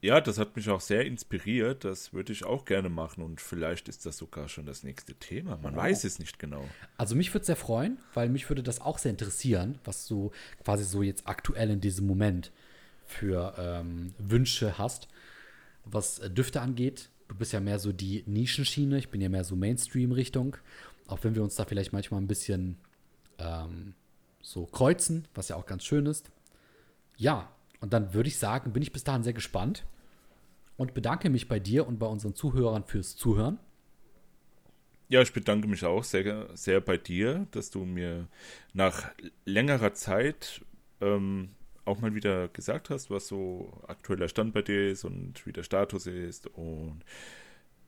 Ja, 0.00 0.20
das 0.20 0.38
hat 0.38 0.54
mich 0.54 0.68
auch 0.70 0.80
sehr 0.80 1.04
inspiriert. 1.06 1.84
Das 1.84 2.12
würde 2.12 2.32
ich 2.32 2.44
auch 2.44 2.64
gerne 2.64 2.88
machen. 2.88 3.22
Und 3.22 3.40
vielleicht 3.40 3.88
ist 3.88 4.06
das 4.06 4.16
sogar 4.16 4.48
schon 4.48 4.64
das 4.64 4.84
nächste 4.84 5.14
Thema. 5.14 5.56
Man 5.56 5.74
weiß 5.74 6.04
es 6.04 6.18
nicht 6.18 6.38
genau. 6.38 6.64
Also 6.96 7.16
mich 7.16 7.34
würde 7.34 7.40
es 7.40 7.46
sehr 7.46 7.56
freuen, 7.56 7.98
weil 8.14 8.28
mich 8.28 8.48
würde 8.48 8.62
das 8.62 8.80
auch 8.80 8.98
sehr 8.98 9.10
interessieren, 9.10 9.78
was 9.84 10.06
du 10.06 10.30
quasi 10.64 10.84
so 10.84 11.02
jetzt 11.02 11.26
aktuell 11.26 11.70
in 11.70 11.80
diesem 11.80 12.06
Moment 12.06 12.52
für 13.06 13.54
ähm, 13.58 14.14
Wünsche 14.18 14.78
hast, 14.78 15.08
was 15.84 16.20
äh, 16.20 16.30
Düfte 16.30 16.60
angeht. 16.60 17.10
Du 17.26 17.34
bist 17.34 17.52
ja 17.52 17.60
mehr 17.60 17.78
so 17.78 17.92
die 17.92 18.22
Nischenschiene, 18.26 18.98
ich 18.98 19.10
bin 19.10 19.20
ja 19.20 19.28
mehr 19.28 19.44
so 19.44 19.56
Mainstream-Richtung, 19.56 20.56
auch 21.08 21.24
wenn 21.24 21.34
wir 21.34 21.42
uns 21.42 21.56
da 21.56 21.64
vielleicht 21.64 21.92
manchmal 21.92 22.20
ein 22.20 22.28
bisschen 22.28 22.76
ähm, 23.38 23.94
so 24.42 24.66
kreuzen, 24.66 25.26
was 25.34 25.48
ja 25.48 25.56
auch 25.56 25.66
ganz 25.66 25.84
schön 25.84 26.06
ist. 26.06 26.30
Ja, 27.16 27.50
und 27.80 27.92
dann 27.92 28.14
würde 28.14 28.28
ich 28.28 28.38
sagen, 28.38 28.72
bin 28.72 28.82
ich 28.82 28.92
bis 28.92 29.04
dahin 29.04 29.22
sehr 29.22 29.32
gespannt 29.32 29.84
und 30.76 30.94
bedanke 30.94 31.30
mich 31.30 31.48
bei 31.48 31.58
dir 31.58 31.86
und 31.86 31.98
bei 31.98 32.06
unseren 32.06 32.34
Zuhörern 32.34 32.84
fürs 32.84 33.16
Zuhören. 33.16 33.58
Ja, 35.08 35.22
ich 35.22 35.32
bedanke 35.32 35.68
mich 35.68 35.84
auch 35.84 36.04
sehr, 36.04 36.48
sehr 36.54 36.80
bei 36.80 36.98
dir, 36.98 37.46
dass 37.52 37.70
du 37.70 37.84
mir 37.84 38.28
nach 38.74 39.10
längerer 39.46 39.94
Zeit 39.94 40.60
ähm, 41.00 41.50
auch 41.86 42.00
mal 42.00 42.14
wieder 42.14 42.48
gesagt 42.48 42.90
hast, 42.90 43.10
was 43.10 43.26
so 43.26 43.72
aktueller 43.86 44.28
Stand 44.28 44.52
bei 44.52 44.62
dir 44.62 44.90
ist 44.90 45.04
und 45.04 45.46
wie 45.46 45.52
der 45.52 45.62
Status 45.62 46.06
ist. 46.06 46.46
Und 46.48 47.00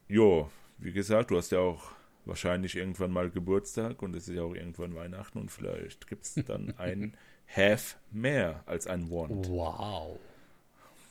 jo, 0.09 0.51
wie 0.79 0.93
gesagt, 0.93 1.31
du 1.31 1.37
hast 1.37 1.53
ja 1.53 1.59
auch 1.59 1.93
wahrscheinlich 2.25 2.77
irgendwann 2.77 3.13
mal 3.13 3.31
Geburtstag 3.31 4.03
und 4.03 4.17
es 4.17 4.29
ist 4.29 4.37
ja 4.37 4.43
auch 4.43 4.55
irgendwann 4.55 4.95
Weihnachten 4.95 5.39
und 5.39 5.51
vielleicht 5.51 6.07
gibt 6.07 6.25
es 6.25 6.35
dann 6.47 6.75
ein 6.79 7.15
Have 7.55 7.97
mehr 8.13 8.63
als 8.67 8.87
ein 8.87 9.11
Want. 9.11 9.49
Wow. 9.49 10.19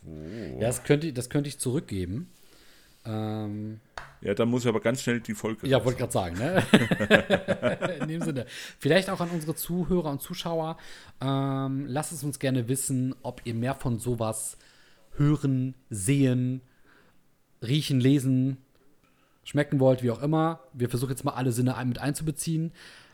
Oh. 0.06 0.60
Ja, 0.60 0.68
das 0.68 0.84
könnte, 0.84 1.12
das 1.14 1.30
könnte 1.30 1.50
ich 1.50 1.60
zurückgeben. 1.60 2.30
Ähm, 3.06 3.80
Ja, 4.22 4.34
dann 4.34 4.50
muss 4.50 4.64
ich 4.64 4.70
aber 4.70 4.80
ganz 4.82 5.02
schnell 5.02 5.20
die 5.22 5.34
Folge. 5.34 5.68
ja, 5.68 5.84
wollte 5.84 6.00
gerade 6.00 6.12
sagen, 6.12 6.38
ne? 6.38 6.64
In 8.02 8.08
dem 8.08 8.22
Sinne. 8.22 8.46
Vielleicht 8.80 9.10
auch 9.10 9.20
an 9.22 9.30
unsere 9.30 9.56
Zuhörer 9.56 10.10
und 10.12 10.22
Zuschauer. 10.22 10.78
Ähm, 11.22 11.86
lasst 11.88 12.12
es 12.12 12.24
uns 12.24 12.40
gerne 12.40 12.68
wissen, 12.70 13.16
ob 13.24 13.42
ihr 13.46 13.54
mehr 13.54 13.76
von 13.76 14.00
sowas 14.00 14.58
hören, 15.18 15.76
sehen, 15.90 16.62
riechen, 17.62 18.00
lesen, 18.00 18.58
schmecken 19.44 19.80
wollt, 19.80 20.04
wie 20.04 20.12
auch 20.12 20.22
immer. 20.22 20.60
Wir 20.74 20.90
versuchen 20.90 21.12
jetzt 21.12 21.24
mal 21.26 21.34
alle 21.34 21.52
Sinne 21.52 21.76
ein- 21.76 21.90
mit 21.90 22.00
einzubeziehen. 22.00 22.72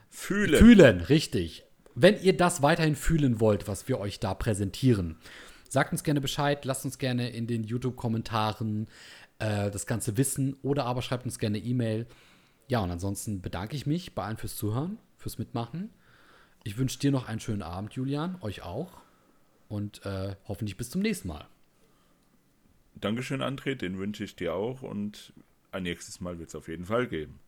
Fühle. 0.10 0.58
Fühlen, 0.58 1.02
richtig. 1.02 1.65
Wenn 1.96 2.22
ihr 2.22 2.36
das 2.36 2.62
weiterhin 2.62 2.96
fühlen 2.96 3.40
wollt, 3.40 3.70
was 3.70 3.88
wir 3.88 4.00
euch 4.00 4.20
da 4.20 4.34
präsentieren, 4.34 5.18
sagt 5.70 5.94
uns 5.94 6.04
gerne 6.04 6.20
Bescheid, 6.20 6.66
lasst 6.66 6.84
uns 6.84 6.98
gerne 6.98 7.30
in 7.30 7.48
den 7.48 7.64
YouTube-Kommentaren 7.64 8.88
äh, 9.40 9.72
das 9.72 9.86
Ganze 9.86 10.18
wissen 10.18 10.58
oder 10.62 10.86
aber 10.86 11.02
schreibt 11.02 11.26
uns 11.26 11.40
gerne 11.40 11.58
E-Mail. 11.58 12.06
Ja, 12.68 12.80
und 12.80 12.92
ansonsten 12.92 13.42
bedanke 13.42 13.78
ich 13.78 13.86
mich 13.86 14.14
bei 14.14 14.26
allen 14.26 14.36
fürs 14.36 14.58
Zuhören, 14.58 14.98
fürs 15.18 15.38
Mitmachen. 15.38 15.90
Ich 16.66 16.78
wünsche 16.78 17.00
dir 17.00 17.12
noch 17.12 17.30
einen 17.30 17.40
schönen 17.40 17.62
Abend, 17.62 17.94
Julian, 17.94 18.38
euch 18.42 18.62
auch. 18.62 18.92
Und 19.70 20.06
äh, 20.06 20.36
hoffentlich 20.48 20.78
bis 20.78 20.90
zum 20.90 21.02
nächsten 21.02 21.30
Mal. 21.30 21.48
Dankeschön, 22.96 23.42
André, 23.42 23.76
den 23.76 23.98
wünsche 23.98 24.24
ich 24.24 24.36
dir 24.36 24.54
auch 24.54 24.82
und 24.82 25.34
ein 25.72 25.84
nächstes 25.84 26.20
Mal 26.22 26.40
wird 26.40 26.50
es 26.50 26.56
auf 26.56 26.68
jeden 26.68 26.86
Fall 26.86 27.08
geben. 27.08 27.40